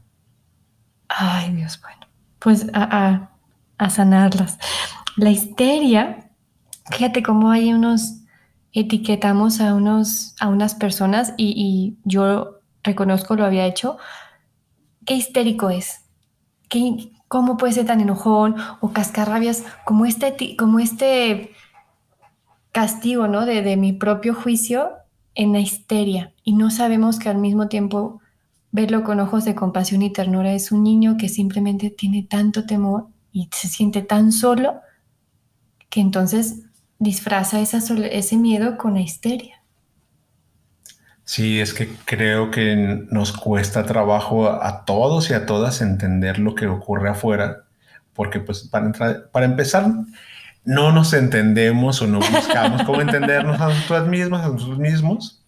Ay, 1.08 1.52
Dios, 1.52 1.80
bueno. 1.80 2.06
Pues 2.38 2.66
a, 2.72 3.30
a 3.78 3.90
sanarlas. 3.90 4.58
La 5.16 5.30
histeria, 5.30 6.30
fíjate 6.90 7.22
cómo 7.22 7.50
hay 7.50 7.72
unos 7.72 8.24
etiquetamos 8.74 9.60
a, 9.60 9.74
unos, 9.74 10.34
a 10.40 10.48
unas 10.48 10.74
personas 10.74 11.32
y, 11.36 11.96
yo 12.04 12.58
reconozco 12.82 13.36
lo 13.36 13.46
había 13.46 13.64
hecho, 13.66 13.96
qué 15.06 15.14
histérico 15.14 15.70
es, 15.70 16.03
¿Qué, 16.74 17.12
cómo 17.28 17.56
puede 17.56 17.72
ser 17.72 17.86
tan 17.86 18.00
enojón 18.00 18.56
o 18.80 18.90
cascarrabias, 18.90 19.62
como 19.84 20.06
este, 20.06 20.56
como 20.56 20.80
este 20.80 21.52
castigo 22.72 23.28
¿no? 23.28 23.46
de, 23.46 23.76
mi 23.76 23.92
propio 23.92 24.34
juicio 24.34 24.90
en 25.36 25.52
la 25.52 25.60
histeria 25.60 26.34
y 26.42 26.54
no 26.54 26.72
sabemos 26.72 27.20
que 27.20 27.28
al 27.28 27.38
mismo 27.38 27.68
tiempo 27.68 28.20
verlo 28.72 29.04
con 29.04 29.20
ojos 29.20 29.44
de 29.44 29.54
compasión 29.54 30.02
y 30.02 30.12
ternura. 30.12 30.52
Es 30.52 30.72
un 30.72 30.82
niño 30.82 31.16
que 31.16 31.28
simplemente 31.28 31.90
tiene 31.90 32.24
tanto 32.24 32.66
temor 32.66 33.06
y 33.30 33.48
se 33.52 33.68
siente 33.68 34.02
tan 34.02 34.32
solo 34.32 34.80
que 35.90 36.00
entonces 36.00 36.62
disfraza 36.98 37.60
ese 37.60 38.36
miedo 38.36 38.76
con 38.76 38.94
la 38.94 39.00
histeria. 39.00 39.53
Sí, 41.24 41.60
es 41.60 41.72
que 41.72 41.88
creo 42.04 42.50
que 42.50 43.06
nos 43.10 43.32
cuesta 43.32 43.86
trabajo 43.86 44.50
a 44.50 44.84
todos 44.84 45.30
y 45.30 45.34
a 45.34 45.46
todas 45.46 45.80
entender 45.80 46.38
lo 46.38 46.54
que 46.54 46.66
ocurre 46.66 47.08
afuera, 47.08 47.64
porque 48.12 48.40
pues 48.40 48.68
para, 48.68 48.92
para 49.32 49.46
empezar, 49.46 49.86
no 50.64 50.92
nos 50.92 51.12
entendemos 51.14 52.02
o 52.02 52.06
no 52.06 52.18
buscamos 52.18 52.82
cómo 52.84 53.00
entendernos 53.02 53.58
a 53.60 53.68
nosotros 53.68 54.08
mismos, 54.08 54.40
a 54.42 54.48
nosotros 54.48 54.78
mismos, 54.78 55.42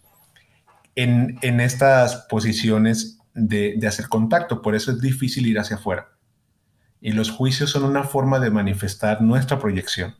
en, 0.95 1.37
en 1.43 1.59
estas 1.59 2.25
posiciones 2.27 3.19
de, 3.35 3.75
de, 3.77 3.87
hacer 3.87 4.09
contacto. 4.09 4.63
Por 4.63 4.73
eso 4.73 4.91
es 4.91 4.99
difícil 4.99 5.45
ir 5.45 5.59
hacia 5.59 5.75
afuera. 5.75 6.07
Y 7.01 7.11
los 7.11 7.29
juicios 7.29 7.69
son 7.69 7.83
una 7.83 8.03
forma 8.03 8.39
de 8.39 8.49
manifestar 8.49 9.21
nuestra 9.21 9.59
proyección. 9.59 10.15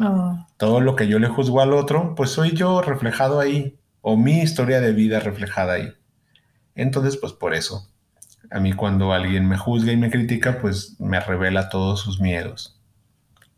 Oh. 0.00 0.44
Todo 0.56 0.80
lo 0.80 0.96
que 0.96 1.06
yo 1.06 1.20
le 1.20 1.28
juzgo 1.28 1.60
al 1.60 1.72
otro, 1.72 2.16
pues 2.16 2.30
soy 2.30 2.56
yo 2.56 2.82
reflejado 2.82 3.38
ahí, 3.38 3.78
o 4.06 4.18
mi 4.18 4.40
historia 4.40 4.82
de 4.82 4.92
vida 4.92 5.18
reflejada 5.18 5.72
ahí. 5.72 5.88
Entonces, 6.74 7.16
pues 7.16 7.32
por 7.32 7.54
eso, 7.54 7.88
a 8.50 8.60
mí 8.60 8.74
cuando 8.74 9.14
alguien 9.14 9.48
me 9.48 9.56
juzga 9.56 9.92
y 9.92 9.96
me 9.96 10.10
critica, 10.10 10.58
pues 10.60 11.00
me 11.00 11.18
revela 11.20 11.70
todos 11.70 12.00
sus 12.00 12.20
miedos. 12.20 12.78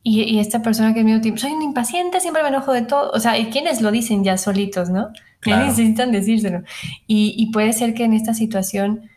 Y, 0.05 0.39
esta 0.39 0.63
persona 0.63 0.95
que 0.95 1.01
es 1.01 1.21
tipo, 1.21 1.37
soy 1.37 1.51
un 1.51 1.63
impaciente, 1.63 2.21
siempre 2.21 2.45
me 2.45 2.51
enojo 2.51 2.73
de 2.73 2.83
todo. 2.83 3.11
O 3.11 3.19
sea, 3.19 3.37
¿y 3.37 3.47
quiénes 3.47 3.81
lo 3.83 3.91
dicen 3.91 4.23
ya 4.23 4.39
solitos, 4.39 4.89
no? 4.89 5.09
Que 5.41 5.57
necesitan 5.57 6.13
decírselo. 6.13 6.63
Y, 7.09 7.35
y, 7.37 7.51
puede 7.51 7.73
ser 7.73 7.93
que 7.93 8.05
en 8.05 8.13
esta 8.13 8.33
situación, 8.33 9.11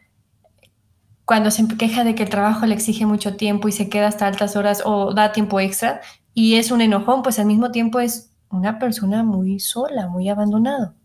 cuando 1.26 1.52
se 1.52 1.68
queja 1.68 2.04
de 2.04 2.16
que 2.16 2.24
el 2.24 2.30
trabajo 2.30 2.66
le 2.66 2.74
exige 2.74 3.06
mucho 3.06 3.36
tiempo 3.36 3.68
y 3.68 3.72
se 3.72 3.88
queda 3.88 4.08
hasta 4.08 4.26
altas 4.26 4.56
horas 4.56 4.82
o 4.84 5.14
da 5.14 5.32
tiempo 5.32 5.60
extra 5.60 6.02
y 6.34 6.56
es 6.56 6.72
un 6.72 6.82
enojón, 6.82 7.22
pues 7.22 7.38
al 7.38 7.46
mismo 7.46 7.70
tiempo 7.70 8.00
es 8.00 8.32
una 8.50 8.80
persona 8.80 9.24
muy 9.24 9.60
sola, 9.60 10.08
muy 10.08 10.28
abandonado. 10.28 10.96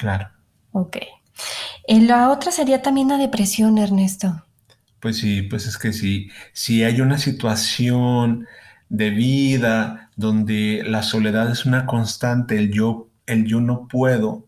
Claro. 0.00 0.30
Ok. 0.72 0.96
En 1.86 2.08
la 2.08 2.30
otra 2.30 2.50
sería 2.52 2.80
también 2.80 3.08
la 3.08 3.18
depresión, 3.18 3.76
Ernesto. 3.76 4.46
Pues 4.98 5.18
sí, 5.18 5.42
pues 5.42 5.66
es 5.66 5.76
que 5.76 5.92
sí, 5.92 6.30
si 6.54 6.84
hay 6.84 7.02
una 7.02 7.18
situación 7.18 8.46
de 8.88 9.10
vida 9.10 10.10
donde 10.16 10.82
la 10.86 11.02
soledad 11.02 11.50
es 11.50 11.66
una 11.66 11.84
constante, 11.84 12.56
el 12.56 12.72
yo, 12.72 13.10
el 13.26 13.44
yo 13.44 13.60
no 13.60 13.88
puedo. 13.88 14.46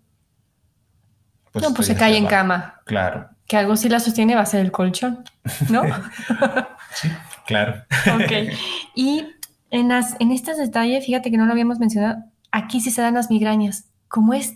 Pues 1.52 1.62
no, 1.62 1.74
pues 1.74 1.86
se 1.86 1.96
cae 1.96 2.16
en 2.16 2.26
cama. 2.26 2.80
Claro. 2.86 3.28
Que 3.46 3.58
algo 3.58 3.76
sí 3.76 3.90
la 3.90 4.00
sostiene 4.00 4.34
va 4.34 4.40
a 4.40 4.46
ser 4.46 4.60
el 4.60 4.72
colchón, 4.72 5.22
¿no? 5.68 5.82
sí, 6.94 7.10
claro. 7.46 7.84
ok. 8.14 8.54
Y 8.94 9.26
en, 9.70 9.88
las, 9.88 10.16
en 10.18 10.32
estos 10.32 10.56
detalles, 10.56 11.04
fíjate 11.04 11.30
que 11.30 11.36
no 11.36 11.44
lo 11.44 11.52
habíamos 11.52 11.78
mencionado, 11.78 12.24
aquí 12.50 12.80
sí 12.80 12.90
se 12.90 13.02
dan 13.02 13.14
las 13.14 13.28
migrañas. 13.28 13.84
Como 14.08 14.32
es 14.32 14.54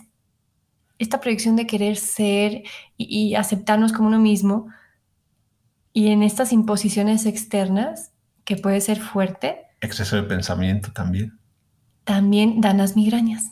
esta 0.99 1.19
proyección 1.19 1.55
de 1.55 1.67
querer 1.67 1.97
ser 1.97 2.63
y 2.97 3.35
aceptarnos 3.35 3.93
como 3.93 4.07
uno 4.07 4.19
mismo, 4.19 4.67
y 5.93 6.07
en 6.09 6.23
estas 6.23 6.53
imposiciones 6.53 7.25
externas, 7.25 8.11
que 8.45 8.55
puede 8.55 8.81
ser 8.81 8.99
fuerte, 8.99 9.67
Exceso 9.81 10.15
de 10.15 10.23
pensamiento 10.23 10.91
también. 10.91 11.37
También 12.03 12.61
dan 12.61 12.77
las 12.77 12.95
migrañas. 12.95 13.51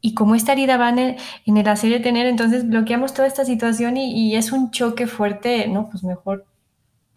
Y 0.00 0.14
como 0.14 0.34
esta 0.34 0.52
herida 0.52 0.76
va 0.76 0.90
en 0.90 0.98
el, 0.98 1.16
en 1.46 1.56
el, 1.56 1.66
hacer 1.68 1.90
de 1.90 2.00
tener, 2.00 2.26
entonces 2.26 2.68
bloqueamos 2.68 3.12
toda 3.12 3.26
esta 3.26 3.44
situación 3.44 3.96
y, 3.96 4.36
es 4.36 4.52
un 4.52 4.70
choque 4.70 5.06
fuerte, 5.06 5.66
¿no? 5.66 5.88
Pues 5.90 6.04
mejor 6.04 6.46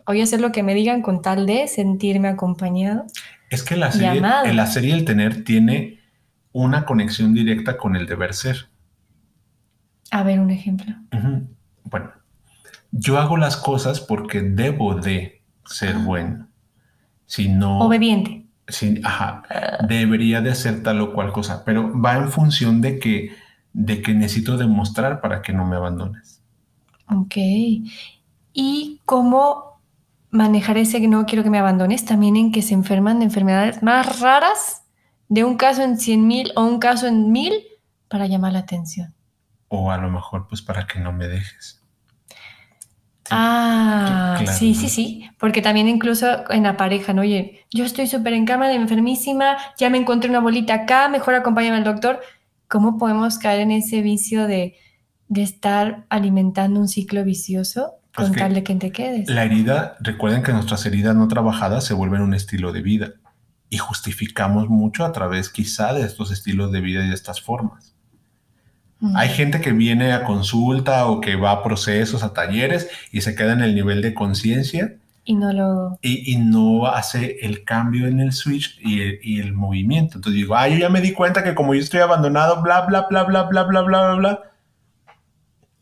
voy 0.08 0.22
a 0.22 0.24
hacer 0.24 0.42
lo 0.42 0.52
que 0.52 0.64
me 0.64 0.74
digan 0.74 1.04
con 1.04 1.22
tal 1.22 1.46
de 1.46 1.68
sentirme 1.68 2.30
acompañado. 2.30 3.06
Es 3.52 3.62
que 3.62 3.76
la 3.76 3.92
serie, 3.92 4.24
el 4.46 4.60
hacer 4.60 4.86
y 4.86 4.92
el 4.92 5.06
tener 5.06 5.44
tiene 5.44 6.00
una 6.52 6.86
conexión 6.86 7.34
directa 7.34 7.78
con 7.78 7.96
el 7.96 8.08
deber 8.08 8.34
ser. 8.34 8.69
A 10.12 10.24
ver, 10.24 10.40
un 10.40 10.50
ejemplo. 10.50 10.96
Bueno, 11.84 12.12
yo 12.92 13.20
hago 13.20 13.38
las 13.38 13.58
cosas 13.58 14.00
porque 14.00 14.42
debo 14.42 14.96
de 14.96 15.42
ser 15.66 15.98
bueno 15.98 16.50
no... 17.50 17.80
Obediente. 17.80 18.46
Sí, 18.68 19.02
ajá, 19.04 19.44
debería 19.88 20.42
de 20.42 20.52
hacer 20.52 20.84
tal 20.84 21.02
o 21.02 21.14
cual 21.14 21.32
cosa, 21.32 21.64
pero 21.66 22.00
va 22.00 22.18
en 22.18 22.30
función 22.30 22.82
de 22.82 23.00
que, 23.00 23.32
de 23.74 24.02
que 24.02 24.14
necesito 24.14 24.58
demostrar 24.58 25.22
para 25.22 25.42
que 25.42 25.54
no 25.54 25.66
me 25.66 25.76
abandones. 25.76 26.44
Ok. 27.08 27.36
¿Y 28.54 29.02
cómo 29.06 29.82
manejar 30.30 30.78
ese 30.78 31.02
que 31.02 31.08
no 31.08 31.26
quiero 31.26 31.44
que 31.44 31.50
me 31.50 31.58
abandones? 31.58 32.06
También 32.06 32.36
en 32.36 32.52
que 32.52 32.62
se 32.62 32.76
enferman 32.76 33.20
de 33.20 33.26
enfermedades 33.26 33.82
más 33.82 34.20
raras, 34.20 34.84
de 35.30 35.44
un 35.44 35.58
caso 35.58 35.82
en 35.82 35.98
100 35.98 36.28
mil 36.28 36.52
o 36.56 36.64
un 36.64 36.78
caso 36.78 37.08
en 37.08 37.32
mil, 37.32 37.54
para 38.08 38.28
llamar 38.28 38.54
la 38.54 38.60
atención. 38.60 39.16
O 39.70 39.92
a 39.92 39.98
lo 39.98 40.10
mejor 40.10 40.48
pues 40.48 40.62
para 40.62 40.86
que 40.86 41.00
no 41.00 41.14
me 41.14 41.28
dejes. 41.28 41.80
Ah, 43.32 44.42
sí, 44.46 44.74
sí, 44.74 44.90
sí, 44.90 45.30
porque 45.38 45.62
también 45.62 45.88
incluso 45.88 46.50
en 46.52 46.64
la 46.64 46.78
pareja, 46.78 47.14
¿no? 47.14 47.22
Oye, 47.22 47.66
yo 47.72 47.86
estoy 47.86 48.08
súper 48.08 48.34
en 48.34 48.46
cama 48.46 48.68
de 48.68 48.76
enfermísima, 48.76 49.58
ya 49.78 49.90
me 49.90 49.98
encontré 49.98 50.30
una 50.30 50.40
bolita 50.40 50.74
acá, 50.74 51.10
mejor 51.10 51.36
acompáñame 51.36 51.78
al 51.78 51.84
doctor. 51.84 52.22
¿Cómo 52.68 52.98
podemos 52.98 53.38
caer 53.38 53.62
en 53.62 53.72
ese 53.72 54.02
vicio 54.02 54.48
de, 54.48 54.76
estar 55.36 56.06
alimentando 56.10 56.80
un 56.80 56.88
ciclo 56.88 57.24
vicioso 57.24 57.94
con 58.16 58.34
tal 58.34 58.54
de 58.54 58.64
que 58.64 58.76
te 58.76 58.92
quedes? 58.92 59.30
La 59.30 59.44
herida, 59.44 59.96
recuerden 60.00 60.44
que 60.44 60.54
nuestras 60.54 60.86
heridas 60.86 61.16
no 61.16 61.28
trabajadas 61.28 61.84
se 61.84 61.94
vuelven 61.94 62.22
un 62.22 62.34
estilo 62.34 62.72
de 62.72 62.82
vida 62.82 63.14
y 63.70 63.78
justificamos 63.78 64.70
mucho 64.70 65.06
a 65.06 65.12
través 65.12 65.50
quizá 65.50 65.94
de 65.94 66.02
estos 66.02 66.32
estilos 66.32 66.72
de 66.72 66.82
vida 66.82 67.04
y 67.04 67.10
de 67.10 67.14
estas 67.14 67.42
formas. 67.42 67.96
Hay 69.16 69.30
gente 69.30 69.62
que 69.62 69.72
viene 69.72 70.12
a 70.12 70.26
consulta 70.26 71.06
o 71.08 71.22
que 71.22 71.38
va 71.38 71.52
a 71.52 71.64
procesos, 71.64 72.22
a 72.22 72.34
talleres 72.34 72.90
y 73.12 73.22
se 73.22 73.34
queda 73.34 73.54
en 73.54 73.62
el 73.62 73.74
nivel 73.74 74.02
de 74.02 74.14
conciencia. 74.14 74.96
Y 75.24 75.36
no 75.36 75.54
lo... 75.54 76.00
Y, 76.02 76.38
no 76.38 76.88
hace 76.88 77.38
el 77.42 77.64
cambio 77.64 78.08
en 78.08 78.20
el 78.20 78.34
switch 78.34 78.78
y 78.82 79.40
el, 79.40 79.54
movimiento. 79.54 80.18
Entonces 80.18 80.42
digo, 80.42 80.56
ah, 80.56 80.68
yo 80.68 80.78
ya 80.78 80.90
me 80.90 81.02
di 81.02 81.14
cuenta 81.14 81.44
que 81.44 81.56
como 81.56 81.74
yo 81.74 81.80
estoy 81.80 82.02
abandonado, 82.02 82.62
bla, 82.62 82.82
bla, 82.82 83.08
bla, 83.10 83.24
bla, 83.24 83.44
bla, 83.44 83.64
bla, 83.64 83.82
bla, 83.82 84.02
bla, 84.02 84.16
bla. 84.16 84.40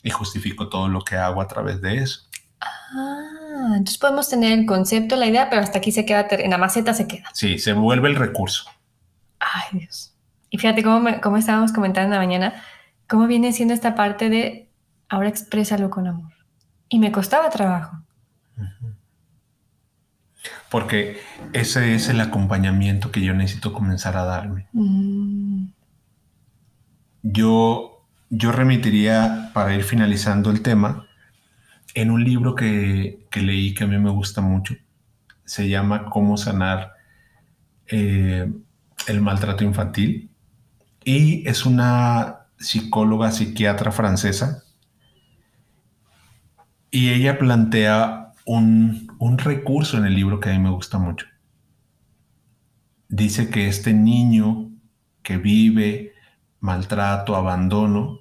Y 0.04 0.12
justifico 0.12 0.70
todo 0.70 0.88
lo 0.88 1.02
que 1.02 1.16
hago 1.16 1.42
a 1.42 1.48
través 1.48 1.82
de 1.82 1.98
eso. 1.98 2.22
Ah, 2.62 3.72
entonces 3.72 3.98
podemos 3.98 4.30
tener 4.30 4.58
el 4.58 4.66
concepto, 4.68 5.16
la 5.16 5.26
idea, 5.26 5.50
pero 5.50 5.64
hasta 5.64 5.80
aquí 5.80 5.92
se 5.92 6.06
queda, 6.06 6.28
en 6.30 6.52
la 6.52 6.58
maceta 6.60 6.94
se 6.94 7.08
queda. 7.08 7.30
Sí, 7.34 7.58
se 7.58 7.74
vuelve 7.74 8.10
el 8.10 8.16
recurso. 8.16 8.70
Ay, 9.40 9.80
Dios. 9.80 10.14
Y 10.50 10.60
fíjate 10.60 10.84
cómo, 10.84 11.10
cómo 11.22 11.38
estábamos 11.38 11.74
comentando 11.74 12.14
en 12.14 12.22
la 12.22 12.26
mañana 12.26 12.64
cómo 13.08 13.28
viene 13.28 13.54
siendo 13.54 13.74
esta 13.74 13.96
parte 13.96 14.30
de 14.30 14.70
ahora 15.10 15.30
exprésalo 15.30 15.90
con 15.90 16.08
amor. 16.08 16.34
Y 16.90 17.00
me 17.00 17.12
costaba 17.12 17.50
trabajo. 17.50 17.98
Porque 20.70 21.18
ese 21.54 21.96
es 21.96 22.10
el 22.10 22.20
acompañamiento 22.22 23.12
que 23.12 23.22
yo 23.22 23.34
necesito 23.34 23.74
comenzar 23.74 24.18
a 24.18 24.26
darme. 24.26 24.68
Mm. 24.74 25.68
Yo, 27.24 28.06
yo 28.30 28.52
remitiría, 28.52 29.52
para 29.54 29.74
ir 29.76 29.84
finalizando 29.84 30.50
el 30.52 30.62
tema, 30.62 31.08
en 31.94 32.12
un 32.12 32.24
libro 32.24 32.56
que, 32.56 33.28
leí 33.34 33.74
que 33.74 33.84
a 33.84 33.88
mí 33.88 33.98
me 33.98 34.12
gusta 34.12 34.42
mucho. 34.42 34.76
Se 35.46 35.68
llama 35.68 36.06
Cómo 36.06 36.38
sanar 36.38 36.94
eh, 37.88 38.52
el 39.08 39.22
maltrato 39.22 39.64
infantil. 39.64 40.30
Y 41.04 41.48
es 41.48 41.66
una 41.66 42.37
psicóloga, 42.60 43.32
psiquiatra 43.32 43.92
francesa, 43.92 44.64
y 46.92 47.10
ella 47.10 47.38
plantea 47.38 48.34
un, 48.46 49.08
recurso 49.38 49.98
en 49.98 50.06
el 50.06 50.16
libro 50.16 50.40
que 50.40 50.50
a 50.50 50.54
mí 50.54 50.60
me 50.60 50.70
gusta 50.70 50.98
mucho. 50.98 51.28
Dice 53.10 53.50
que 53.50 53.68
este 53.68 53.94
niño 53.94 54.72
que 55.22 55.38
vive 55.38 56.14
maltrato, 56.60 57.36
abandono, 57.36 58.20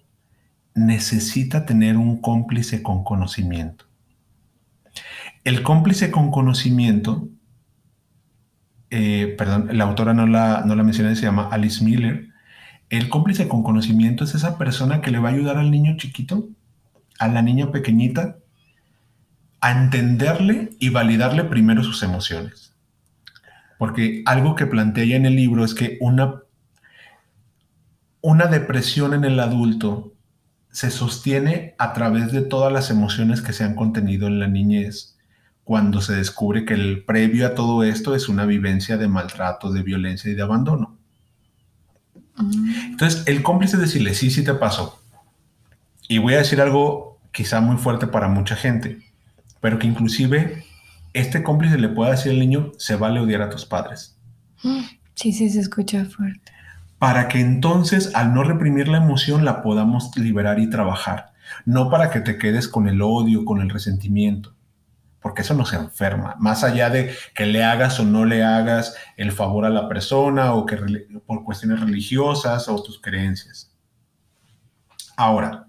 necesita 0.74 1.64
tener 1.64 1.96
un 1.96 2.20
cómplice 2.20 2.82
con 2.82 3.02
conocimiento. 3.02 3.86
El 5.44 5.62
cómplice 5.62 6.10
con 6.10 6.30
conocimiento, 6.30 7.28
eh, 8.90 9.34
perdón, 9.38 9.68
la 9.72 9.84
autora 9.84 10.12
no 10.12 10.26
la, 10.26 10.62
no 10.66 10.74
la 10.74 10.82
mencioné, 10.82 11.14
se 11.14 11.22
llama 11.22 11.48
Alice 11.50 11.82
Miller, 11.84 12.28
el 12.90 13.08
cómplice 13.08 13.48
con 13.48 13.62
conocimiento 13.62 14.24
es 14.24 14.34
esa 14.34 14.58
persona 14.58 15.00
que 15.00 15.10
le 15.10 15.18
va 15.18 15.30
a 15.30 15.32
ayudar 15.32 15.56
al 15.56 15.70
niño 15.70 15.96
chiquito, 15.96 16.48
a 17.18 17.28
la 17.28 17.42
niña 17.42 17.72
pequeñita, 17.72 18.38
a 19.60 19.72
entenderle 19.72 20.70
y 20.78 20.90
validarle 20.90 21.44
primero 21.44 21.82
sus 21.82 22.02
emociones. 22.02 22.74
Porque 23.78 24.22
algo 24.26 24.54
que 24.54 24.66
plantea 24.66 25.16
en 25.16 25.26
el 25.26 25.36
libro 25.36 25.64
es 25.64 25.74
que 25.74 25.98
una, 26.00 26.42
una 28.20 28.46
depresión 28.46 29.14
en 29.14 29.24
el 29.24 29.40
adulto 29.40 30.14
se 30.70 30.90
sostiene 30.90 31.74
a 31.78 31.92
través 31.92 32.32
de 32.32 32.42
todas 32.42 32.72
las 32.72 32.90
emociones 32.90 33.42
que 33.42 33.52
se 33.52 33.64
han 33.64 33.74
contenido 33.74 34.26
en 34.26 34.38
la 34.38 34.46
niñez, 34.46 35.16
cuando 35.64 36.00
se 36.00 36.14
descubre 36.14 36.64
que 36.64 36.74
el 36.74 37.04
previo 37.04 37.46
a 37.46 37.54
todo 37.54 37.82
esto 37.82 38.14
es 38.14 38.28
una 38.28 38.46
vivencia 38.46 38.96
de 38.96 39.08
maltrato, 39.08 39.72
de 39.72 39.82
violencia 39.82 40.30
y 40.30 40.34
de 40.34 40.42
abandono. 40.42 40.95
Entonces, 42.38 43.22
el 43.26 43.42
cómplice 43.42 43.76
es 43.76 43.82
decirle, 43.82 44.14
sí, 44.14 44.30
sí 44.30 44.44
te 44.44 44.54
pasó. 44.54 45.00
Y 46.08 46.18
voy 46.18 46.34
a 46.34 46.38
decir 46.38 46.60
algo 46.60 47.18
quizá 47.32 47.60
muy 47.60 47.76
fuerte 47.76 48.06
para 48.06 48.28
mucha 48.28 48.56
gente, 48.56 48.98
pero 49.60 49.78
que 49.78 49.86
inclusive 49.86 50.64
este 51.12 51.42
cómplice 51.42 51.78
le 51.78 51.88
pueda 51.88 52.12
decir 52.12 52.32
al 52.32 52.38
niño, 52.38 52.72
se 52.78 52.96
vale 52.96 53.20
odiar 53.20 53.42
a 53.42 53.50
tus 53.50 53.64
padres. 53.64 54.16
Sí, 55.14 55.32
sí, 55.32 55.48
se 55.48 55.60
escucha 55.60 56.04
fuerte. 56.04 56.52
Para 56.98 57.28
que 57.28 57.40
entonces, 57.40 58.14
al 58.14 58.32
no 58.34 58.42
reprimir 58.42 58.88
la 58.88 58.98
emoción, 58.98 59.44
la 59.44 59.62
podamos 59.62 60.16
liberar 60.16 60.58
y 60.58 60.70
trabajar. 60.70 61.32
No 61.64 61.90
para 61.90 62.10
que 62.10 62.20
te 62.20 62.38
quedes 62.38 62.68
con 62.68 62.88
el 62.88 63.02
odio, 63.02 63.44
con 63.44 63.60
el 63.60 63.70
resentimiento, 63.70 64.55
porque 65.26 65.42
eso 65.42 65.54
nos 65.54 65.72
enferma. 65.72 66.36
Más 66.38 66.62
allá 66.62 66.88
de 66.88 67.12
que 67.34 67.46
le 67.46 67.64
hagas 67.64 67.98
o 67.98 68.04
no 68.04 68.24
le 68.24 68.44
hagas 68.44 68.96
el 69.16 69.32
favor 69.32 69.64
a 69.64 69.70
la 69.70 69.88
persona 69.88 70.54
o 70.54 70.64
que 70.64 70.76
por 71.26 71.42
cuestiones 71.42 71.80
religiosas 71.80 72.68
o 72.68 72.80
tus 72.80 73.00
creencias. 73.00 73.74
Ahora, 75.16 75.66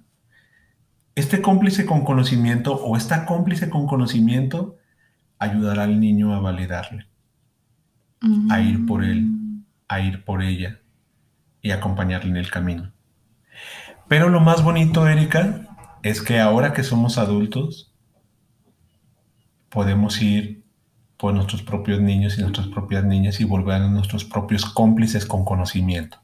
este 1.15 1.41
cómplice 1.41 1.87
con 1.87 2.05
conocimiento 2.05 2.75
o 2.75 2.97
esta 2.97 3.25
cómplice 3.25 3.67
con 3.71 3.87
conocimiento 3.87 4.77
ayudará 5.39 5.85
al 5.85 5.99
niño 5.99 6.35
a 6.35 6.39
validarle, 6.39 7.07
a 8.51 8.61
ir 8.61 8.85
por 8.85 9.03
él, 9.03 9.23
mm. 9.23 9.65
a 9.87 9.99
ir 10.01 10.23
por 10.23 10.43
ella 10.43 10.81
y 11.63 11.71
acompañarle 11.71 12.29
en 12.29 12.37
el 12.37 12.51
camino. 12.51 12.91
Pero 14.07 14.29
lo 14.29 14.39
más 14.39 14.63
bonito, 14.63 15.07
Erika, 15.07 15.61
es 16.03 16.21
que 16.21 16.39
ahora 16.39 16.73
que 16.73 16.83
somos 16.83 17.17
adultos, 17.17 17.86
podemos 19.69 20.21
ir 20.21 20.63
por 21.17 21.33
nuestros 21.33 21.63
propios 21.63 21.99
niños 21.99 22.37
y 22.37 22.41
nuestras 22.41 22.67
propias 22.67 23.03
niñas 23.03 23.39
y 23.39 23.43
volver 23.43 23.81
a 23.81 23.87
nuestros 23.87 24.23
propios 24.25 24.65
cómplices 24.65 25.25
con 25.25 25.45
conocimiento. 25.45 26.19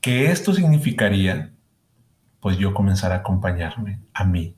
Que 0.00 0.30
esto 0.30 0.52
significaría, 0.52 1.52
pues 2.40 2.58
yo 2.58 2.74
comenzar 2.74 3.12
a 3.12 3.16
acompañarme 3.16 4.00
a 4.12 4.24
mí, 4.24 4.56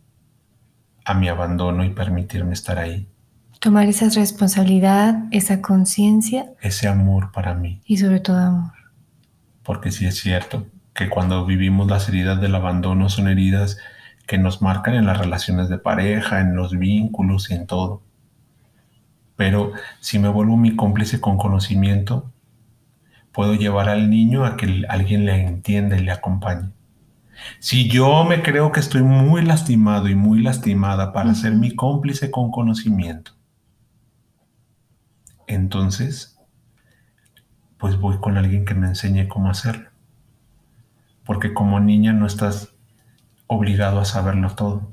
a 1.04 1.14
mi 1.14 1.28
abandono 1.28 1.84
y 1.84 1.90
permitirme 1.90 2.54
estar 2.54 2.78
ahí 2.78 3.08
Tomar 3.64 3.88
esa 3.88 4.10
responsabilidad, 4.10 5.24
esa 5.30 5.62
conciencia. 5.62 6.52
Ese 6.60 6.86
amor 6.86 7.32
para 7.32 7.54
mí. 7.54 7.80
Y 7.86 7.96
sobre 7.96 8.20
todo 8.20 8.36
amor. 8.36 8.72
Porque 9.62 9.90
sí 9.90 10.04
es 10.04 10.18
cierto 10.18 10.66
que 10.92 11.08
cuando 11.08 11.46
vivimos 11.46 11.88
las 11.88 12.06
heridas 12.10 12.38
del 12.42 12.54
abandono 12.54 13.08
son 13.08 13.26
heridas 13.26 13.78
que 14.26 14.38
nos 14.38 14.62
marcan 14.62 14.94
en 14.94 15.06
las 15.06 15.18
relaciones 15.18 15.68
de 15.68 15.78
pareja, 15.78 16.40
en 16.40 16.56
los 16.56 16.78
vínculos 16.78 17.50
y 17.50 17.54
en 17.54 17.66
todo. 17.66 18.02
Pero 19.36 19.72
si 20.00 20.18
me 20.18 20.28
vuelvo 20.28 20.56
mi 20.56 20.76
cómplice 20.76 21.20
con 21.20 21.36
conocimiento, 21.36 22.30
puedo 23.32 23.54
llevar 23.54 23.88
al 23.88 24.08
niño 24.08 24.44
a 24.44 24.56
que 24.56 24.84
alguien 24.88 25.26
le 25.26 25.44
entienda 25.44 25.98
y 25.98 26.04
le 26.04 26.12
acompañe. 26.12 26.70
Si 27.58 27.88
yo 27.88 28.24
me 28.24 28.42
creo 28.42 28.70
que 28.72 28.80
estoy 28.80 29.02
muy 29.02 29.42
lastimado 29.42 30.08
y 30.08 30.14
muy 30.14 30.42
lastimada 30.42 31.12
para 31.12 31.34
ser 31.34 31.52
mi 31.52 31.74
cómplice 31.74 32.30
con 32.30 32.52
conocimiento, 32.52 33.32
entonces, 35.46 36.38
pues 37.76 37.98
voy 37.98 38.18
con 38.18 38.38
alguien 38.38 38.64
que 38.64 38.74
me 38.74 38.86
enseñe 38.86 39.28
cómo 39.28 39.50
hacerlo. 39.50 39.90
Porque 41.24 41.52
como 41.52 41.80
niña 41.80 42.12
no 42.12 42.26
estás 42.26 42.73
obligado 43.46 44.00
a 44.00 44.04
saberlo 44.04 44.54
todo. 44.54 44.92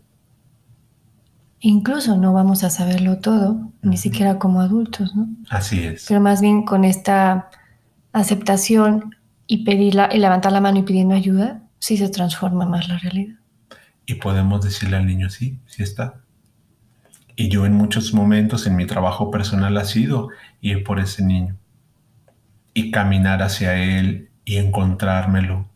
Incluso 1.60 2.18
no 2.18 2.34
vamos 2.34 2.64
a 2.64 2.70
saberlo 2.70 3.20
todo, 3.20 3.72
ni 3.84 3.98
siquiera 3.98 4.40
como 4.40 4.62
adultos, 4.62 5.16
¿no? 5.16 5.28
Así 5.50 5.84
es. 5.84 6.06
Pero 6.08 6.20
más 6.20 6.42
bien 6.42 6.64
con 6.64 6.84
esta 6.84 7.50
aceptación 8.14 9.16
y 9.46 9.64
pedirla 9.64 10.10
y 10.12 10.18
levantar 10.18 10.52
la 10.52 10.62
mano 10.62 10.80
y 10.80 10.84
pidiendo 10.84 11.14
ayuda, 11.14 11.62
sí 11.78 11.98
se 11.98 12.10
transforma 12.10 12.66
más 12.66 12.88
la 12.88 12.98
realidad. 12.98 13.36
Y 14.06 14.16
podemos 14.16 14.64
decirle 14.64 14.98
al 14.98 15.06
niño, 15.06 15.30
sí, 15.30 15.60
sí 15.68 15.84
está. 15.84 16.22
Y 17.36 17.50
yo 17.50 17.66
en 17.66 17.74
muchos 17.74 18.14
momentos 18.14 18.66
en 18.66 18.76
mi 18.76 18.86
trabajo 18.86 19.32
personal 19.32 19.78
ha 19.78 19.86
sido 19.86 20.30
ir 20.62 20.84
por 20.84 21.00
ese 21.00 21.24
niño 21.24 21.58
y 22.74 22.92
caminar 22.92 23.42
hacia 23.42 23.76
él 23.76 24.30
y 24.46 24.58
encontrármelo. 24.58 25.68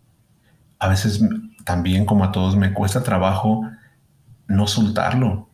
A 0.79 0.87
veces 0.87 1.21
también 1.65 2.05
como 2.05 2.23
a 2.23 2.31
todos 2.31 2.55
me 2.55 2.71
cuesta 2.71 3.03
trabajo 3.03 3.69
no 4.47 4.67
soltarlo, 4.67 5.49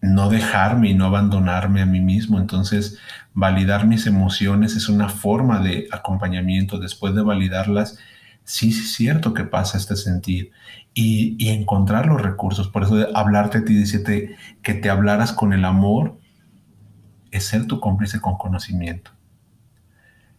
no 0.00 0.28
dejarme 0.30 0.90
y 0.90 0.94
no 0.94 1.04
abandonarme 1.04 1.82
a 1.82 1.86
mí 1.86 2.00
mismo. 2.00 2.38
Entonces, 2.38 2.98
validar 3.34 3.86
mis 3.86 4.06
emociones 4.06 4.74
es 4.74 4.88
una 4.88 5.08
forma 5.08 5.60
de 5.60 5.86
acompañamiento. 5.92 6.78
Después 6.78 7.14
de 7.14 7.22
validarlas, 7.22 7.98
sí, 8.42 8.70
es 8.70 8.94
cierto 8.94 9.34
que 9.34 9.44
pasa 9.44 9.76
este 9.76 9.96
sentir 9.96 10.52
y, 10.94 11.36
encontrar 11.50 12.06
los 12.06 12.22
recursos. 12.22 12.68
Por 12.68 12.84
eso 12.84 12.96
de 12.96 13.08
hablarte 13.14 13.58
a 13.58 13.64
ti, 13.64 13.84
que 14.62 14.74
te 14.74 14.90
hablaras 14.90 15.32
con 15.32 15.52
el 15.52 15.64
amor, 15.66 16.18
es 17.30 17.44
ser 17.44 17.66
tu 17.66 17.80
cómplice 17.80 18.20
con 18.20 18.38
conocimiento. 18.38 19.10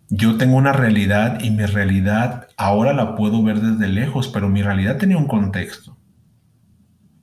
Yo 0.10 0.38
tengo 0.38 0.55
una 0.55 0.72
realidad 0.72 1.41
y 1.41 1.51
mi 1.51 1.66
realidad 1.66 2.47
ahora 2.55 2.93
la 2.93 3.16
puedo 3.16 3.43
ver 3.43 3.60
desde 3.60 3.88
lejos, 3.91 4.30
pero 4.30 4.47
mi 4.47 4.62
realidad 4.62 4.97
tenía 4.97 5.18
un 5.18 5.28
contexto. 5.28 5.97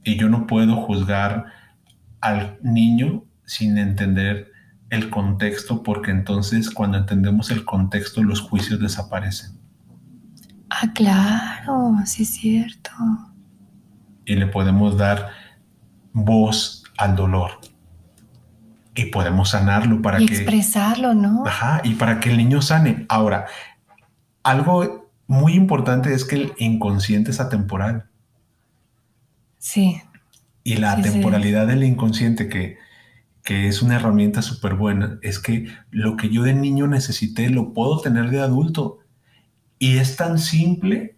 Y 0.02 0.16
yo 0.16 0.28
no 0.28 0.46
puedo 0.46 0.76
juzgar 0.76 1.46
al 2.20 2.58
niño 2.62 3.24
sin 3.46 3.78
entender 3.78 4.52
el 4.90 5.08
contexto, 5.10 5.82
porque 5.82 6.10
entonces 6.10 6.70
cuando 6.70 6.98
entendemos 6.98 7.50
el 7.50 7.64
contexto 7.64 8.22
los 8.22 8.40
juicios 8.40 8.80
desaparecen. 8.80 9.58
Ah, 10.70 10.92
claro, 10.94 11.96
sí 12.04 12.24
es 12.24 12.30
cierto. 12.30 12.90
Y 14.26 14.36
le 14.36 14.46
podemos 14.46 14.96
dar 14.96 15.30
voz 16.12 16.84
al 16.98 17.16
dolor. 17.16 17.60
Y 18.94 19.06
podemos 19.06 19.50
sanarlo 19.50 20.00
para 20.02 20.20
y 20.20 20.26
que... 20.26 20.34
Expresarlo, 20.34 21.14
¿no? 21.14 21.44
Ajá, 21.46 21.80
y 21.84 21.94
para 21.94 22.20
que 22.20 22.30
el 22.30 22.36
niño 22.36 22.62
sane. 22.62 23.06
Ahora, 23.08 23.46
algo 24.42 25.10
muy 25.26 25.54
importante 25.54 26.14
es 26.14 26.24
que 26.24 26.36
el 26.36 26.52
inconsciente 26.58 27.30
es 27.30 27.40
atemporal. 27.40 28.06
Sí. 29.58 30.00
Y 30.62 30.76
la 30.76 31.00
temporalidad 31.00 31.66
del 31.66 31.82
inconsciente, 31.82 32.48
que, 32.48 32.76
que 33.42 33.68
es 33.68 33.82
una 33.82 33.96
herramienta 33.96 34.42
súper 34.42 34.74
buena, 34.74 35.18
es 35.22 35.38
que 35.38 35.66
lo 35.90 36.16
que 36.16 36.28
yo 36.28 36.42
de 36.42 36.54
niño 36.54 36.86
necesité 36.86 37.50
lo 37.50 37.72
puedo 37.72 38.00
tener 38.00 38.30
de 38.30 38.40
adulto. 38.40 38.98
Y 39.78 39.98
es 39.98 40.16
tan 40.16 40.38
simple 40.38 41.16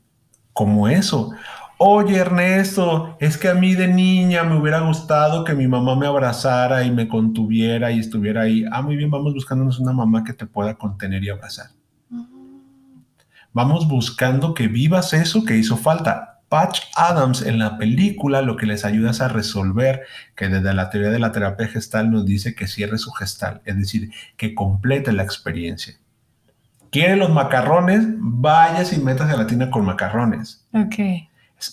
como 0.53 0.89
eso. 0.89 1.33
Oye 1.79 2.17
Ernesto, 2.17 3.17
es 3.21 3.37
que 3.37 3.49
a 3.49 3.55
mí 3.55 3.75
de 3.75 3.87
niña 3.87 4.45
me 4.45 4.57
hubiera 4.57 4.81
gustado 4.81 5.45
que 5.45 5.55
mi 5.55 5.69
mamá 5.69 5.95
me 5.95 6.07
abrazara 6.07 6.85
y 6.85 6.91
me 6.91 7.07
contuviera 7.07 7.93
y 7.93 7.99
estuviera 7.99 8.43
ahí. 8.43 8.65
Ah, 8.73 8.81
muy 8.81 8.97
bien, 8.97 9.11
vamos 9.11 9.35
buscándonos 9.35 9.79
una 9.79 9.93
mamá 9.93 10.25
que 10.25 10.33
te 10.33 10.47
pueda 10.47 10.75
contener 10.75 11.23
y 11.23 11.29
abrazar. 11.29 11.67
Vamos 13.53 13.89
buscando 13.89 14.55
que 14.55 14.69
vivas 14.69 15.13
eso 15.13 15.45
que 15.45 15.57
hizo 15.57 15.77
falta. 15.77 16.41
Patch 16.49 16.81
Adams 16.95 17.43
en 17.43 17.59
la 17.59 17.77
película 17.77 18.41
lo 18.41 18.57
que 18.57 18.67
les 18.67 18.85
ayuda 18.85 19.11
es 19.11 19.21
a 19.21 19.29
resolver, 19.29 20.03
que 20.35 20.49
desde 20.49 20.73
la 20.73 20.89
teoría 20.89 21.11
de 21.11 21.19
la 21.19 21.33
terapia 21.33 21.69
gestal 21.69 22.11
nos 22.11 22.25
dice 22.25 22.55
que 22.55 22.69
cierre 22.69 22.97
su 22.97 23.11
gestal, 23.11 23.61
es 23.65 23.77
decir, 23.77 24.11
que 24.37 24.55
complete 24.55 25.13
la 25.13 25.25
experiencia 25.25 25.97
quiere 26.91 27.17
los 27.17 27.31
macarrones, 27.31 28.07
vayas 28.19 28.93
y 28.95 29.01
metas 29.01 29.31
gelatina 29.31 29.71
con 29.71 29.85
macarrones. 29.85 30.65
Ok. 30.73 31.29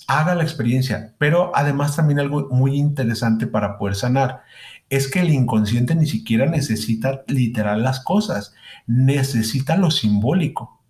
Haga 0.08 0.36
la 0.36 0.44
experiencia, 0.44 1.14
pero 1.18 1.52
además 1.56 1.96
también 1.96 2.20
algo 2.20 2.48
muy 2.50 2.78
interesante 2.78 3.48
para 3.48 3.78
poder 3.78 3.96
sanar 3.96 4.44
es 4.90 5.10
que 5.10 5.22
el 5.22 5.32
inconsciente 5.32 5.96
ni 5.96 6.06
siquiera 6.06 6.46
necesita 6.46 7.24
literal 7.28 7.84
las 7.84 8.00
cosas, 8.00 8.54
necesita 8.86 9.76
lo 9.76 9.90
simbólico. 9.92 10.82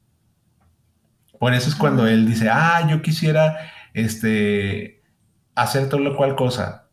Por 1.40 1.54
eso 1.54 1.70
es 1.70 1.76
cuando 1.76 2.08
él 2.08 2.28
dice, 2.28 2.50
ah, 2.50 2.86
yo 2.90 3.02
quisiera 3.02 3.58
este, 3.94 5.02
hacer 5.56 5.90
todo 5.90 6.02
lo 6.02 6.16
cual 6.16 6.36
cosa. 6.36 6.90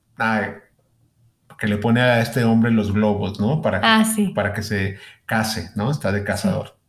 que 1.59 1.67
le 1.67 1.77
pone 1.77 2.01
a 2.01 2.21
este 2.21 2.45
hombre 2.45 2.71
los 2.71 2.93
globos, 2.93 3.39
¿no? 3.39 3.61
Para 3.61 3.81
ah, 3.83 4.05
para 4.35 4.55
que 4.55 4.63
se 4.63 4.97
case, 5.27 5.71
¿no? 5.77 5.91
Está 5.91 6.13
de 6.13 6.25
cazador. 6.25 6.80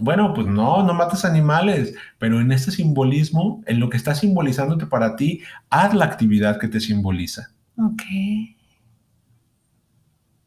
Bueno, 0.00 0.34
pues 0.34 0.46
no, 0.46 0.82
no 0.82 0.94
mates 0.94 1.24
animales, 1.24 1.94
pero 2.18 2.40
en 2.40 2.52
este 2.52 2.70
simbolismo, 2.70 3.62
en 3.66 3.80
lo 3.80 3.88
que 3.88 3.96
está 3.96 4.14
simbolizándote 4.14 4.86
para 4.86 5.16
ti, 5.16 5.42
haz 5.70 5.94
la 5.94 6.04
actividad 6.04 6.58
que 6.58 6.68
te 6.68 6.80
simboliza. 6.80 7.50
Ok. 7.76 8.02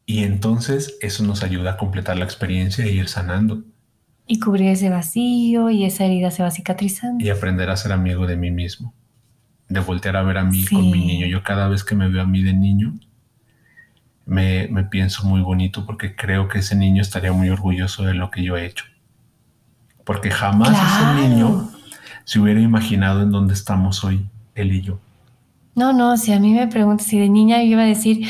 Y 0.06 0.24
entonces 0.24 0.96
eso 1.00 1.24
nos 1.24 1.42
ayuda 1.42 1.72
a 1.72 1.76
completar 1.76 2.16
la 2.18 2.24
experiencia 2.24 2.84
e 2.84 2.92
ir 2.92 3.08
sanando. 3.08 3.64
Y 4.26 4.38
cubrir 4.40 4.68
ese 4.70 4.88
vacío 4.90 5.70
y 5.70 5.84
esa 5.84 6.04
herida 6.04 6.30
se 6.30 6.42
va 6.42 6.50
cicatrizando. 6.50 7.24
Y 7.24 7.30
aprender 7.30 7.70
a 7.70 7.76
ser 7.76 7.92
amigo 7.92 8.26
de 8.26 8.36
mí 8.36 8.50
mismo. 8.50 8.94
de 9.68 9.80
voltear 9.80 10.16
a 10.16 10.22
ver 10.22 10.38
a 10.38 10.44
mí 10.44 10.64
con 10.66 10.90
mi 10.90 11.04
niño. 11.06 11.26
Yo 11.26 11.42
cada 11.42 11.68
vez 11.68 11.82
que 11.84 11.94
me 11.94 12.08
veo 12.08 12.22
a 12.22 12.26
mí 12.26 12.42
de 12.42 12.52
niño, 12.54 12.94
me, 14.26 14.68
me 14.68 14.84
pienso 14.84 15.24
muy 15.26 15.40
bonito 15.40 15.86
porque 15.86 16.14
creo 16.16 16.48
que 16.48 16.58
ese 16.58 16.76
niño 16.76 17.02
estaría 17.02 17.32
muy 17.32 17.48
orgulloso 17.50 18.04
de 18.04 18.14
lo 18.14 18.30
que 18.30 18.42
yo 18.44 18.56
he 18.56 18.66
hecho. 18.66 18.84
Porque 20.04 20.30
jamás 20.30 20.70
Claro. 20.70 21.18
ese 21.18 21.28
niño 21.28 21.68
se 22.24 22.40
hubiera 22.40 22.60
imaginado 22.60 23.22
en 23.22 23.30
dónde 23.30 23.54
estamos 23.54 24.04
hoy, 24.04 24.26
él 24.54 24.72
y 24.72 24.82
yo. 24.82 24.98
No, 25.74 25.92
no, 25.92 26.16
si 26.16 26.32
a 26.32 26.40
mí 26.40 26.52
me 26.52 26.66
preguntas 26.66 27.06
si 27.06 27.18
de 27.18 27.28
niña 27.28 27.58
yo 27.58 27.70
iba 27.70 27.82
a 27.82 27.86
decir 27.86 28.26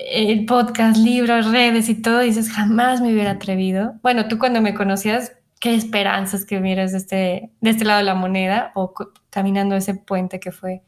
eh, 0.00 0.32
el 0.32 0.46
podcast, 0.46 0.96
libros, 0.96 1.46
redes 1.50 1.88
y 1.88 2.00
todo, 2.00 2.20
dices, 2.20 2.50
jamás 2.50 3.00
me 3.00 3.12
hubiera 3.12 3.32
atrevido. 3.32 3.94
Bueno, 4.02 4.26
tú 4.28 4.38
cuando 4.38 4.62
me 4.62 4.74
conocías, 4.74 5.32
qué 5.60 5.74
esperanzas 5.74 6.44
que 6.44 6.58
hubieras 6.58 6.92
de 6.92 6.98
este, 6.98 7.50
de 7.60 7.70
este 7.70 7.84
lado 7.84 7.98
de 7.98 8.04
la 8.04 8.14
moneda 8.14 8.72
o 8.74 8.94
caminando 9.30 9.74
ese 9.76 9.94
puente 9.94 10.40
que 10.40 10.52
fue 10.52 10.82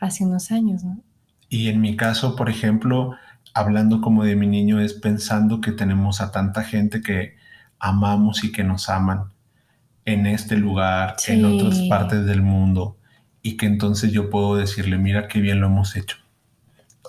hace 0.00 0.24
unos 0.24 0.50
años, 0.50 0.84
¿no? 0.84 0.98
Y 1.48 1.68
en 1.68 1.80
mi 1.80 1.96
caso, 1.96 2.34
por 2.34 2.50
ejemplo, 2.50 3.14
hablando 3.54 4.00
como 4.00 4.24
de 4.24 4.34
mi 4.36 4.46
niño, 4.48 4.80
es 4.80 4.92
pensando 4.94 5.60
que 5.60 5.72
tenemos 5.72 6.20
a 6.20 6.32
tanta 6.32 6.64
gente 6.64 7.02
que 7.02 7.36
amamos 7.78 8.42
y 8.44 8.52
que 8.52 8.64
nos 8.64 8.88
aman 8.90 9.30
en 10.06 10.26
este 10.26 10.56
lugar, 10.56 11.16
en 11.28 11.44
otras 11.44 11.80
partes 11.88 12.24
del 12.24 12.40
mundo, 12.40 12.96
y 13.42 13.56
que 13.58 13.66
entonces 13.66 14.12
yo 14.12 14.30
puedo 14.30 14.56
decirle, 14.56 14.96
mira 14.98 15.28
qué 15.28 15.40
bien 15.40 15.60
lo 15.60 15.66
hemos 15.66 15.94
hecho. 15.96 16.16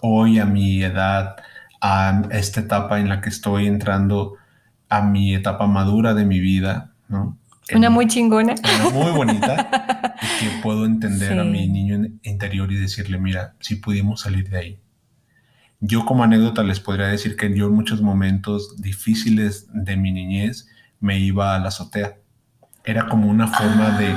Hoy 0.02 0.39
a 0.39 0.45
mi 0.45 0.84
edad, 0.84 1.38
a 1.82 2.24
esta 2.32 2.60
etapa 2.60 3.00
en 3.00 3.08
la 3.10 3.22
que 3.22 3.30
estoy 3.30 3.68
entrando, 3.68 4.36
a 4.89 5.02
mi 5.02 5.34
etapa 5.34 5.68
madura 5.68 6.14
de 6.14 6.26
mi 6.26 6.39
vida, 6.39 6.91
¿no? 7.08 7.38
Una 7.74 7.88
En- 7.88 7.93
muy 7.93 8.08
chingona. 8.08 8.56
una 8.82 8.89
muy 8.91 9.12
bonita 9.12 10.16
y 10.22 10.39
que 10.45 10.62
puedo 10.62 10.86
entender 10.86 11.38
a 11.39 11.43
mi 11.43 11.68
niño 11.68 11.95
in- 11.95 12.20
interior 12.24 12.72
y 12.72 12.76
decirle, 12.76 13.18
mira, 13.20 13.56
si 13.60 13.76
pudimos 13.76 14.22
salir 14.22 14.50
de 14.50 14.58
ahí. 14.58 14.80
Yo 15.80 16.06
como 16.06 16.24
anécdota 16.24 16.64
les 16.64 16.80
podría 16.80 17.08
decir 17.08 17.36
que 17.36 17.56
yo 17.56 17.68
en 17.68 17.74
muchos 17.74 18.02
momentos 18.02 18.82
difíciles 18.82 19.68
de 19.74 19.95
mi 19.98 20.12
niñez 20.12 20.68
me 21.00 21.20
iba 21.20 21.56
a 21.56 21.60
la 21.60 21.68
azotea. 21.68 22.16
Era 22.88 23.07
como 23.07 23.27
una 23.29 23.47
forma 23.47 23.99
de, 23.99 24.15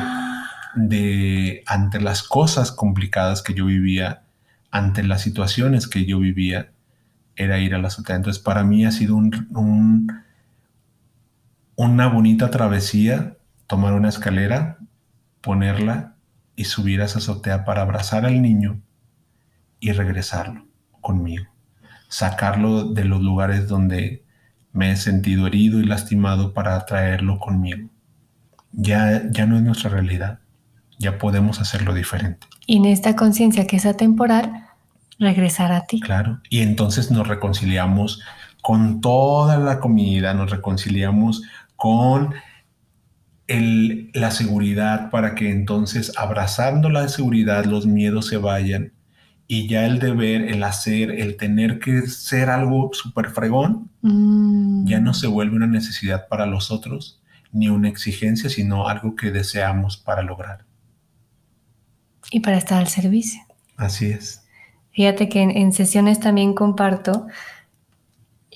de, 0.76 1.62
ante 1.66 2.00
las 2.00 2.22
cosas 2.22 2.72
complicadas 2.72 3.42
que 3.42 3.52
yo 3.54 3.66
vivía, 3.66 4.22
ante 4.70 5.02
las 5.02 5.22
situaciones 5.22 5.88
que 5.88 6.06
yo 6.06 6.20
vivía, 6.20 6.72
era 7.36 7.58
ir 7.60 7.74
a 7.74 7.78
la 7.78 7.88
azotea. 7.88 8.16
Entonces 8.16 8.42
para 8.42 8.64
mí 8.64 8.86
ha 8.86 8.92
sido 8.92 9.16
un, 9.16 9.48
un- 9.56 10.08
una 11.76 12.06
bonita 12.08 12.50
travesía, 12.50 13.36
tomar 13.66 13.94
una 13.94 14.08
escalera, 14.08 14.78
ponerla 15.40 16.16
y 16.56 16.64
subir 16.64 17.00
a 17.00 17.06
esa 17.06 17.18
azotea 17.18 17.64
para 17.64 17.82
abrazar 17.82 18.26
al 18.26 18.42
niño 18.42 18.80
y 19.80 19.92
regresarlo 19.92 20.66
conmigo. 21.00 21.46
Sacarlo 22.08 22.84
de 22.92 23.04
los 23.06 23.22
lugares 23.22 23.68
donde 23.68 24.24
me 24.72 24.92
he 24.92 24.96
sentido 24.96 25.46
herido 25.48 25.80
y 25.80 25.84
lastimado 25.86 26.54
para 26.54 26.84
traerlo 26.86 27.38
conmigo. 27.40 27.90
Ya, 28.72 29.22
ya 29.30 29.46
no 29.46 29.56
es 29.56 29.62
nuestra 29.62 29.90
realidad. 29.90 30.38
Ya 30.98 31.18
podemos 31.18 31.60
hacerlo 31.60 31.94
diferente. 31.94 32.46
Y 32.66 32.76
en 32.76 32.84
esta 32.86 33.16
conciencia 33.16 33.66
que 33.66 33.76
es 33.76 33.86
atemporal, 33.86 34.66
regresar 35.18 35.72
a 35.72 35.86
ti. 35.86 36.00
Claro. 36.00 36.40
Y 36.50 36.60
entonces 36.60 37.10
nos 37.10 37.26
reconciliamos 37.28 38.20
con 38.62 39.00
toda 39.00 39.58
la 39.58 39.80
comunidad, 39.80 40.34
nos 40.34 40.50
reconciliamos 40.50 41.42
con 41.76 42.34
el- 43.46 44.10
la 44.14 44.30
seguridad 44.30 45.10
para 45.10 45.34
que 45.34 45.50
entonces 45.50 46.12
abrazando 46.16 46.88
la 46.88 47.08
seguridad 47.08 47.64
los 47.64 47.86
miedos 47.86 48.26
se 48.28 48.36
vayan 48.36 48.92
y 49.48 49.66
ya 49.66 49.86
el 49.86 49.98
deber, 49.98 50.42
el 50.42 50.62
hacer, 50.62 51.10
el 51.10 51.36
tener 51.36 51.80
que 51.80 52.02
ser 52.02 52.50
algo 52.50 52.90
súper 52.92 53.30
fregón, 53.30 53.90
Mm. 54.02 54.86
ya 54.86 55.00
no 55.00 55.12
se 55.14 55.26
vuelve 55.26 55.56
una 55.56 55.66
necesidad 55.66 56.28
para 56.28 56.46
los 56.46 56.70
otros 56.70 57.19
ni 57.52 57.68
una 57.68 57.88
exigencia, 57.88 58.48
sino 58.48 58.88
algo 58.88 59.16
que 59.16 59.30
deseamos 59.30 59.96
para 59.96 60.22
lograr. 60.22 60.64
Y 62.30 62.40
para 62.40 62.56
estar 62.56 62.78
al 62.78 62.88
servicio. 62.88 63.40
Así 63.76 64.06
es. 64.06 64.44
Fíjate 64.92 65.28
que 65.28 65.42
en, 65.42 65.50
en 65.50 65.72
sesiones 65.72 66.20
también 66.20 66.54
comparto, 66.54 67.26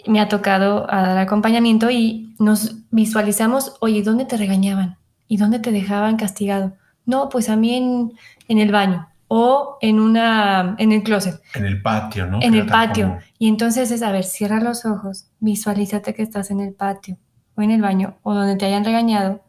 me 0.06 0.20
ha 0.20 0.28
tocado 0.28 0.86
a 0.92 1.02
dar 1.02 1.18
acompañamiento 1.18 1.90
y 1.90 2.34
nos 2.38 2.76
visualizamos, 2.90 3.76
oye, 3.80 4.02
¿dónde 4.02 4.24
te 4.24 4.36
regañaban? 4.36 4.98
¿Y 5.28 5.38
dónde 5.38 5.58
te 5.58 5.72
dejaban 5.72 6.16
castigado? 6.16 6.74
No, 7.06 7.28
pues 7.28 7.48
a 7.48 7.56
mí 7.56 7.74
en, 7.74 8.12
en 8.48 8.58
el 8.58 8.70
baño 8.70 9.08
o 9.28 9.78
en, 9.80 10.00
una, 10.00 10.76
en 10.78 10.92
el 10.92 11.02
closet, 11.02 11.40
En 11.54 11.64
el 11.64 11.80
patio, 11.80 12.26
¿no? 12.26 12.40
en 12.42 12.54
el 12.54 12.66
patio. 12.66 13.18
Y 13.38 13.48
entonces 13.48 13.90
es, 13.90 14.02
a 14.02 14.12
ver, 14.12 14.24
cierra 14.24 14.60
los 14.60 14.84
ojos, 14.84 15.30
visualízate 15.40 16.14
que 16.14 16.22
estás 16.22 16.50
en 16.50 16.60
el 16.60 16.74
patio 16.74 17.16
o 17.56 17.62
en 17.62 17.70
el 17.70 17.82
baño 17.82 18.16
o 18.22 18.34
donde 18.34 18.56
te 18.56 18.66
hayan 18.66 18.84
regañado 18.84 19.42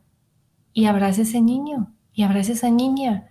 y 0.73 0.85
abraza 0.85 1.23
ese 1.23 1.41
niño 1.41 1.93
y 2.13 2.23
abraza 2.23 2.53
esa 2.53 2.69
niña. 2.69 3.29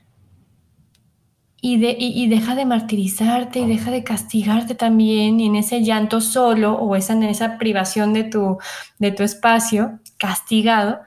Y, 1.60 1.78
de, 1.78 1.96
y 1.98 2.28
deja 2.28 2.54
de 2.54 2.66
martirizarte 2.66 3.60
y 3.60 3.66
deja 3.66 3.90
de 3.90 4.04
castigarte 4.04 4.74
también 4.74 5.40
y 5.40 5.46
en 5.46 5.56
ese 5.56 5.82
llanto 5.82 6.20
solo 6.20 6.74
o 6.74 6.94
esa, 6.94 7.14
en 7.14 7.22
esa 7.22 7.56
privación 7.56 8.12
de 8.12 8.24
tu, 8.24 8.58
de 8.98 9.12
tu 9.12 9.22
espacio 9.22 9.98
castigado, 10.18 10.98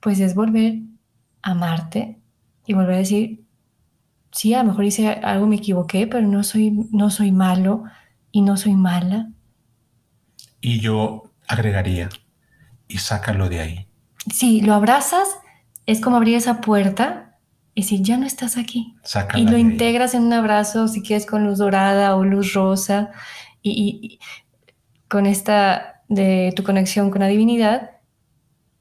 pues 0.00 0.20
es 0.20 0.34
volver 0.34 0.80
a 1.40 1.52
amarte 1.52 2.20
y 2.66 2.74
volver 2.74 2.96
a 2.96 2.98
decir, 2.98 3.46
sí, 4.32 4.52
a 4.52 4.62
lo 4.62 4.70
mejor 4.70 4.84
hice 4.84 5.08
algo, 5.08 5.46
me 5.46 5.56
equivoqué, 5.56 6.06
pero 6.06 6.26
no 6.26 6.42
soy, 6.42 6.70
no 6.90 7.08
soy 7.08 7.32
malo 7.32 7.84
y 8.30 8.42
no 8.42 8.58
soy 8.58 8.74
mala. 8.74 9.30
Y 10.60 10.80
yo 10.80 11.32
agregaría, 11.48 12.10
y 12.88 12.98
sácalo 12.98 13.48
de 13.48 13.60
ahí. 13.60 13.88
Si 14.32 14.60
lo 14.60 14.74
abrazas, 14.74 15.28
es 15.86 16.00
como 16.00 16.16
abrir 16.16 16.36
esa 16.36 16.60
puerta 16.60 17.38
y 17.74 17.82
decir, 17.82 18.02
ya 18.02 18.16
no 18.16 18.26
estás 18.26 18.56
aquí. 18.56 18.96
Sácala 19.02 19.42
Y 19.42 19.46
lo 19.46 19.56
ahí. 19.56 19.62
integras 19.62 20.14
en 20.14 20.22
un 20.22 20.32
abrazo, 20.32 20.88
si 20.88 21.02
quieres, 21.02 21.26
con 21.26 21.44
luz 21.44 21.58
dorada 21.58 22.16
o 22.16 22.24
luz 22.24 22.52
rosa, 22.54 23.10
y, 23.62 23.70
y- 23.70 24.06
y 24.06 24.18
con 25.08 25.26
esta 25.26 26.02
de 26.08 26.52
tu 26.56 26.62
conexión 26.64 27.10
con 27.10 27.20
la 27.20 27.28
divinidad, 27.28 27.90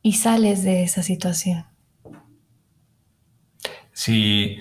y 0.01 0.13
sales 0.13 0.63
de 0.63 0.83
esa 0.83 1.01
situación. 1.03 1.65
Si, 3.93 4.57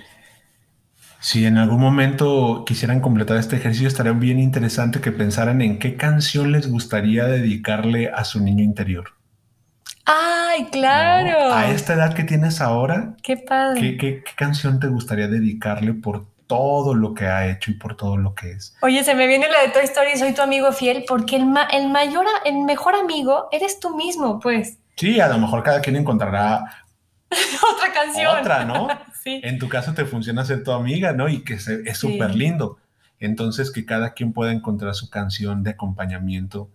si 1.21 1.45
en 1.47 1.59
algún 1.59 1.81
momento 1.81 2.65
quisieran 2.67 3.01
completar 3.01 3.37
este 3.37 3.57
ejercicio, 3.57 3.89
estaría 3.89 4.13
bien 4.13 4.39
interesante 4.39 5.01
que 5.01 5.13
pensaran 5.13 5.61
en 5.63 5.79
qué 5.79 5.97
canción 5.97 6.53
les 6.53 6.69
gustaría 6.71 7.25
dedicarle 7.27 8.09
a 8.11 8.25
su 8.25 8.41
niño 8.41 8.63
interior. 8.63 9.07
¡Ay, 10.07 10.67
claro! 10.67 11.49
¿no? 11.49 11.55
A 11.55 11.71
esta 11.71 11.95
edad 11.95 12.15
que 12.15 12.25
tienes 12.25 12.61
ahora, 12.61 13.15
¡Qué 13.23 13.37
padre! 13.37 13.81
¿qué, 13.81 13.97
qué, 13.97 14.23
qué 14.25 14.33
canción 14.37 14.79
te 14.81 14.89
gustaría 14.89 15.29
dedicarle 15.29 15.95
por 15.95 16.27
todo 16.47 16.95
lo 16.95 17.15
que 17.15 17.27
ha 17.27 17.47
hecho 17.49 17.71
y 17.71 17.75
por 17.75 17.97
todo 17.97 18.17
lo 18.19 18.35
que 18.35 18.53
es? 18.53 18.77
Oye, 18.83 19.03
se 19.03 19.15
me 19.15 19.27
viene 19.27 19.49
la 19.49 19.63
de 19.63 19.69
Toy 19.69 19.85
Story, 19.85 20.17
soy 20.19 20.35
tu 20.35 20.43
amigo 20.43 20.73
fiel, 20.73 21.05
porque 21.09 21.37
el, 21.37 21.47
ma- 21.47 21.69
el 21.73 21.89
mayor, 21.89 22.27
el 22.45 22.59
mejor 22.65 22.95
amigo 22.95 23.49
eres 23.51 23.81
tú 23.81 23.97
mismo, 23.97 24.39
pues. 24.41 24.79
Sí, 24.97 25.21
a 25.21 25.29
lo 25.29 25.39
mejor 25.39 25.63
cada 25.63 25.81
quien 25.81 25.97
encontrará 25.97 26.85
Otra 27.31 27.93
canción. 27.93 28.37
otra, 28.39 28.65
¿no? 28.67 28.89
sí. 29.23 29.41
En 29.43 29.59
tu 29.59 29.69
caso 29.69 29.95
te 29.95 30.05
funciona 30.05 30.45
ser 30.45 30.63
tu 30.63 30.73
amiga, 30.73 31.13
¿no? 31.13 31.29
Y 31.29 31.43
que 31.45 31.59
se- 31.59 31.81
es 31.89 31.99
Sí. 31.99 32.13
súper 32.13 32.35
lindo. 32.35 32.79
Entonces 33.21 33.71
que 33.73 33.87
cada 33.87 34.13
quien 34.13 34.33
pueda 34.35 34.53
encontrar 34.53 34.95
su 34.95 35.09
canción 35.09 35.63
de 35.63 35.71
acompañamiento 35.71 36.69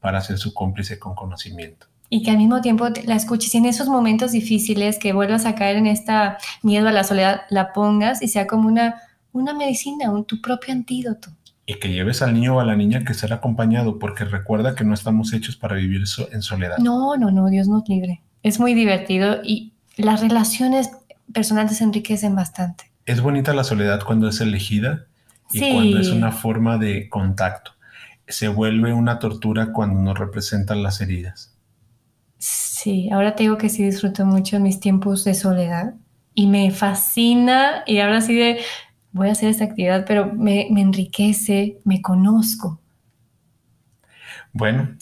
para 0.00 0.20
ser 0.20 0.36
su 0.36 0.52
cómplice 0.52 0.98
con 0.98 1.14
conocimiento. 1.14 1.86
Y 2.10 2.22
que 2.22 2.30
al 2.30 2.36
mismo 2.38 2.60
tiempo 2.60 2.86
la 3.06 3.16
escuches 3.16 3.54
y 3.54 3.58
en 3.58 3.64
esos 3.66 3.88
momentos 3.88 4.32
difíciles 4.32 4.98
que 4.98 5.12
vuelvas 5.12 5.46
a 5.46 5.54
caer 5.54 5.76
en 5.76 5.86
esta 5.86 6.38
miedo 6.62 6.88
a 6.88 6.92
la 6.92 7.02
soledad, 7.04 7.42
la 7.50 7.72
pongas 7.72 8.22
y 8.22 8.28
sea 8.28 8.46
como 8.46 8.68
una, 8.68 8.96
una 9.32 9.52
medicina, 9.54 10.10
un, 10.10 10.24
tu 10.24 10.40
propio 10.40 10.72
antídoto. 10.72 11.30
Y 11.66 11.74
que 11.80 11.90
lleves 11.90 12.20
al 12.20 12.34
niño 12.34 12.56
o 12.56 12.60
a 12.60 12.64
la 12.64 12.76
niña 12.76 13.04
que 13.04 13.14
ser 13.14 13.32
acompañado, 13.32 13.98
porque 13.98 14.24
recuerda 14.24 14.74
que 14.74 14.84
no 14.84 14.92
estamos 14.92 15.32
hechos 15.32 15.56
para 15.56 15.76
vivir 15.76 16.06
so- 16.06 16.28
en 16.30 16.42
soledad. 16.42 16.76
No, 16.78 17.16
no, 17.16 17.30
no, 17.30 17.48
Dios 17.48 17.68
nos 17.68 17.88
libre. 17.88 18.20
Es 18.42 18.60
muy 18.60 18.74
divertido 18.74 19.38
y 19.42 19.72
las 19.96 20.20
relaciones 20.20 20.90
personales 21.32 21.78
se 21.78 21.84
enriquecen 21.84 22.36
bastante. 22.36 22.84
Es 23.06 23.22
bonita 23.22 23.54
la 23.54 23.64
soledad 23.64 24.02
cuando 24.04 24.28
es 24.28 24.40
elegida 24.42 25.06
y 25.50 25.58
Sí. 25.60 25.70
cuando 25.72 25.98
es 25.98 26.08
una 26.08 26.32
forma 26.32 26.76
de 26.76 27.08
contacto. 27.08 27.72
Se 28.28 28.48
vuelve 28.48 28.92
una 28.92 29.18
tortura 29.18 29.72
cuando 29.72 30.00
nos 30.00 30.18
representan 30.18 30.82
las 30.82 31.00
heridas. 31.00 31.53
Sí, 32.38 33.08
ahora 33.10 33.34
te 33.34 33.44
digo 33.44 33.56
que 33.58 33.68
sí 33.68 33.84
disfruto 33.84 34.26
mucho 34.26 34.60
mis 34.60 34.80
tiempos 34.80 35.24
de 35.24 35.34
soledad 35.34 35.94
y 36.34 36.46
me 36.46 36.70
fascina 36.70 37.82
y 37.86 37.98
ahora 38.00 38.20
sí 38.20 38.34
de 38.34 38.60
voy 39.12 39.28
a 39.28 39.32
hacer 39.32 39.48
esta 39.48 39.64
actividad, 39.64 40.04
pero 40.06 40.32
me, 40.32 40.66
me 40.70 40.80
enriquece, 40.82 41.78
me 41.84 42.02
conozco. 42.02 42.80
Bueno, 44.52 44.96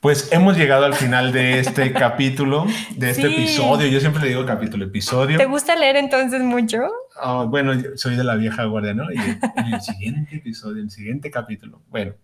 pues 0.00 0.30
hemos 0.32 0.56
llegado 0.58 0.84
al 0.84 0.94
final 0.94 1.32
de 1.32 1.58
este 1.60 1.92
capítulo, 1.92 2.66
de 2.96 3.10
este 3.10 3.28
Sí. 3.28 3.34
episodio. 3.34 3.86
Yo 3.88 4.00
siempre 4.00 4.22
le 4.22 4.28
digo 4.28 4.44
capítulo, 4.44 4.84
episodio. 4.86 5.38
¿Te 5.38 5.46
gusta 5.46 5.76
leer 5.76 5.96
entonces 5.96 6.42
mucho? 6.42 6.78
Oh, 7.22 7.46
bueno, 7.46 7.72
soy 7.96 8.16
de 8.16 8.24
la 8.24 8.34
vieja 8.36 8.64
guardia, 8.64 8.94
¿no? 8.94 9.10
Y 9.12 9.16
en 9.18 9.74
el 9.74 9.80
siguiente 9.80 10.36
episodio, 10.36 10.82
el 10.82 10.90
siguiente 10.90 11.30
capítulo. 11.30 11.82
Bueno, 11.88 12.14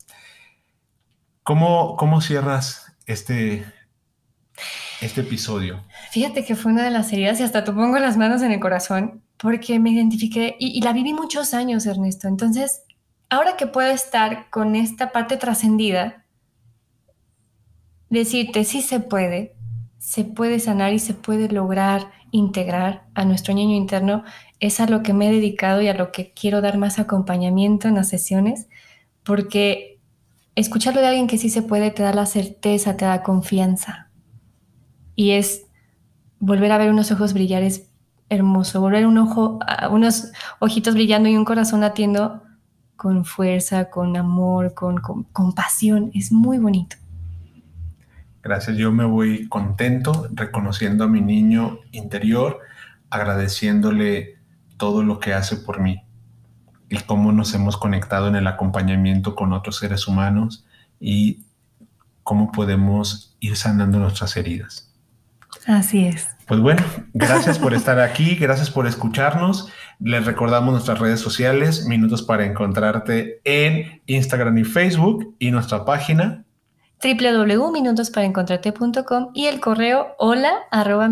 ¿cómo, 1.42 1.96
cómo 1.96 2.20
cierras 2.20 2.94
este, 3.06 3.64
este 5.00 5.20
episodio? 5.22 5.82
Fíjate 6.10 6.44
que 6.44 6.56
fue 6.56 6.72
una 6.72 6.84
de 6.84 6.90
las 6.90 7.12
heridas 7.12 7.40
y 7.40 7.42
hasta 7.42 7.64
te 7.64 7.72
pongo 7.72 7.98
las 7.98 8.16
manos 8.16 8.42
en 8.42 8.52
el 8.52 8.60
corazón 8.60 9.22
porque 9.36 9.78
me 9.78 9.90
identifiqué 9.90 10.56
y, 10.58 10.78
y 10.78 10.80
la 10.82 10.92
viví 10.92 11.12
muchos 11.12 11.54
años, 11.54 11.86
Ernesto. 11.86 12.28
Entonces, 12.28 12.82
ahora 13.28 13.56
que 13.56 13.66
puedo 13.66 13.90
estar 13.90 14.48
con 14.50 14.76
esta 14.76 15.12
parte 15.12 15.36
trascendida, 15.36 16.24
decirte 18.10 18.64
sí 18.64 18.82
se 18.82 19.00
puede, 19.00 19.54
se 19.98 20.24
puede 20.24 20.60
sanar 20.60 20.92
y 20.92 20.98
se 20.98 21.14
puede 21.14 21.48
lograr 21.48 22.10
integrar 22.30 23.04
a 23.14 23.24
nuestro 23.24 23.54
niño 23.54 23.74
interno, 23.74 24.24
es 24.60 24.80
a 24.80 24.86
lo 24.86 25.02
que 25.02 25.12
me 25.12 25.28
he 25.28 25.32
dedicado 25.32 25.82
y 25.82 25.88
a 25.88 25.94
lo 25.94 26.12
que 26.12 26.32
quiero 26.32 26.60
dar 26.60 26.78
más 26.78 26.98
acompañamiento 26.98 27.88
en 27.88 27.94
las 27.96 28.08
sesiones, 28.08 28.68
porque 29.24 29.98
escucharlo 30.54 31.00
de 31.00 31.08
alguien 31.08 31.26
que 31.26 31.38
sí 31.38 31.50
se 31.50 31.62
puede 31.62 31.90
te 31.90 32.02
da 32.02 32.12
la 32.12 32.26
certeza, 32.26 32.96
te 32.96 33.04
da 33.04 33.22
confianza. 33.22 34.05
Y 35.16 35.32
es 35.32 35.66
volver 36.38 36.70
a 36.70 36.78
ver 36.78 36.90
unos 36.90 37.10
ojos 37.10 37.32
brillar 37.32 37.62
es 37.62 37.90
hermoso, 38.28 38.80
volver 38.80 39.06
un 39.06 39.18
ojo, 39.18 39.58
unos 39.90 40.30
ojitos 40.58 40.94
brillando 40.94 41.28
y 41.28 41.36
un 41.36 41.44
corazón 41.44 41.80
latiendo 41.80 42.42
con 42.96 43.24
fuerza, 43.24 43.90
con 43.90 44.16
amor, 44.16 44.74
con, 44.74 44.98
con 44.98 45.24
compasión, 45.24 46.10
es 46.14 46.32
muy 46.32 46.58
bonito. 46.58 46.96
Gracias, 48.42 48.76
yo 48.76 48.92
me 48.92 49.04
voy 49.04 49.48
contento 49.48 50.28
reconociendo 50.32 51.04
a 51.04 51.08
mi 51.08 51.20
niño 51.20 51.80
interior, 51.90 52.60
agradeciéndole 53.10 54.36
todo 54.76 55.02
lo 55.02 55.18
que 55.18 55.34
hace 55.34 55.56
por 55.56 55.80
mí 55.80 56.02
y 56.88 56.98
cómo 56.98 57.32
nos 57.32 57.54
hemos 57.54 57.76
conectado 57.76 58.28
en 58.28 58.36
el 58.36 58.46
acompañamiento 58.46 59.34
con 59.34 59.52
otros 59.52 59.78
seres 59.78 60.06
humanos 60.06 60.64
y 61.00 61.44
cómo 62.22 62.52
podemos 62.52 63.36
ir 63.40 63.56
sanando 63.56 63.98
nuestras 63.98 64.36
heridas. 64.36 64.85
Así 65.66 66.06
es. 66.06 66.28
Pues 66.46 66.60
bueno, 66.60 66.82
gracias 67.12 67.58
por 67.58 67.74
estar 67.74 67.98
aquí, 67.98 68.36
gracias 68.36 68.70
por 68.70 68.86
escucharnos. 68.86 69.68
Les 69.98 70.24
recordamos 70.24 70.72
nuestras 70.72 70.98
redes 70.98 71.20
sociales, 71.20 71.86
Minutos 71.86 72.22
para 72.22 72.44
Encontrarte 72.44 73.40
en 73.44 74.02
Instagram 74.06 74.56
y 74.58 74.64
Facebook 74.64 75.34
y 75.38 75.50
nuestra 75.50 75.84
página 75.84 76.45
www.minutosparaencontrarte.com 77.02 79.30
y 79.34 79.46
el 79.46 79.60
correo 79.60 80.14
hola 80.18 80.54
arroba. 80.70 81.10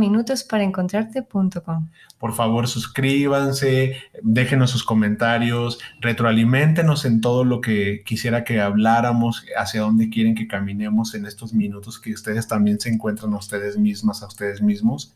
Por 2.19 2.33
favor, 2.33 2.69
suscríbanse, 2.69 3.97
déjenos 4.23 4.71
sus 4.71 4.83
comentarios, 4.83 5.79
retroalimentenos 6.01 7.05
en 7.05 7.21
todo 7.21 7.45
lo 7.45 7.61
que 7.61 8.03
quisiera 8.05 8.45
que 8.45 8.61
habláramos, 8.61 9.45
hacia 9.59 9.83
dónde 9.83 10.09
quieren 10.09 10.35
que 10.35 10.49
caminemos 10.49 11.15
en 11.15 11.27
estos 11.27 11.53
minutos 11.53 12.01
que 12.01 12.13
ustedes 12.13 12.49
también 12.49 12.81
se 12.81 12.89
encuentran 12.89 13.35
a 13.35 13.39
ustedes 13.39 13.77
mismas, 13.77 14.23
a 14.23 14.27
ustedes 14.27 14.63
mismos. 14.63 15.15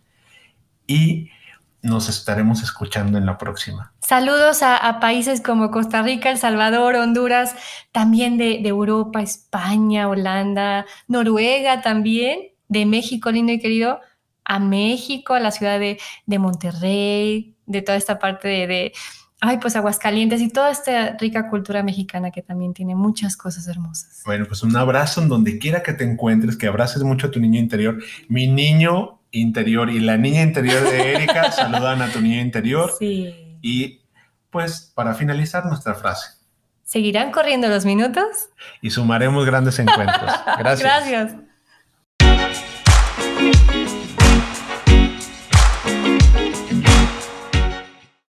Y 0.87 1.31
nos 1.83 2.09
estaremos 2.09 2.63
escuchando 2.63 3.19
en 3.19 3.27
la 3.27 3.39
próxima. 3.39 3.93
Saludos 4.01 4.63
a, 4.63 4.99
países 5.01 5.41
como 5.41 5.71
Costa 5.71 6.03
Rica, 6.03 6.31
El 6.31 6.39
Salvador, 6.39 6.97
Honduras, 6.97 7.55
también 7.93 8.37
de, 8.39 8.61
Europa, 8.67 9.23
España, 9.23 10.09
Holanda, 10.09 10.87
Noruega 11.07 11.83
también, 11.83 12.41
de 12.69 12.85
México, 12.87 13.31
lindo 13.31 13.53
y 13.53 13.61
querido, 13.61 14.01
a 14.45 14.59
México, 14.59 15.35
a 15.35 15.41
la 15.41 15.51
ciudad 15.51 15.79
de, 15.79 15.99
Monterrey, 16.39 17.55
de 17.67 17.83
toda 17.83 17.97
esta 17.97 18.19
parte 18.19 18.49
de, 18.49 18.67
de, 18.67 18.93
ay, 19.41 19.59
pues 19.59 19.77
Aguascalientes 19.77 20.41
y 20.41 20.49
toda 20.49 20.71
esta 20.71 21.17
rica 21.17 21.49
cultura 21.49 21.83
mexicana 21.83 22.31
que 22.31 22.43
también 22.43 22.75
tiene 22.75 22.95
muchas 22.95 23.37
cosas 23.37 23.69
hermosas. 23.69 24.23
Bueno, 24.25 24.47
pues 24.47 24.63
un 24.63 24.75
abrazo 24.77 25.23
en 25.23 25.29
donde 25.29 25.59
quiera 25.59 25.83
que 25.83 25.93
te 25.93 26.05
encuentres, 26.05 26.57
que 26.57 26.67
abraces 26.67 27.03
mucho 27.03 27.29
a 27.29 27.31
tu 27.31 27.41
niño 27.41 27.61
interior. 27.61 28.03
Mi 28.29 28.47
niño 28.47 29.18
interior 29.31 29.91
y 29.91 30.01
la 30.01 30.17
niña 30.17 30.43
interior 30.43 30.83
de 30.83 31.15
Erika 31.15 31.53
saludan 31.53 32.03
a 32.03 32.11
tu 32.11 32.21
niña 32.21 32.41
interior. 32.41 32.93
Sí. 32.99 33.59
Y 33.63 34.01
pues 34.51 34.93
para 34.95 35.15
finalizar 35.15 35.67
nuestra 35.67 35.95
frase. 35.95 36.39
¿Seguirán 36.85 37.33
corriendo 37.33 37.69
los 37.69 37.85
minutos? 37.85 38.49
Y 38.81 38.91
sumaremos 38.91 39.45
grandes 39.45 39.79
encuentros. 39.79 40.33
Gracias. 40.59 41.07
Gracias. 41.07 41.35